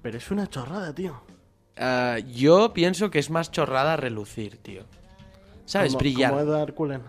Pero 0.01 0.17
es 0.17 0.29
una 0.31 0.47
chorrada, 0.49 0.93
tío. 0.93 1.21
ah, 1.77 2.17
yo 2.33 2.73
pienso 2.73 3.09
que 3.09 3.19
es 3.19 3.29
más 3.29 3.51
chorrada 3.51 3.95
relucir, 3.97 4.57
tío. 4.57 4.83
¿Sabes? 5.65 5.89
Como- 5.93 5.99
Brillar. 5.99 6.31
Como 6.31 6.41
Edward 6.41 6.73
Cullen. 6.73 7.01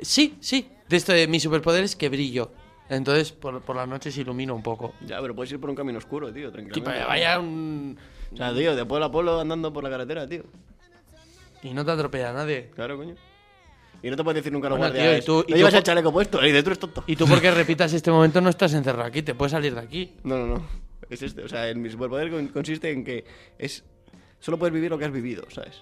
Sí, 0.00 0.36
sí. 0.40 0.70
De 0.88 0.96
esto 0.96 1.12
de 1.12 1.26
mi 1.26 1.40
superpoder 1.40 1.84
es 1.84 1.96
que 1.96 2.08
brillo. 2.08 2.50
Entonces, 2.88 3.32
por, 3.32 3.60
por 3.62 3.76
las 3.76 3.86
noches 3.88 4.16
ilumino 4.16 4.54
un 4.54 4.62
poco. 4.62 4.94
Ya, 5.06 5.20
pero 5.20 5.34
puedes 5.34 5.52
ir 5.52 5.60
por 5.60 5.68
un 5.68 5.76
camino 5.76 5.98
oscuro, 5.98 6.32
tío, 6.32 6.50
tranquilamente. 6.52 6.98
Tipo, 7.00 7.08
vaya 7.08 7.38
un... 7.38 7.98
O 8.32 8.36
sea, 8.36 8.54
tío, 8.54 8.74
de 8.76 8.84
pueblo 8.86 9.06
a 9.06 9.10
pueblo 9.10 9.40
andando 9.40 9.72
por 9.72 9.82
la 9.84 9.90
carretera, 9.90 10.26
tío. 10.26 10.44
Y 11.62 11.74
no 11.74 11.84
te 11.84 11.90
atropella 11.90 12.32
nadie. 12.32 12.70
Claro, 12.74 12.96
coño. 12.96 13.14
Y 14.02 14.10
no 14.10 14.16
te 14.16 14.24
puedes 14.24 14.36
decir 14.36 14.52
nunca 14.52 14.68
a 14.68 14.70
los 14.70 14.78
Bueno, 14.78 14.92
tío, 14.92 15.02
guardias. 15.02 15.22
y 15.22 15.26
tú- 15.26 15.32
y 15.32 15.36
no 15.40 15.46
tú 15.46 15.54
llevas 15.56 15.72
por- 15.72 15.78
el 15.78 15.84
chaleco 15.84 16.12
puesto. 16.12 16.40
Y 16.46 16.52
de 16.52 16.62
tú 16.62 16.68
eres 16.68 16.78
tonto. 16.78 17.04
Y 17.06 17.16
tú, 17.16 17.26
porque 17.26 17.50
repitas 17.50 17.92
este 17.92 18.10
momento, 18.10 18.40
no 18.40 18.50
estás 18.50 18.72
encerrado 18.74 19.08
aquí. 19.08 19.22
Te 19.22 19.34
puedes 19.34 19.52
salir 19.52 19.74
de 19.74 19.80
aquí. 19.80 20.12
No, 20.22 20.38
no, 20.38 20.46
no. 20.46 20.66
Es 21.10 21.22
este. 21.22 21.42
O 21.42 21.48
sea, 21.48 21.68
el, 21.68 21.78
mi 21.78 21.90
superpoder 21.90 22.30
con- 22.30 22.48
consiste 22.48 22.90
en 22.92 23.04
que 23.04 23.24
es. 23.58 23.84
Solo 24.40 24.56
puedes 24.58 24.72
vivir 24.72 24.90
lo 24.90 24.98
que 24.98 25.04
has 25.06 25.12
vivido, 25.12 25.44
¿sabes? 25.50 25.80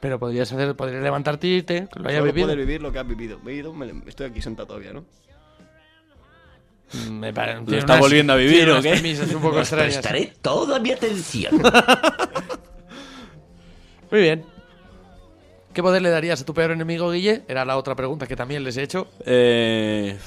Pero 0.00 0.18
podrías 0.18 0.50
hacer, 0.52 0.74
podrías 0.76 1.02
levantarte 1.02 1.46
y 1.46 1.50
irte, 1.56 1.88
lo 1.94 2.08
hayas 2.08 2.20
Solo 2.20 2.32
vivido. 2.32 2.46
puedes 2.48 2.66
vivir 2.66 2.82
lo 2.82 2.92
que 2.92 2.98
has 2.98 3.06
vivido. 3.08 3.38
Vivido, 3.38 3.72
me- 3.72 4.02
estoy 4.06 4.26
aquí 4.26 4.42
sentado 4.42 4.66
todavía, 4.68 4.92
¿no? 4.92 5.04
Mm, 6.92 7.18
Me 7.20 7.32
pare- 7.32 7.54
¿Lo 7.66 7.76
está 7.76 7.92
unas- 7.94 8.00
volviendo 8.00 8.32
a 8.32 8.36
vivir 8.36 8.68
o 8.70 8.82
qué? 8.82 8.94
un 9.34 9.40
poco 9.42 9.62
prestaré 9.62 10.32
toda 10.42 10.78
mi 10.80 10.90
atención. 10.90 11.62
Muy 14.10 14.20
bien. 14.22 14.44
¿Qué 15.72 15.82
poder 15.82 16.02
le 16.02 16.10
darías 16.10 16.40
a 16.40 16.44
tu 16.44 16.52
peor 16.52 16.72
enemigo, 16.72 17.10
Guille? 17.10 17.42
Era 17.46 17.64
la 17.64 17.76
otra 17.76 17.94
pregunta 17.94 18.26
que 18.26 18.34
también 18.34 18.64
les 18.64 18.76
he 18.76 18.82
hecho. 18.82 19.06
Eh, 19.24 20.18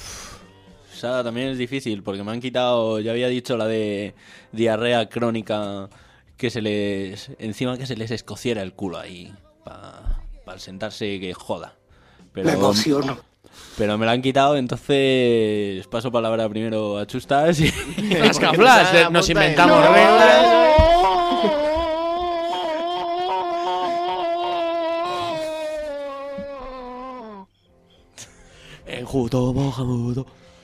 esa 0.94 1.22
también 1.22 1.48
es 1.48 1.58
difícil 1.58 2.02
porque 2.02 2.24
me 2.24 2.32
han 2.32 2.40
quitado, 2.40 2.98
ya 3.00 3.10
había 3.10 3.28
dicho 3.28 3.56
la 3.56 3.66
de 3.66 4.14
diarrea 4.52 5.08
crónica 5.08 5.88
que 6.36 6.50
se 6.50 6.62
les 6.62 7.30
encima 7.38 7.76
que 7.76 7.86
se 7.86 7.96
les 7.96 8.10
escociera 8.10 8.62
el 8.62 8.72
culo 8.72 8.98
ahí 8.98 9.34
para 9.64 10.58
sentarse 10.58 11.20
que 11.20 11.34
joda. 11.34 11.74
Pero, 12.32 12.46
Me 12.46 12.54
emociono. 12.54 13.18
Pero 13.76 13.98
me 13.98 14.06
la 14.06 14.12
han 14.12 14.22
quitado, 14.22 14.56
entonces 14.56 15.86
paso 15.88 16.10
palabra 16.10 16.48
primero 16.48 16.98
a 16.98 17.06
Chustas 17.06 17.60
y 17.60 17.68
Flash, 17.68 18.94
eh, 18.94 19.06
nos 19.10 19.28
inventamos 19.28 19.80
reglas. 19.88 20.93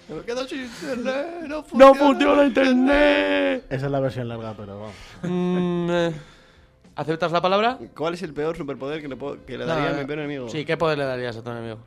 Me 0.08 0.22
quedo 0.22 0.46
sin 0.48 0.62
internet, 0.62 1.26
no 1.46 1.64
¡No 1.74 1.94
funciona 1.94 2.44
internet! 2.44 3.64
Esa 3.70 3.86
es 3.86 3.92
la 3.92 4.00
versión 4.00 4.28
larga, 4.28 4.54
pero 4.56 4.80
vamos. 4.80 4.94
Mm, 5.22 5.88
eh, 5.90 6.12
¿Aceptas 6.96 7.30
la 7.30 7.40
palabra? 7.40 7.78
¿Cuál 7.96 8.14
es 8.14 8.22
el 8.22 8.32
peor 8.34 8.56
superpoder 8.56 9.00
que 9.00 9.08
le, 9.08 9.16
puedo- 9.16 9.38
que 9.46 9.56
le 9.56 9.64
daría 9.64 9.90
No, 9.90 9.96
a 9.96 10.00
mi 10.00 10.04
peor 10.04 10.18
enemigo? 10.18 10.48
Sí, 10.48 10.64
¿qué 10.64 10.76
poder 10.76 10.98
le 10.98 11.04
darías 11.04 11.36
a 11.36 11.42
tu 11.44 11.50
enemigo? 11.50 11.78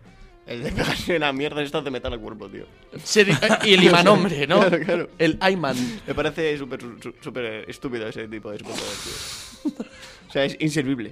El 0.46 0.64
de 0.64 0.72
pegarse 0.72 1.16
una 1.18 1.32
mierda 1.34 1.62
estas 1.62 1.84
de 1.84 1.92
metal 1.92 2.14
al 2.14 2.20
cuerpo, 2.20 2.48
tío. 2.50 2.66
Seri- 3.04 3.38
y 3.66 3.74
el 3.74 3.84
imanombre, 3.90 4.48
¿no? 4.48 4.60
Claro, 4.60 4.80
claro. 4.86 5.10
El 5.18 5.38
Ayman. 5.42 5.76
Me 6.08 6.14
parece 6.16 6.58
súper 6.58 6.82
su- 6.82 7.14
súper 7.22 7.70
estúpido 7.70 8.08
ese 8.08 8.28
tipo 8.30 8.52
de 8.52 8.60
superpoder, 8.60 8.92
tío. 9.04 9.86
O 10.30 10.32
sea, 10.32 10.46
es 10.46 10.56
inservible. 10.60 11.12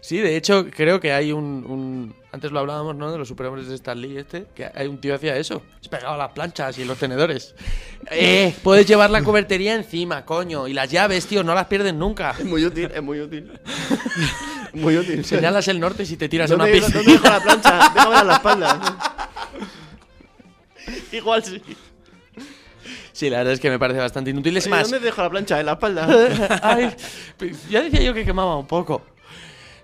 Sí, 0.00 0.18
de 0.18 0.36
hecho, 0.36 0.66
creo 0.74 0.98
que 0.98 1.12
hay 1.12 1.32
un, 1.32 1.64
un- 1.68 2.14
Antes 2.32 2.52
lo 2.52 2.60
hablábamos, 2.60 2.96
¿no? 2.96 3.10
De 3.12 3.18
los 3.18 3.28
superhombres 3.28 3.68
de 3.68 3.74
Stan 3.74 4.00
Lee 4.00 4.18
este. 4.18 4.46
Que 4.54 4.70
hay 4.74 4.86
un 4.86 4.98
tío 5.00 5.10
que 5.12 5.16
hacía 5.16 5.36
eso. 5.36 5.62
Se 5.80 5.88
pegaba 5.88 6.16
las 6.16 6.30
planchas 6.32 6.78
y 6.78 6.84
los 6.84 6.96
tenedores. 6.98 7.54
¡Eh! 8.10 8.54
Puedes 8.62 8.86
llevar 8.86 9.10
la 9.10 9.22
cubertería 9.22 9.74
encima, 9.74 10.24
coño. 10.24 10.68
Y 10.68 10.72
las 10.72 10.90
llaves, 10.90 11.26
tío, 11.26 11.42
no 11.42 11.54
las 11.54 11.66
pierdes 11.66 11.92
nunca. 11.92 12.34
Es 12.38 12.44
muy 12.44 12.64
útil, 12.64 12.90
es 12.94 13.02
muy 13.02 13.20
útil. 13.20 13.50
muy 14.74 14.96
útil. 14.96 15.24
Señalas 15.24 15.66
el 15.68 15.80
norte 15.80 16.06
si 16.06 16.16
te 16.16 16.28
tiras 16.28 16.50
a 16.50 16.54
una 16.54 16.64
¿Dónde, 16.64 16.78
piscina. 16.80 16.96
¿Dónde 16.98 17.12
dejo 17.12 17.28
la 17.28 17.40
plancha? 17.40 17.90
Déjame 17.94 18.16
a 18.16 18.24
la 18.24 18.34
espalda. 18.34 18.80
Igual 21.12 21.44
sí. 21.44 21.62
Sí, 23.12 23.28
la 23.28 23.38
verdad 23.38 23.52
es 23.52 23.60
que 23.60 23.68
me 23.70 23.78
parece 23.78 24.00
bastante 24.00 24.30
inútil. 24.30 24.56
Es 24.56 24.68
más, 24.68 24.90
¿Dónde 24.90 25.04
dejo 25.04 25.22
la 25.22 25.30
plancha? 25.30 25.60
En 25.60 25.66
la 25.66 25.72
espalda. 25.72 26.08
Ay, 26.62 26.94
ya 27.68 27.82
decía 27.82 28.00
yo 28.02 28.14
que 28.14 28.24
quemaba 28.24 28.56
un 28.56 28.66
poco. 28.66 29.02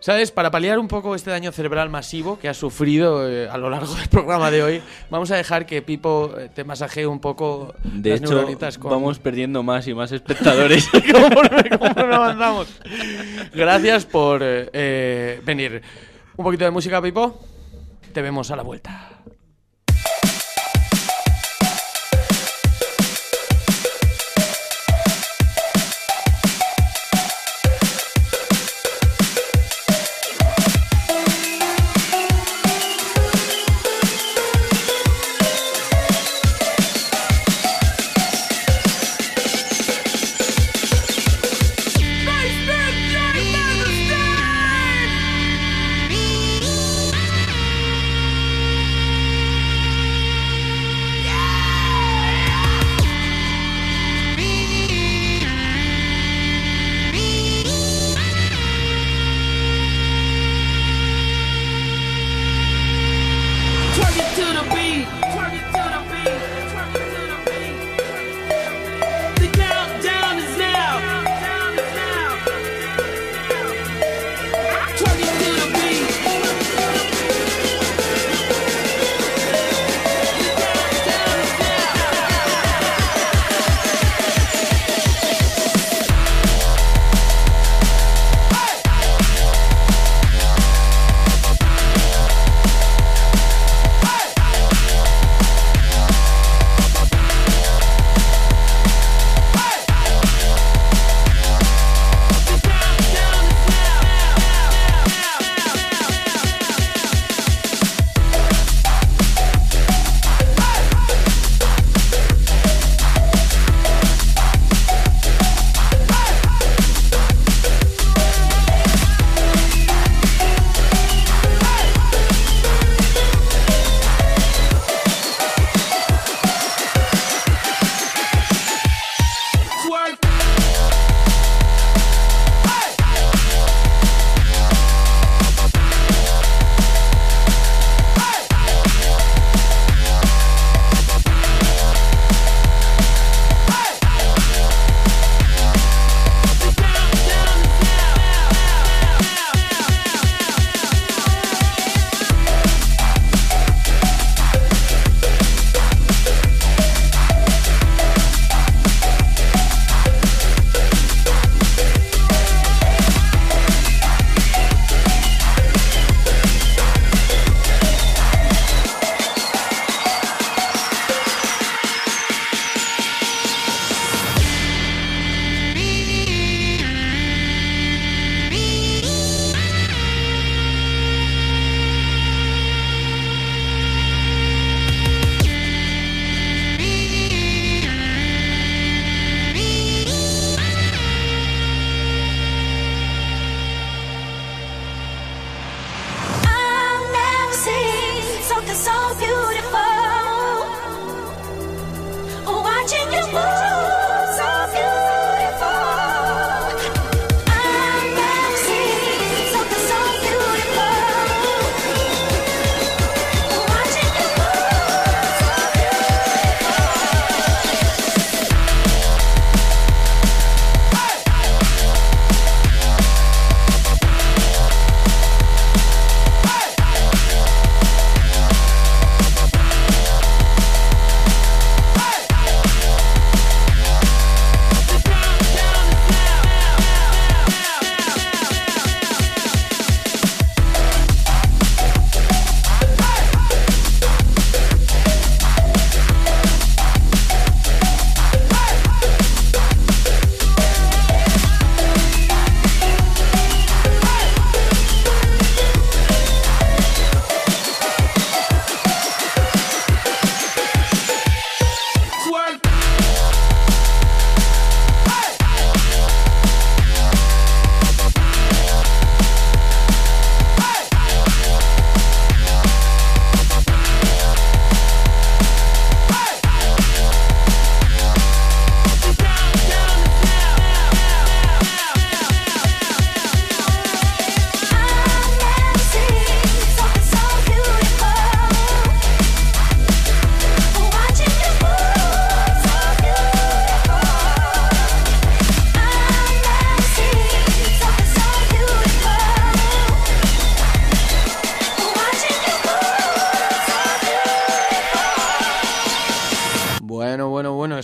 ¿Sabes? 0.06 0.30
Para 0.30 0.52
paliar 0.52 0.78
un 0.78 0.86
poco 0.86 1.16
este 1.16 1.32
daño 1.32 1.50
cerebral 1.50 1.90
masivo 1.90 2.38
que 2.38 2.48
has 2.48 2.56
sufrido 2.56 3.28
eh, 3.28 3.48
a 3.48 3.58
lo 3.58 3.70
largo 3.70 3.92
del 3.96 4.06
programa 4.08 4.52
de 4.52 4.62
hoy, 4.62 4.82
vamos 5.10 5.32
a 5.32 5.36
dejar 5.36 5.66
que 5.66 5.82
Pipo 5.82 6.32
eh, 6.38 6.48
te 6.48 6.62
masajee 6.62 7.08
un 7.08 7.18
poco 7.18 7.74
de 7.82 8.10
las 8.10 8.20
hecho 8.20 8.30
neuronitas 8.30 8.78
con... 8.78 8.92
vamos 8.92 9.18
perdiendo 9.18 9.64
más 9.64 9.88
y 9.88 9.94
más 9.94 10.12
espectadores. 10.12 10.88
conforme, 11.12 11.70
conforme 11.76 12.14
avanzamos. 12.14 12.68
Gracias 13.52 14.06
por 14.06 14.42
eh, 14.44 15.40
venir. 15.44 15.82
Un 16.36 16.44
poquito 16.44 16.64
de 16.64 16.70
música, 16.70 17.02
Pipo. 17.02 17.40
Te 18.12 18.22
vemos 18.22 18.52
a 18.52 18.54
la 18.54 18.62
vuelta. 18.62 19.10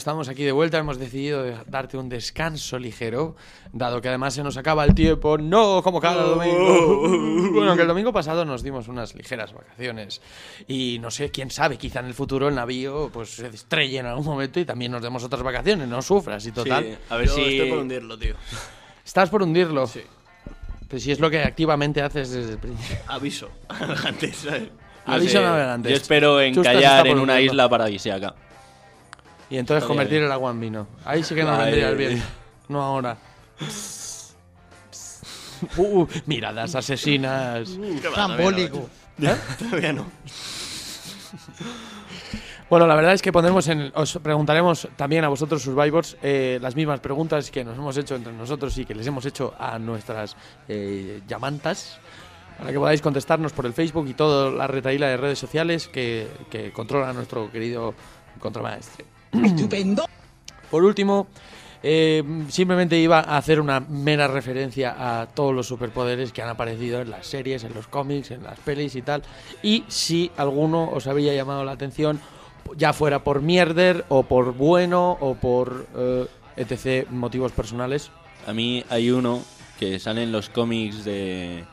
Estamos 0.02 0.28
aquí 0.28 0.42
de 0.42 0.50
vuelta. 0.52 0.78
Hemos 0.78 0.98
decidido 0.98 1.42
de- 1.44 1.56
darte 1.68 1.96
un 1.96 2.08
descanso 2.08 2.78
ligero, 2.78 3.36
dado 3.72 4.00
que 4.02 4.08
además 4.08 4.34
se 4.34 4.42
nos 4.42 4.56
acaba 4.56 4.84
el 4.84 4.94
tiempo. 4.94 5.38
No, 5.38 5.80
como 5.82 6.00
cada 6.00 6.22
domingo. 6.24 7.08
Bueno, 7.52 7.76
que 7.76 7.82
el 7.82 7.88
domingo 7.88 8.12
pasado 8.12 8.44
nos 8.44 8.62
dimos 8.62 8.88
unas 8.88 9.14
ligeras 9.14 9.52
vacaciones. 9.52 10.20
Y 10.66 10.98
no 11.00 11.10
sé, 11.10 11.30
quién 11.30 11.50
sabe, 11.50 11.78
quizá 11.78 12.00
en 12.00 12.06
el 12.06 12.14
futuro 12.14 12.48
el 12.48 12.54
navío 12.56 13.10
pues 13.12 13.30
se 13.36 13.46
estrelle 13.46 13.98
en 13.98 14.06
algún 14.06 14.24
momento 14.24 14.58
y 14.58 14.64
también 14.64 14.90
nos 14.90 15.02
demos 15.02 15.22
otras 15.22 15.42
vacaciones. 15.42 15.86
No 15.88 16.02
sufras 16.02 16.44
y 16.46 16.52
total. 16.52 16.84
Sí, 16.84 16.96
a 17.08 17.16
ver 17.16 17.26
Yo 17.28 17.34
si. 17.34 17.40
estoy 17.42 17.70
por 17.70 17.78
hundirlo, 17.78 18.18
tío. 18.18 18.34
¿Estás 19.04 19.30
por 19.30 19.42
hundirlo? 19.42 19.86
Sí. 19.86 20.02
Pues 20.88 21.02
si 21.04 21.12
es 21.12 21.20
lo 21.20 21.30
que 21.30 21.42
activamente 21.42 22.02
haces 22.02 22.30
desde 22.30 22.52
el 22.52 22.58
principio. 22.58 22.96
Aviso. 23.06 23.50
Antes, 24.04 24.36
¿sabes? 24.36 24.64
No 25.06 25.14
Aviso 25.14 25.38
sé. 25.38 25.88
Yo 25.90 25.96
espero 25.96 26.40
encallar 26.40 27.06
en 27.06 27.18
una 27.20 27.40
isla 27.40 27.68
paradisíaca. 27.68 28.34
Y 29.52 29.58
entonces 29.58 29.84
convertir 29.84 30.20
bien. 30.20 30.24
el 30.24 30.32
agua 30.32 30.50
en 30.50 30.60
vino. 30.60 30.86
Ahí 31.04 31.22
sí 31.22 31.34
que 31.34 31.44
nos 31.44 31.58
vendría 31.58 31.90
el 31.90 31.96
bien. 31.96 32.22
No 32.68 32.80
ahora. 32.80 33.18
Uh, 35.76 36.06
miradas 36.24 36.74
asesinas. 36.74 37.68
No, 37.76 38.10
Trambólico. 38.14 38.88
¿Eh? 39.20 39.36
Todavía 39.58 39.92
no. 39.92 40.06
Bueno, 42.70 42.86
la 42.86 42.94
verdad 42.94 43.12
es 43.12 43.20
que 43.20 43.30
pondremos 43.30 43.68
en, 43.68 43.92
os 43.94 44.18
preguntaremos 44.22 44.88
también 44.96 45.22
a 45.24 45.28
vosotros, 45.28 45.60
Survivors, 45.60 46.16
eh, 46.22 46.58
las 46.62 46.74
mismas 46.74 47.00
preguntas 47.00 47.50
que 47.50 47.62
nos 47.62 47.76
hemos 47.76 47.94
hecho 47.98 48.14
entre 48.14 48.32
nosotros 48.32 48.78
y 48.78 48.86
que 48.86 48.94
les 48.94 49.06
hemos 49.06 49.26
hecho 49.26 49.54
a 49.58 49.78
nuestras 49.78 50.34
eh, 50.66 51.20
llamantas, 51.28 52.00
para 52.56 52.72
que 52.72 52.78
podáis 52.78 53.02
contestarnos 53.02 53.52
por 53.52 53.66
el 53.66 53.74
Facebook 53.74 54.08
y 54.08 54.14
toda 54.14 54.50
la 54.50 54.66
retaíla 54.66 55.08
de 55.08 55.18
redes 55.18 55.38
sociales 55.38 55.88
que, 55.88 56.26
que 56.48 56.72
controla 56.72 57.12
nuestro 57.12 57.52
querido 57.52 57.94
contramaestre. 58.40 59.11
Estupendo. 59.32 60.04
Por 60.70 60.84
último, 60.84 61.26
eh, 61.82 62.22
simplemente 62.48 62.98
iba 62.98 63.18
a 63.20 63.36
hacer 63.36 63.60
una 63.60 63.80
mera 63.80 64.28
referencia 64.28 64.94
a 65.20 65.26
todos 65.26 65.54
los 65.54 65.66
superpoderes 65.66 66.32
que 66.32 66.42
han 66.42 66.48
aparecido 66.48 67.00
en 67.00 67.10
las 67.10 67.26
series, 67.26 67.64
en 67.64 67.74
los 67.74 67.88
cómics, 67.88 68.30
en 68.30 68.42
las 68.42 68.58
pelis 68.60 68.94
y 68.94 69.02
tal. 69.02 69.22
Y 69.62 69.84
si 69.88 70.30
alguno 70.36 70.88
os 70.90 71.06
había 71.06 71.34
llamado 71.34 71.64
la 71.64 71.72
atención, 71.72 72.20
ya 72.76 72.92
fuera 72.92 73.24
por 73.24 73.42
mierder 73.42 74.04
o 74.08 74.22
por 74.22 74.54
bueno 74.54 75.18
o 75.20 75.34
por 75.34 75.86
eh, 75.96 76.26
etc. 76.56 77.08
motivos 77.10 77.52
personales. 77.52 78.10
A 78.46 78.52
mí 78.52 78.84
hay 78.88 79.10
uno 79.10 79.42
que 79.78 79.98
sale 79.98 80.22
en 80.22 80.32
los 80.32 80.48
cómics 80.48 81.04
de, 81.04 81.64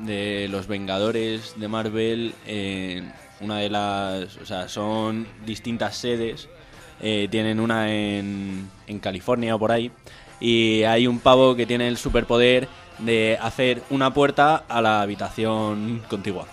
de 0.00 0.48
los 0.50 0.66
Vengadores 0.66 1.54
de 1.58 1.68
Marvel. 1.68 2.34
eh, 2.46 3.02
una 3.40 3.58
de 3.58 3.70
las. 3.70 4.36
O 4.36 4.46
sea, 4.46 4.68
son 4.68 5.26
distintas 5.46 5.96
sedes. 5.96 6.48
Eh, 7.02 7.28
tienen 7.30 7.60
una 7.60 7.92
en, 7.92 8.68
en 8.86 8.98
California 8.98 9.54
o 9.54 9.58
por 9.58 9.72
ahí. 9.72 9.90
Y 10.40 10.82
hay 10.84 11.06
un 11.06 11.18
pavo 11.18 11.54
que 11.54 11.66
tiene 11.66 11.88
el 11.88 11.96
superpoder 11.98 12.68
de 12.98 13.38
hacer 13.40 13.82
una 13.90 14.12
puerta 14.12 14.64
a 14.68 14.80
la 14.80 15.02
habitación 15.02 16.02
contigua. 16.08 16.46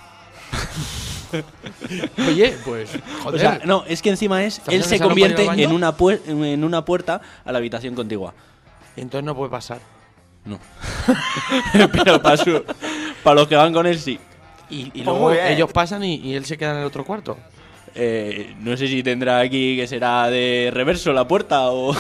Oye, 2.27 2.55
pues, 2.63 2.89
joder. 3.23 3.35
O 3.35 3.39
sea, 3.39 3.61
no, 3.65 3.83
es 3.87 4.01
que 4.01 4.09
encima 4.09 4.43
es. 4.43 4.59
¿Estás 4.59 4.73
Él 4.73 4.83
se 4.83 4.99
convierte 4.99 5.45
en 5.45 5.71
una, 5.71 5.93
en 6.27 6.63
una 6.63 6.85
puerta 6.85 7.21
a 7.43 7.51
la 7.51 7.57
habitación 7.57 7.95
contigua. 7.95 8.33
Y 8.95 9.01
entonces 9.01 9.25
no 9.25 9.35
puede 9.35 9.51
pasar. 9.51 9.79
No. 10.45 10.59
Pero 11.91 12.21
para, 12.21 12.37
su- 12.37 12.63
para 13.23 13.35
los 13.35 13.47
que 13.47 13.55
van 13.55 13.73
con 13.73 13.85
él 13.85 13.99
sí. 13.99 14.19
Y, 14.69 14.91
y 14.93 15.03
luego 15.03 15.31
ellos 15.33 15.71
pasan 15.71 16.03
y, 16.03 16.15
y 16.15 16.35
él 16.35 16.45
se 16.45 16.57
queda 16.57 16.71
en 16.71 16.77
el 16.79 16.85
otro 16.85 17.03
cuarto. 17.05 17.37
Eh, 17.95 18.55
no 18.59 18.75
sé 18.77 18.87
si 18.87 19.01
tendrá 19.03 19.39
aquí 19.39 19.75
que 19.75 19.87
será 19.87 20.29
de 20.29 20.69
reverso 20.73 21.11
la 21.13 21.27
puerta 21.27 21.71
o, 21.71 21.95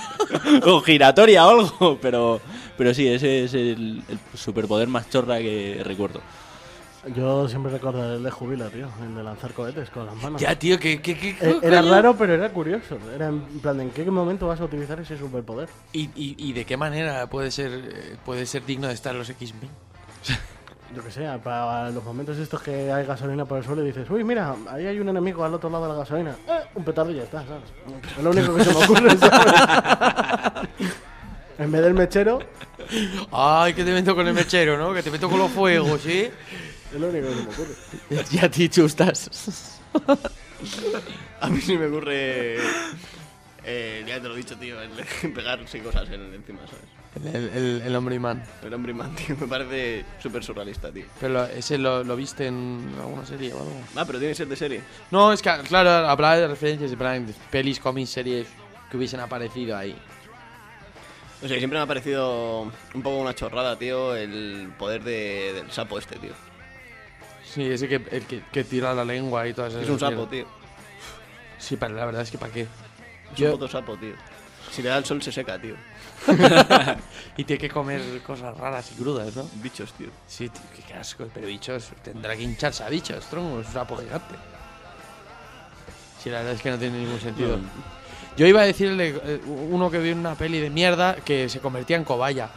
o 0.66 0.80
giratoria 0.80 1.46
o 1.46 1.50
algo, 1.50 1.98
pero, 2.00 2.40
pero 2.76 2.92
sí, 2.94 3.06
ese 3.06 3.44
es 3.44 3.54
el, 3.54 4.02
el 4.08 4.18
superpoder 4.34 4.88
más 4.88 5.08
chorra 5.10 5.38
que 5.38 5.80
recuerdo. 5.84 6.20
Yo 7.14 7.48
siempre 7.48 7.72
recuerdo 7.72 8.16
el 8.16 8.22
de 8.22 8.30
Jubila, 8.30 8.68
tío, 8.68 8.88
el 9.02 9.14
de 9.14 9.22
lanzar 9.22 9.52
cohetes 9.52 9.88
con 9.88 10.04
las 10.06 10.16
manos. 10.16 10.40
Ya, 10.40 10.58
tío, 10.58 10.78
que... 10.78 10.94
Eh, 11.04 11.60
Era 11.62 11.80
raro, 11.80 12.16
pero 12.18 12.34
era 12.34 12.50
curioso. 12.50 12.98
Era 13.14 13.28
en 13.28 13.40
plan, 13.60 13.80
¿en 13.80 13.90
qué 13.90 14.04
momento 14.10 14.48
vas 14.48 14.60
a 14.60 14.64
utilizar 14.64 14.98
ese 15.00 15.16
superpoder? 15.16 15.68
¿Y, 15.92 16.10
y, 16.16 16.34
y 16.36 16.52
de 16.52 16.64
qué 16.64 16.76
manera 16.76 17.26
puede 17.30 17.50
ser, 17.50 17.70
eh, 17.72 18.16
puede 18.24 18.44
ser 18.46 18.66
digno 18.66 18.88
de 18.88 18.94
estar 18.94 19.12
en 19.12 19.20
los 19.20 19.30
X-Men? 19.30 19.70
Yo 20.94 21.04
que 21.04 21.10
sé, 21.10 21.28
para 21.44 21.90
los 21.90 22.02
momentos 22.02 22.38
estos 22.38 22.62
que 22.62 22.90
hay 22.90 23.04
gasolina 23.04 23.44
por 23.44 23.58
el 23.58 23.64
suelo 23.64 23.82
y 23.82 23.88
dices, 23.88 24.08
uy, 24.08 24.24
mira, 24.24 24.56
ahí 24.70 24.86
hay 24.86 24.98
un 24.98 25.08
enemigo 25.08 25.44
al 25.44 25.52
otro 25.52 25.68
lado 25.68 25.84
de 25.84 25.92
la 25.92 25.98
gasolina. 25.98 26.36
Eh, 26.48 26.60
un 26.74 26.84
petardo 26.84 27.10
y 27.10 27.16
ya 27.16 27.24
está, 27.24 27.44
¿sabes? 27.46 27.70
Es 28.16 28.24
lo 28.24 28.30
único 28.30 28.54
que 28.54 28.64
se 28.64 28.72
me 28.72 28.84
ocurre, 28.84 29.16
¿sabes? 29.18 30.68
en 31.58 31.72
vez 31.72 31.82
del 31.82 31.94
mechero, 31.94 32.38
Ay, 33.30 33.74
que 33.74 33.84
te 33.84 33.92
meto 33.92 34.14
con 34.14 34.26
el 34.26 34.34
mechero, 34.34 34.78
¿no? 34.78 34.94
Que 34.94 35.02
te 35.02 35.10
meto 35.10 35.28
con 35.28 35.38
los 35.38 35.50
fuegos, 35.50 36.00
¿sí? 36.00 36.30
es 36.92 37.00
lo 37.00 37.08
único 37.08 37.28
que 37.28 37.34
se 37.34 37.42
me 37.42 37.50
ocurre. 37.50 37.74
y 38.30 38.38
a 38.38 38.50
ti, 38.50 38.68
chustas. 38.68 39.80
A 41.40 41.48
mí 41.48 41.60
sí 41.60 41.76
me 41.76 41.86
ocurre. 41.86 42.56
Eh, 43.64 44.04
ya 44.06 44.20
te 44.20 44.28
lo 44.28 44.34
he 44.34 44.38
dicho, 44.38 44.56
tío, 44.56 44.80
el 44.80 44.90
de 45.22 45.28
pegarse 45.28 45.80
cosas 45.80 46.08
en, 46.08 46.34
encima, 46.34 46.60
¿sabes? 46.60 46.97
El, 47.24 47.48
el, 47.48 47.82
el 47.86 47.96
hombre 47.96 48.14
imán. 48.16 48.42
El 48.62 48.72
hombre 48.74 48.92
imán, 48.92 49.14
tío, 49.16 49.36
me 49.40 49.46
parece 49.46 50.04
súper 50.22 50.42
surrealista, 50.44 50.90
tío. 50.92 51.04
Pero 51.20 51.34
lo- 51.34 51.44
ese 51.46 51.78
lo, 51.78 52.04
lo 52.04 52.16
viste 52.16 52.46
en 52.46 52.92
alguna 52.98 53.24
serie 53.26 53.52
o 53.52 53.58
algo. 53.58 53.80
Ah, 53.96 54.04
pero 54.06 54.18
tiene 54.18 54.32
que 54.32 54.36
ser 54.36 54.48
de 54.48 54.56
serie. 54.56 54.82
No, 55.10 55.32
es 55.32 55.42
que, 55.42 55.50
claro, 55.66 55.90
hablaba 56.08 56.36
de 56.36 56.48
referencias 56.48 56.90
de 56.90 57.34
pelis, 57.50 57.80
cómics, 57.80 58.10
series 58.10 58.46
que 58.90 58.96
hubiesen 58.96 59.20
aparecido 59.20 59.76
ahí. 59.76 59.96
O 61.42 61.46
sea, 61.46 61.56
siempre 61.58 61.78
me 61.78 61.84
ha 61.84 61.86
parecido 61.86 62.62
un 62.94 63.02
poco 63.02 63.16
una 63.18 63.34
chorrada, 63.34 63.78
tío, 63.78 64.14
el 64.16 64.72
poder 64.78 65.02
de- 65.04 65.52
del 65.54 65.70
sapo 65.70 65.98
este, 65.98 66.16
tío. 66.16 66.32
Sí, 67.44 67.62
ese 67.64 67.88
que, 67.88 67.94
el 68.10 68.24
que, 68.26 68.42
que 68.52 68.64
tira 68.64 68.92
la 68.92 69.04
lengua 69.04 69.46
y 69.48 69.54
todas 69.54 69.72
esas 69.72 69.84
Es 69.84 69.88
un 69.90 69.98
sapo, 69.98 70.26
tío. 70.26 70.46
Sí, 71.58 71.76
pero 71.76 71.94
la 71.94 72.04
verdad 72.06 72.22
es 72.22 72.30
que 72.30 72.38
¿para 72.38 72.52
qué? 72.52 72.62
Es 72.62 72.68
Yo- 73.36 73.46
un 73.46 73.52
puto 73.52 73.68
sapo, 73.68 73.96
tío. 73.96 74.14
Si 74.70 74.82
le 74.82 74.90
da 74.90 74.98
el 74.98 75.04
sol 75.04 75.22
se 75.22 75.32
seca, 75.32 75.58
tío. 75.58 75.74
y 77.36 77.44
tiene 77.44 77.60
que 77.60 77.68
comer 77.68 78.22
cosas 78.22 78.56
raras 78.56 78.90
y 78.92 78.94
crudas, 79.00 79.34
¿no? 79.36 79.48
Bichos, 79.62 79.92
tío. 79.92 80.08
Sí, 80.26 80.48
tío, 80.48 80.62
qué 80.86 80.94
asco. 80.94 81.26
Pero 81.32 81.46
bichos, 81.46 81.90
tendrá 82.02 82.36
que 82.36 82.42
hincharse 82.42 82.82
a 82.82 82.88
bichos, 82.88 83.24
tronco. 83.26 83.60
Es 83.60 83.66
un 83.68 83.72
sapo 83.72 83.96
gigante. 83.96 84.34
Sí, 86.22 86.30
la 86.30 86.38
verdad 86.38 86.54
es 86.54 86.62
que 86.62 86.70
no 86.70 86.78
tiene 86.78 86.98
ningún 86.98 87.20
sentido. 87.20 87.58
Yo 88.36 88.46
iba 88.46 88.60
a 88.60 88.64
decirle 88.64 89.20
eh, 89.24 89.40
uno 89.46 89.90
que 89.90 89.98
vio 89.98 90.12
en 90.12 90.18
una 90.18 90.34
peli 90.34 90.60
de 90.60 90.70
mierda 90.70 91.16
que 91.16 91.48
se 91.48 91.60
convertía 91.60 91.96
en 91.96 92.04
cobaya. 92.04 92.48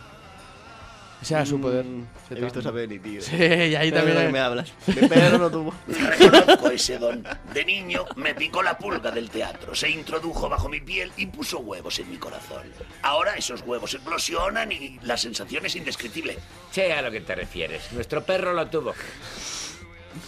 Ese 1.21 1.35
era 1.35 1.45
su 1.45 1.61
poder. 1.61 1.85
Mm, 1.85 2.05
He 2.31 2.41
visto 2.41 2.59
esa 2.61 2.71
peli, 2.71 2.97
tío. 2.97 3.21
Sí, 3.21 3.35
y 3.35 3.75
ahí 3.75 3.91
también. 3.91 4.17
de 4.17 4.25
hay- 4.25 4.31
me 4.31 4.39
hablas. 4.39 4.73
Mi 4.87 5.07
perro 5.07 5.37
no 5.37 5.51
tuvo. 5.51 5.73
Reconozco 5.87 6.69
ese 6.71 6.97
don. 6.97 7.23
De 7.53 7.63
niño 7.63 8.05
me 8.15 8.33
picó 8.33 8.63
la 8.63 8.75
pulga 8.77 9.11
del 9.11 9.29
teatro, 9.29 9.75
se 9.75 9.89
introdujo 9.89 10.49
bajo 10.49 10.67
mi 10.67 10.79
piel 10.81 11.11
y 11.17 11.27
puso 11.27 11.59
huevos 11.59 11.99
en 11.99 12.09
mi 12.09 12.17
corazón. 12.17 12.63
Ahora 13.03 13.35
esos 13.35 13.61
huevos 13.61 13.93
eclosionan 13.93 14.71
y 14.71 14.99
la 15.03 15.15
sensación 15.15 15.63
es 15.65 15.75
indescriptible. 15.75 16.39
Sé 16.71 16.91
a 16.93 17.01
lo 17.03 17.11
que 17.11 17.21
te 17.21 17.35
refieres. 17.35 17.91
Nuestro 17.91 18.23
perro 18.23 18.53
lo 18.53 18.65
tuvo. 18.67 18.93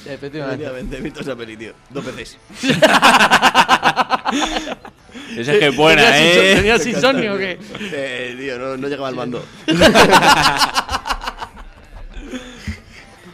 Efectivamente. 0.05 0.97
He 0.97 1.01
visto 1.01 1.21
esa 1.21 1.35
peli, 1.35 1.57
tío. 1.57 1.73
Dos 1.89 2.05
veces. 2.05 2.37
Esa 5.37 5.53
es 5.53 5.59
que 5.59 5.67
es 5.67 5.75
buena, 5.75 6.01
¿Tenías 6.11 6.37
¿eh? 6.37 6.53
¿Tenías 6.55 6.85
insomnio 6.87 7.33
o 7.35 7.37
qué? 7.37 7.59
Eh, 7.79 8.35
tío, 8.39 8.57
no, 8.57 8.77
no 8.77 8.87
llegaba 8.87 9.09
al 9.09 9.15
mando. 9.15 9.43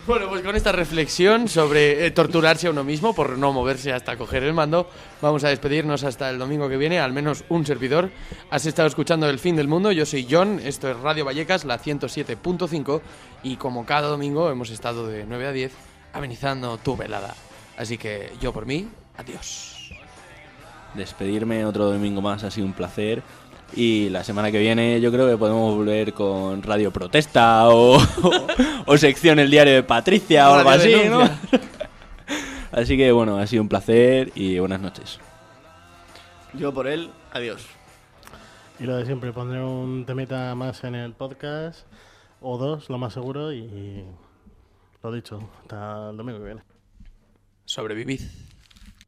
Bueno, 0.09 0.27
pues 0.27 0.41
con 0.41 0.55
esta 0.55 0.71
reflexión 0.71 1.47
sobre 1.47 2.07
eh, 2.07 2.09
torturarse 2.09 2.65
a 2.65 2.71
uno 2.71 2.83
mismo 2.83 3.13
por 3.13 3.37
no 3.37 3.53
moverse 3.53 3.93
hasta 3.93 4.17
coger 4.17 4.41
el 4.41 4.55
mando, 4.55 4.89
vamos 5.21 5.43
a 5.43 5.49
despedirnos 5.49 6.03
hasta 6.03 6.31
el 6.31 6.39
domingo 6.39 6.67
que 6.67 6.77
viene, 6.77 6.99
al 6.99 7.13
menos 7.13 7.43
un 7.47 7.63
servidor. 7.63 8.09
Has 8.49 8.65
estado 8.65 8.87
escuchando 8.87 9.29
El 9.29 9.37
Fin 9.37 9.55
del 9.55 9.67
Mundo, 9.67 9.91
yo 9.91 10.07
soy 10.07 10.25
John, 10.27 10.61
esto 10.63 10.89
es 10.89 10.97
Radio 10.97 11.25
Vallecas, 11.25 11.63
la 11.63 11.77
107.5, 11.77 13.01
y 13.43 13.57
como 13.57 13.85
cada 13.85 14.07
domingo 14.07 14.49
hemos 14.49 14.71
estado 14.71 15.05
de 15.05 15.27
9 15.27 15.45
a 15.45 15.51
10 15.51 15.73
amenizando 16.13 16.79
tu 16.79 16.97
velada. 16.97 17.35
Así 17.77 17.99
que 17.99 18.33
yo 18.41 18.51
por 18.51 18.65
mí, 18.65 18.89
adiós. 19.15 19.91
Despedirme 20.95 21.65
otro 21.65 21.85
domingo 21.85 22.19
más 22.19 22.43
ha 22.43 22.49
sido 22.49 22.65
un 22.65 22.73
placer. 22.73 23.21
Y 23.75 24.09
la 24.09 24.23
semana 24.23 24.51
que 24.51 24.59
viene 24.59 24.99
yo 24.99 25.11
creo 25.11 25.29
que 25.29 25.37
podemos 25.37 25.75
volver 25.75 26.13
con 26.13 26.63
Radio 26.63 26.91
Protesta 26.91 27.69
o, 27.69 27.97
o 28.85 28.97
sección 28.97 29.39
El 29.39 29.51
Diario 29.51 29.73
de 29.73 29.83
Patricia 29.83 30.49
o 30.49 30.55
algo 30.55 30.69
así, 30.69 30.95
¿no? 31.09 31.21
Así 32.71 32.97
que 32.97 33.11
bueno, 33.11 33.37
ha 33.37 33.47
sido 33.47 33.63
un 33.63 33.69
placer 33.69 34.31
y 34.35 34.59
buenas 34.59 34.79
noches. 34.79 35.19
Yo 36.53 36.73
por 36.73 36.87
él, 36.87 37.09
adiós. 37.31 37.65
Y 38.79 38.85
lo 38.85 38.95
de 38.95 39.05
siempre, 39.05 39.33
pondré 39.33 39.61
un 39.61 40.05
temita 40.05 40.55
más 40.55 40.83
en 40.83 40.95
el 40.95 41.13
podcast, 41.13 41.85
o 42.41 42.57
dos, 42.57 42.89
lo 42.89 42.97
más 42.97 43.13
seguro, 43.13 43.51
y, 43.51 43.57
y 43.57 44.05
lo 45.03 45.11
dicho, 45.11 45.49
hasta 45.61 46.11
el 46.11 46.17
domingo 46.17 46.39
que 46.39 46.45
viene. 46.45 46.61
Sobrevivid. 47.65 48.21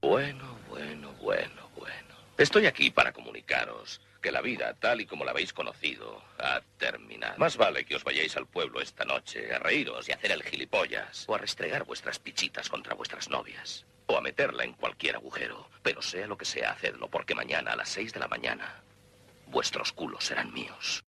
Bueno, 0.01 0.43
bueno, 0.69 1.11
bueno, 1.21 1.61
bueno. 1.77 2.15
Estoy 2.37 2.65
aquí 2.65 2.89
para 2.89 3.13
comunicaros 3.13 4.01
que 4.21 4.31
la 4.31 4.41
vida, 4.41 4.75
tal 4.75 5.01
y 5.01 5.05
como 5.05 5.25
la 5.25 5.31
habéis 5.31 5.51
conocido, 5.51 6.23
ha 6.37 6.61
terminado. 6.77 7.37
Más 7.37 7.57
vale 7.57 7.85
que 7.85 7.95
os 7.95 8.03
vayáis 8.03 8.37
al 8.37 8.47
pueblo 8.47 8.79
esta 8.79 9.03
noche 9.03 9.53
a 9.53 9.59
reíros 9.59 10.07
y 10.07 10.11
a 10.11 10.15
hacer 10.15 10.31
el 10.31 10.43
gilipollas, 10.43 11.25
o 11.27 11.35
a 11.35 11.39
restregar 11.39 11.83
vuestras 11.85 12.19
pichitas 12.19 12.69
contra 12.69 12.93
vuestras 12.93 13.29
novias, 13.29 13.85
o 14.05 14.17
a 14.17 14.21
meterla 14.21 14.63
en 14.63 14.73
cualquier 14.73 15.15
agujero. 15.15 15.69
Pero 15.81 16.01
sea 16.01 16.27
lo 16.27 16.37
que 16.37 16.45
sea, 16.45 16.71
hacedlo, 16.71 17.09
porque 17.09 17.35
mañana 17.35 17.73
a 17.73 17.75
las 17.75 17.89
seis 17.89 18.13
de 18.13 18.19
la 18.19 18.27
mañana, 18.27 18.83
vuestros 19.47 19.91
culos 19.91 20.25
serán 20.25 20.53
míos. 20.53 21.03